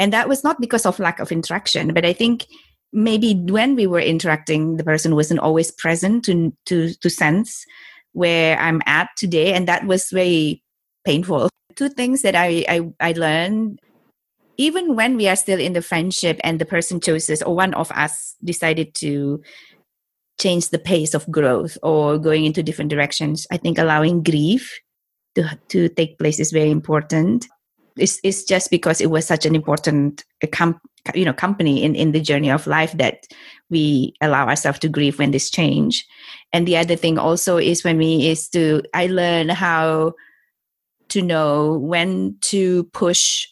and 0.00 0.12
that 0.12 0.28
was 0.28 0.42
not 0.42 0.60
because 0.60 0.84
of 0.84 0.98
lack 0.98 1.20
of 1.20 1.30
interaction, 1.30 1.94
but 1.94 2.04
I 2.04 2.12
think 2.12 2.46
maybe 2.92 3.38
when 3.46 3.76
we 3.76 3.86
were 3.86 4.02
interacting, 4.02 4.76
the 4.76 4.82
person 4.82 5.14
wasn't 5.14 5.38
always 5.38 5.70
present 5.70 6.24
to 6.24 6.50
to 6.66 6.94
to 6.94 7.08
sense 7.08 7.62
where 8.18 8.58
I'm 8.58 8.82
at 8.86 9.06
today, 9.16 9.54
and 9.54 9.68
that 9.68 9.86
was 9.86 10.10
very 10.10 10.64
painful. 11.06 11.48
Two 11.76 11.90
things 11.94 12.22
that 12.22 12.34
I, 12.34 12.66
I, 12.66 12.76
I 12.98 13.12
learned 13.12 13.78
even 14.58 14.96
when 14.96 15.16
we 15.16 15.28
are 15.28 15.36
still 15.36 15.60
in 15.60 15.72
the 15.72 15.82
friendship 15.82 16.38
and 16.44 16.60
the 16.60 16.66
person 16.66 17.00
chooses 17.00 17.42
or 17.42 17.54
one 17.54 17.72
of 17.74 17.90
us 17.92 18.34
decided 18.44 18.94
to 18.94 19.40
change 20.38 20.68
the 20.68 20.78
pace 20.78 21.14
of 21.14 21.30
growth 21.30 21.78
or 21.82 22.18
going 22.18 22.44
into 22.44 22.62
different 22.62 22.90
directions 22.90 23.46
i 23.50 23.56
think 23.56 23.78
allowing 23.78 24.22
grief 24.22 24.78
to, 25.38 25.58
to 25.68 25.88
take 25.88 26.18
place 26.18 26.40
is 26.40 26.50
very 26.50 26.70
important. 26.70 27.46
It's, 27.96 28.20
it's 28.22 28.44
just 28.44 28.70
because 28.70 29.00
it 29.00 29.10
was 29.10 29.26
such 29.26 29.46
an 29.46 29.54
important 29.54 30.24
uh, 30.42 30.48
com- 30.52 30.80
you 31.14 31.24
know 31.24 31.32
company 31.32 31.82
in, 31.82 31.94
in 31.94 32.12
the 32.12 32.20
journey 32.20 32.50
of 32.50 32.66
life 32.66 32.92
that 32.92 33.26
we 33.70 34.14
allow 34.20 34.46
ourselves 34.46 34.78
to 34.80 34.88
grieve 34.88 35.18
when 35.18 35.30
this 35.30 35.50
change. 35.50 36.04
And 36.52 36.66
the 36.66 36.76
other 36.76 36.96
thing 36.96 37.18
also 37.18 37.56
is 37.56 37.80
for 37.80 37.94
me 37.94 38.28
is 38.28 38.48
to 38.50 38.82
i 38.94 39.06
learn 39.06 39.48
how 39.48 40.12
to 41.08 41.22
know 41.22 41.78
when 41.78 42.36
to 42.42 42.84
push 42.92 43.46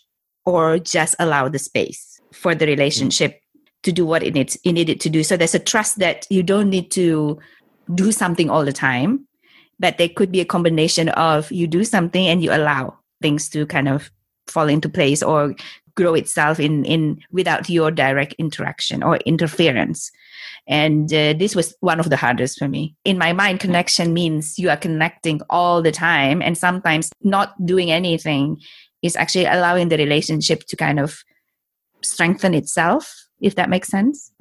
or 0.46 0.78
just 0.78 1.14
allow 1.18 1.48
the 1.48 1.58
space 1.58 2.20
for 2.32 2.54
the 2.54 2.66
relationship 2.66 3.32
mm. 3.32 3.70
to 3.82 3.92
do 3.92 4.06
what 4.06 4.22
it 4.22 4.32
needs 4.32 4.56
it 4.64 4.72
needed 4.72 5.00
to 5.00 5.10
do. 5.10 5.22
So 5.22 5.36
there's 5.36 5.54
a 5.54 5.58
trust 5.58 5.98
that 5.98 6.26
you 6.30 6.42
don't 6.42 6.70
need 6.70 6.90
to 6.92 7.38
do 7.94 8.10
something 8.10 8.48
all 8.48 8.64
the 8.64 8.72
time, 8.72 9.26
but 9.78 9.98
there 9.98 10.08
could 10.08 10.32
be 10.32 10.40
a 10.40 10.44
combination 10.44 11.10
of 11.10 11.52
you 11.52 11.66
do 11.66 11.84
something 11.84 12.26
and 12.26 12.42
you 12.42 12.52
allow 12.52 12.96
things 13.20 13.48
to 13.50 13.66
kind 13.66 13.88
of 13.88 14.10
fall 14.46 14.68
into 14.68 14.88
place 14.88 15.22
or 15.22 15.54
grow 15.96 16.14
itself 16.14 16.60
in 16.60 16.84
in 16.84 17.18
without 17.32 17.68
your 17.68 17.90
direct 17.90 18.34
interaction 18.34 19.02
or 19.02 19.16
interference 19.24 20.12
and 20.68 21.12
uh, 21.12 21.32
this 21.32 21.56
was 21.56 21.74
one 21.80 21.98
of 21.98 22.10
the 22.10 22.16
hardest 22.16 22.58
for 22.58 22.68
me 22.68 22.94
in 23.04 23.16
my 23.16 23.32
mind 23.32 23.60
connection 23.60 24.12
means 24.12 24.58
you 24.58 24.68
are 24.68 24.76
connecting 24.76 25.40
all 25.48 25.80
the 25.80 25.90
time 25.90 26.42
and 26.42 26.58
sometimes 26.58 27.10
not 27.22 27.54
doing 27.64 27.90
anything 27.90 28.60
is 29.06 29.16
actually 29.16 29.46
allowing 29.46 29.88
the 29.88 29.96
relationship 29.96 30.64
to 30.66 30.76
kind 30.76 31.00
of 31.00 31.22
strengthen 32.02 32.54
itself 32.54 33.28
if 33.40 33.54
that 33.54 33.70
makes 33.70 33.88
sense 33.88 34.32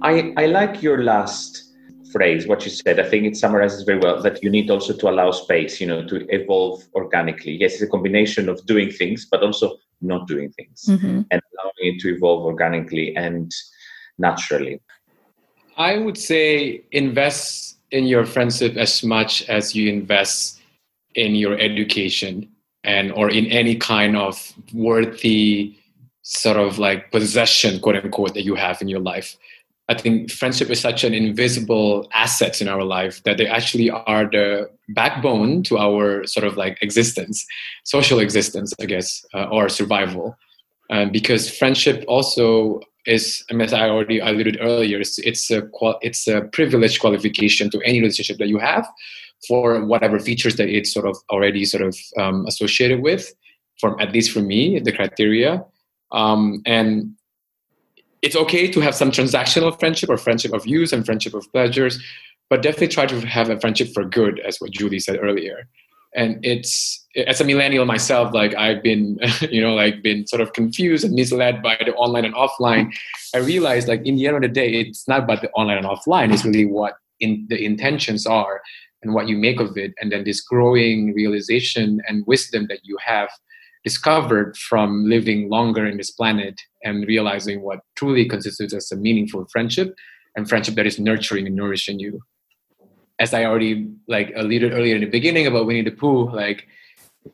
I, 0.00 0.32
I 0.36 0.46
like 0.46 0.82
your 0.82 1.02
last 1.02 1.68
phrase, 2.12 2.46
what 2.46 2.64
you 2.64 2.70
said. 2.70 2.98
I 2.98 3.08
think 3.08 3.26
it 3.26 3.36
summarizes 3.36 3.82
very 3.82 3.98
well 3.98 4.22
that 4.22 4.42
you 4.42 4.50
need 4.50 4.70
also 4.70 4.96
to 4.96 5.08
allow 5.08 5.30
space, 5.30 5.80
you 5.80 5.86
know, 5.86 6.06
to 6.06 6.26
evolve 6.34 6.82
organically. 6.94 7.52
Yes, 7.52 7.74
it's 7.74 7.82
a 7.82 7.88
combination 7.88 8.48
of 8.48 8.64
doing 8.66 8.90
things, 8.90 9.26
but 9.30 9.42
also 9.42 9.76
not 10.00 10.26
doing 10.26 10.50
things 10.52 10.84
mm-hmm. 10.88 11.22
and 11.30 11.42
allowing 11.52 11.94
it 11.94 12.00
to 12.00 12.14
evolve 12.14 12.44
organically 12.44 13.14
and 13.16 13.52
naturally. 14.18 14.80
I 15.78 15.96
would 15.98 16.18
say 16.18 16.82
invest 16.92 17.76
in 17.90 18.04
your 18.06 18.26
friendship 18.26 18.76
as 18.76 19.02
much 19.02 19.48
as 19.48 19.74
you 19.74 19.88
invest 19.88 20.60
in 21.14 21.34
your 21.34 21.58
education 21.58 22.48
and 22.84 23.12
or 23.12 23.30
in 23.30 23.46
any 23.46 23.76
kind 23.76 24.16
of 24.16 24.52
worthy 24.74 25.74
sort 26.22 26.58
of 26.58 26.78
like 26.78 27.10
possession 27.10 27.80
quote 27.80 27.96
unquote 27.96 28.34
that 28.34 28.42
you 28.42 28.54
have 28.54 28.82
in 28.82 28.88
your 28.88 29.00
life 29.00 29.36
I 29.88 29.94
think 29.94 30.30
friendship 30.30 30.68
is 30.68 30.80
such 30.80 31.02
an 31.02 31.14
invisible 31.14 32.08
asset 32.12 32.60
in 32.60 32.68
our 32.68 32.84
life 32.84 33.22
that 33.22 33.38
they 33.38 33.46
actually 33.46 33.88
are 33.88 34.28
the 34.30 34.70
backbone 34.90 35.62
to 35.64 35.78
our 35.78 36.26
sort 36.26 36.46
of 36.46 36.58
like 36.58 36.76
existence, 36.82 37.46
social 37.84 38.18
existence, 38.18 38.74
I 38.80 38.84
guess, 38.84 39.24
uh, 39.32 39.44
or 39.44 39.70
survival. 39.70 40.36
Um, 40.90 41.10
because 41.10 41.50
friendship 41.50 42.04
also 42.06 42.80
is, 43.06 43.44
mean, 43.52 43.62
as 43.62 43.72
I 43.72 43.88
already 43.88 44.18
alluded 44.18 44.58
earlier, 44.60 45.00
it's, 45.00 45.18
it's 45.18 45.50
a 45.50 45.62
it's 46.02 46.26
a 46.28 46.42
privileged 46.52 47.00
qualification 47.00 47.70
to 47.70 47.80
any 47.82 48.00
relationship 48.00 48.38
that 48.38 48.48
you 48.48 48.58
have 48.58 48.86
for 49.46 49.84
whatever 49.84 50.18
features 50.18 50.56
that 50.56 50.68
it's 50.68 50.92
sort 50.92 51.06
of 51.06 51.16
already 51.30 51.64
sort 51.64 51.82
of 51.82 51.96
um, 52.18 52.46
associated 52.46 53.00
with. 53.00 53.32
From 53.80 53.98
at 54.00 54.12
least 54.12 54.32
for 54.32 54.40
me, 54.40 54.80
the 54.80 54.90
criteria, 54.90 55.64
um, 56.10 56.62
and 56.66 57.14
it's 58.22 58.34
okay 58.34 58.68
to 58.70 58.80
have 58.80 58.94
some 58.94 59.12
transactional 59.12 59.78
friendship 59.78 60.10
or 60.10 60.16
friendship 60.16 60.52
of 60.52 60.66
use 60.66 60.92
and 60.92 61.06
friendship 61.06 61.34
of 61.34 61.50
pleasures, 61.52 62.02
but 62.50 62.62
definitely 62.62 62.88
try 62.88 63.06
to 63.06 63.20
have 63.20 63.50
a 63.50 63.60
friendship 63.60 63.88
for 63.94 64.04
good, 64.04 64.40
as 64.40 64.60
what 64.60 64.72
Julie 64.72 64.98
said 64.98 65.18
earlier. 65.22 65.68
And 66.14 66.44
it's 66.44 67.06
as 67.26 67.40
a 67.40 67.44
millennial 67.44 67.84
myself, 67.84 68.32
like 68.32 68.54
I've 68.54 68.82
been, 68.82 69.18
you 69.50 69.60
know, 69.60 69.74
like 69.74 70.02
been 70.02 70.26
sort 70.26 70.40
of 70.40 70.52
confused 70.52 71.04
and 71.04 71.14
misled 71.14 71.62
by 71.62 71.76
the 71.84 71.94
online 71.94 72.24
and 72.24 72.34
offline. 72.34 72.92
I 73.34 73.38
realized, 73.38 73.88
like 73.88 74.06
in 74.06 74.16
the 74.16 74.26
end 74.26 74.36
of 74.36 74.42
the 74.42 74.48
day, 74.48 74.72
it's 74.72 75.06
not 75.06 75.24
about 75.24 75.42
the 75.42 75.50
online 75.50 75.78
and 75.78 75.86
offline. 75.86 76.32
It's 76.32 76.44
really 76.44 76.64
what 76.64 76.94
in 77.20 77.46
the 77.48 77.62
intentions 77.62 78.26
are 78.26 78.62
and 79.02 79.14
what 79.14 79.28
you 79.28 79.36
make 79.36 79.60
of 79.60 79.76
it, 79.76 79.92
and 80.00 80.10
then 80.10 80.24
this 80.24 80.40
growing 80.40 81.14
realization 81.14 82.00
and 82.08 82.24
wisdom 82.26 82.66
that 82.68 82.80
you 82.82 82.96
have 83.04 83.28
discovered 83.84 84.56
from 84.56 85.04
living 85.04 85.48
longer 85.48 85.86
in 85.86 85.96
this 85.96 86.10
planet 86.10 86.60
and 86.82 87.06
realizing 87.06 87.62
what 87.62 87.80
truly 87.96 88.26
constitutes 88.26 88.74
as 88.74 88.90
a 88.90 88.96
meaningful 88.96 89.46
friendship 89.52 89.94
and 90.36 90.48
friendship 90.48 90.74
that 90.74 90.86
is 90.86 90.98
nurturing 90.98 91.46
and 91.46 91.54
nourishing 91.54 91.98
you 91.98 92.20
as 93.18 93.34
i 93.34 93.44
already 93.44 93.88
like 94.06 94.32
alluded 94.36 94.72
earlier 94.72 94.94
in 94.94 95.00
the 95.00 95.06
beginning 95.06 95.46
about 95.46 95.66
winnie 95.66 95.82
the 95.82 95.90
pooh 95.90 96.30
like 96.30 96.66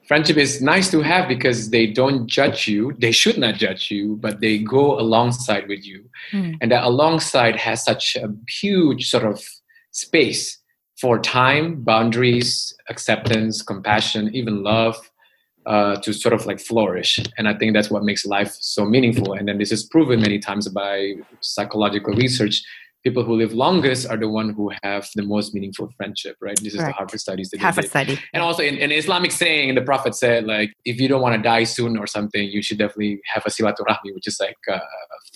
friendship 0.08 0.36
is 0.36 0.60
nice 0.60 0.90
to 0.90 1.00
have 1.02 1.28
because 1.28 1.70
they 1.70 1.86
don't 1.86 2.26
judge 2.26 2.66
you 2.66 2.92
they 2.98 3.12
should 3.12 3.38
not 3.38 3.54
judge 3.54 3.90
you 3.90 4.16
but 4.16 4.40
they 4.40 4.58
go 4.58 4.98
alongside 4.98 5.68
with 5.68 5.84
you 5.84 6.04
mm. 6.32 6.56
and 6.60 6.70
that 6.70 6.84
alongside 6.84 7.56
has 7.56 7.84
such 7.84 8.16
a 8.16 8.28
huge 8.48 9.08
sort 9.08 9.24
of 9.24 9.44
space 9.92 10.58
for 11.00 11.18
time 11.18 11.82
boundaries 11.82 12.74
acceptance 12.88 13.62
compassion 13.62 14.34
even 14.34 14.62
love 14.62 15.10
uh, 15.66 15.96
to 15.96 16.12
sort 16.12 16.34
of 16.34 16.46
like 16.46 16.60
flourish. 16.60 17.18
And 17.38 17.48
I 17.48 17.54
think 17.54 17.74
that's 17.74 17.90
what 17.90 18.04
makes 18.04 18.26
life 18.26 18.54
so 18.60 18.84
meaningful. 18.84 19.32
And 19.32 19.48
then 19.48 19.58
this 19.58 19.72
is 19.72 19.82
proven 19.82 20.20
many 20.20 20.38
times 20.38 20.68
by 20.68 21.14
psychological 21.40 22.14
research. 22.14 22.62
People 23.04 23.22
who 23.22 23.34
live 23.34 23.52
longest 23.52 24.08
are 24.08 24.16
the 24.16 24.28
one 24.28 24.50
who 24.54 24.70
have 24.82 25.08
the 25.14 25.22
most 25.22 25.54
meaningful 25.54 25.90
friendship, 25.96 26.36
right? 26.40 26.58
This 26.58 26.74
is 26.74 26.80
right. 26.80 26.88
the 26.88 26.92
Harvard 26.92 27.20
studies 27.20 27.50
that 27.50 27.60
Harvard 27.60 27.88
study. 27.88 28.18
And 28.32 28.42
also 28.42 28.62
in, 28.62 28.76
in 28.78 28.90
Islamic 28.90 29.30
saying, 29.30 29.74
the 29.74 29.82
Prophet 29.82 30.14
said, 30.14 30.44
like, 30.44 30.72
if 30.84 30.98
you 31.00 31.08
don't 31.08 31.20
want 31.20 31.36
to 31.36 31.42
die 31.42 31.64
soon 31.64 31.98
or 31.98 32.06
something, 32.06 32.48
you 32.48 32.62
should 32.62 32.78
definitely 32.78 33.20
have 33.32 33.42
a 33.46 33.50
silaturahmi, 33.50 34.14
which 34.14 34.26
is 34.26 34.38
like 34.40 34.56
a 34.68 34.80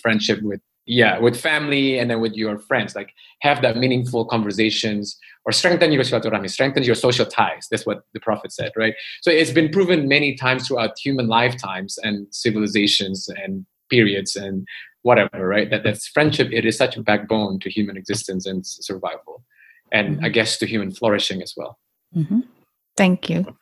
friendship 0.03 0.41
with 0.43 0.61
yeah 0.89 1.19
with 1.19 1.39
family 1.39 1.99
and 1.99 2.11
then 2.11 2.19
with 2.21 2.33
your 2.33 2.59
friends 2.59 2.97
like 2.97 3.13
have 3.43 3.61
that 3.61 3.77
meaningful 3.77 4.25
conversations 4.25 5.19
or 5.45 5.53
strengthen 5.53 5.93
your 5.93 6.03
silaturahmi 6.03 6.51
strengthen 6.51 6.83
your 6.83 6.95
social 6.95 7.27
ties 7.27 7.69
that's 7.71 7.85
what 7.85 8.01
the 8.15 8.21
prophet 8.21 8.51
said 8.51 8.73
right 8.75 8.95
so 9.21 9.31
it's 9.31 9.53
been 9.53 9.69
proven 9.69 10.09
many 10.09 10.35
times 10.35 10.67
throughout 10.67 10.99
human 10.99 11.29
lifetimes 11.29 11.99
and 11.99 12.27
civilizations 12.31 13.29
and 13.29 13.67
periods 13.91 14.35
and 14.35 14.67
whatever 15.03 15.47
right 15.47 15.71
that 15.71 15.83
that's 15.83 16.09
friendship 16.09 16.49
it 16.53 16.65
is 16.65 16.77
such 16.77 16.97
a 16.97 17.03
backbone 17.03 17.59
to 17.61 17.71
human 17.71 17.97
existence 17.97 18.47
and 18.47 18.67
survival 18.67 19.45
and 19.93 20.17
mm-hmm. 20.17 20.25
i 20.25 20.29
guess 20.29 20.59
to 20.59 20.67
human 20.67 20.91
flourishing 20.91 21.43
as 21.43 21.55
well 21.57 21.79
mm-hmm. 22.17 22.41
thank 22.97 23.31
you 23.31 23.57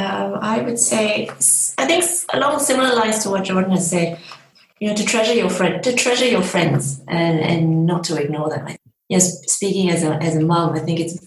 um, 0.00 0.38
I 0.40 0.60
would 0.60 0.78
say, 0.78 1.28
I 1.76 1.84
think 1.84 2.04
along 2.32 2.60
similar 2.60 2.94
lines 2.94 3.20
to 3.24 3.30
what 3.30 3.42
Jordan 3.42 3.72
has 3.72 3.90
said, 3.90 4.16
you 4.80 4.88
know 4.88 4.94
to 4.94 5.04
treasure 5.04 5.34
your 5.34 5.50
friend 5.50 5.82
to 5.82 5.92
treasure 5.94 6.26
your 6.26 6.42
friends 6.42 7.02
and 7.08 7.40
and 7.40 7.86
not 7.86 8.04
to 8.04 8.16
ignore 8.16 8.48
them 8.48 8.76
yes 9.08 9.40
speaking 9.52 9.90
as 9.90 10.02
a 10.04 10.14
as 10.22 10.36
a 10.36 10.40
mom 10.40 10.74
i 10.74 10.78
think 10.78 11.00
it's 11.00 11.18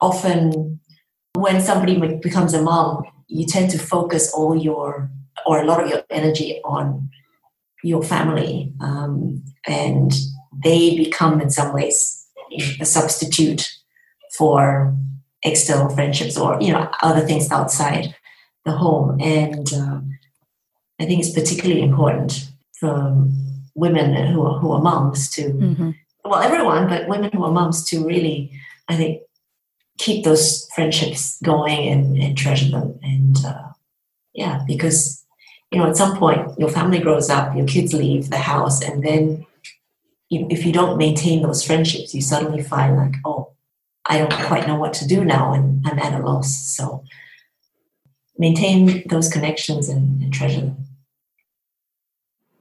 often 0.00 0.80
when 1.34 1.60
somebody 1.60 1.98
becomes 2.18 2.54
a 2.54 2.62
mom 2.62 3.02
you 3.28 3.46
tend 3.46 3.70
to 3.70 3.78
focus 3.78 4.32
all 4.32 4.56
your 4.56 5.10
or 5.46 5.60
a 5.60 5.64
lot 5.64 5.82
of 5.82 5.88
your 5.88 6.02
energy 6.10 6.60
on 6.64 7.10
your 7.84 8.02
family 8.02 8.72
um, 8.80 9.42
and 9.66 10.12
they 10.64 10.96
become 10.96 11.40
in 11.40 11.50
some 11.50 11.72
ways 11.74 12.26
a 12.80 12.84
substitute 12.84 13.70
for 14.38 14.94
external 15.42 15.88
friendships 15.90 16.36
or 16.36 16.58
you 16.60 16.72
know 16.72 16.90
other 17.02 17.20
things 17.20 17.50
outside 17.50 18.14
the 18.64 18.72
home 18.72 19.20
and 19.20 19.72
uh, 19.74 20.00
i 21.00 21.04
think 21.04 21.20
it's 21.20 21.34
particularly 21.34 21.82
important 21.82 22.48
for 22.78 23.28
women 23.74 24.14
who 24.32 24.46
are, 24.46 24.58
who 24.58 24.72
are 24.72 24.80
moms 24.80 25.30
to, 25.30 25.42
mm-hmm. 25.42 25.90
well, 26.24 26.40
everyone, 26.40 26.88
but 26.88 27.08
women 27.08 27.30
who 27.32 27.44
are 27.44 27.52
moms 27.52 27.84
to 27.86 28.04
really, 28.06 28.52
I 28.88 28.96
think, 28.96 29.22
keep 29.98 30.24
those 30.24 30.68
friendships 30.74 31.38
going 31.42 31.88
and, 31.88 32.16
and 32.16 32.36
treasure 32.36 32.70
them. 32.70 32.98
And 33.02 33.36
uh, 33.44 33.68
yeah, 34.32 34.62
because, 34.66 35.23
you 35.74 35.80
know, 35.80 35.88
at 35.88 35.96
some 35.96 36.16
point 36.16 36.56
your 36.56 36.68
family 36.68 37.00
grows 37.00 37.28
up, 37.28 37.56
your 37.56 37.66
kids 37.66 37.92
leave 37.92 38.30
the 38.30 38.38
house, 38.38 38.80
and 38.80 39.02
then 39.02 39.44
if 40.30 40.64
you 40.64 40.72
don't 40.72 40.96
maintain 40.96 41.42
those 41.42 41.64
friendships, 41.64 42.14
you 42.14 42.22
suddenly 42.22 42.62
find 42.62 42.96
like, 42.96 43.14
oh, 43.24 43.52
I 44.06 44.18
don't 44.18 44.32
quite 44.32 44.68
know 44.68 44.76
what 44.76 44.92
to 44.94 45.06
do 45.06 45.24
now, 45.24 45.52
and 45.52 45.84
I'm 45.84 45.98
at 45.98 46.18
a 46.18 46.24
loss. 46.24 46.56
So 46.76 47.02
maintain 48.38 49.02
those 49.08 49.28
connections 49.28 49.88
and, 49.88 50.22
and 50.22 50.32
treasure 50.32 50.60
them. 50.60 50.76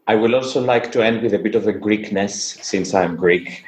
I 0.07 0.15
would 0.15 0.33
also 0.33 0.59
like 0.59 0.91
to 0.93 1.05
end 1.05 1.21
with 1.21 1.35
a 1.35 1.39
bit 1.39 1.53
of 1.53 1.67
a 1.67 1.73
Greekness, 1.73 2.63
since 2.63 2.95
I'm 2.95 3.15
Greek. 3.15 3.63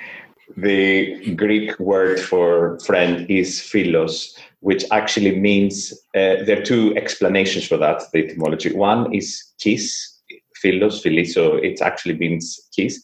The 0.57 1.33
Greek 1.35 1.77
word 1.79 2.19
for 2.19 2.79
friend 2.79 3.29
is 3.29 3.61
philos, 3.61 4.37
which 4.59 4.85
actually 4.91 5.39
means 5.39 5.91
uh, 6.15 6.45
there 6.45 6.59
are 6.59 6.65
two 6.65 6.95
explanations 6.95 7.67
for 7.67 7.77
that, 7.77 8.03
the 8.13 8.25
etymology. 8.25 8.71
One 8.73 9.13
is 9.13 9.43
kiss, 9.59 10.21
philos, 10.55 11.03
philis, 11.03 11.33
so 11.33 11.55
it 11.55 11.81
actually 11.81 12.17
means 12.17 12.59
kiss. 12.75 13.01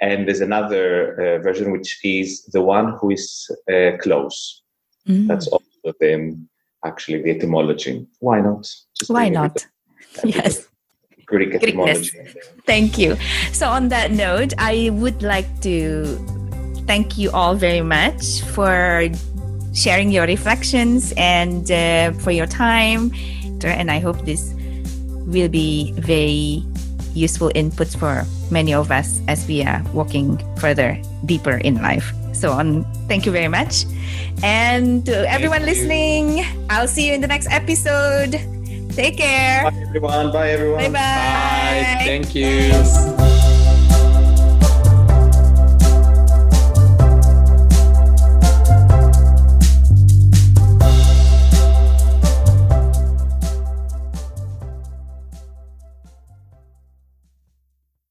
And 0.00 0.26
there's 0.26 0.40
another 0.40 1.14
uh, 1.14 1.42
version 1.42 1.72
which 1.72 1.98
is 2.04 2.44
the 2.52 2.62
one 2.62 2.96
who 3.00 3.10
is 3.10 3.50
uh, 3.72 3.96
close. 4.00 4.62
Mm. 5.08 5.26
That's 5.26 5.48
also 5.48 5.66
the, 6.00 6.38
actually 6.84 7.22
the 7.22 7.30
etymology. 7.30 8.06
Why 8.20 8.40
not? 8.40 8.62
Just 8.98 9.10
Why 9.10 9.28
not? 9.28 9.66
Yes. 10.22 10.68
Greek 11.26 11.54
etymology. 11.54 12.10
Thank 12.66 12.98
you. 12.98 13.16
So, 13.52 13.68
on 13.68 13.88
that 13.88 14.10
note, 14.12 14.52
I 14.58 14.90
would 14.92 15.22
like 15.22 15.48
to 15.62 16.43
thank 16.86 17.18
you 17.18 17.30
all 17.32 17.54
very 17.54 17.80
much 17.80 18.42
for 18.54 19.08
sharing 19.72 20.10
your 20.12 20.26
reflections 20.26 21.12
and 21.16 21.70
uh, 21.70 22.12
for 22.12 22.30
your 22.30 22.46
time. 22.46 23.12
And 23.64 23.90
I 23.90 23.98
hope 23.98 24.26
this 24.26 24.52
will 25.24 25.48
be 25.48 25.92
very 25.96 26.62
useful 27.14 27.50
inputs 27.54 27.96
for 27.96 28.24
many 28.50 28.74
of 28.74 28.90
us 28.90 29.20
as 29.26 29.46
we 29.48 29.62
are 29.62 29.82
walking 29.94 30.36
further 30.58 31.00
deeper 31.24 31.56
in 31.58 31.80
life. 31.80 32.12
so 32.34 32.52
on. 32.52 32.84
Thank 33.08 33.24
you 33.24 33.32
very 33.32 33.48
much. 33.48 33.86
And 34.42 35.06
to 35.06 35.28
everyone 35.30 35.60
you. 35.60 35.66
listening, 35.66 36.44
I'll 36.68 36.88
see 36.88 37.06
you 37.08 37.14
in 37.14 37.20
the 37.20 37.28
next 37.28 37.48
episode. 37.50 38.32
Take 38.90 39.16
care. 39.16 39.70
Bye 39.70 39.84
everyone. 39.88 40.32
Bye 40.32 40.50
everyone. 40.50 40.78
Bye 40.80 40.88
bye. 40.88 41.96
Bye. 41.98 42.04
Thank 42.04 42.34
you. 42.34 42.70
Thanks. 42.70 43.13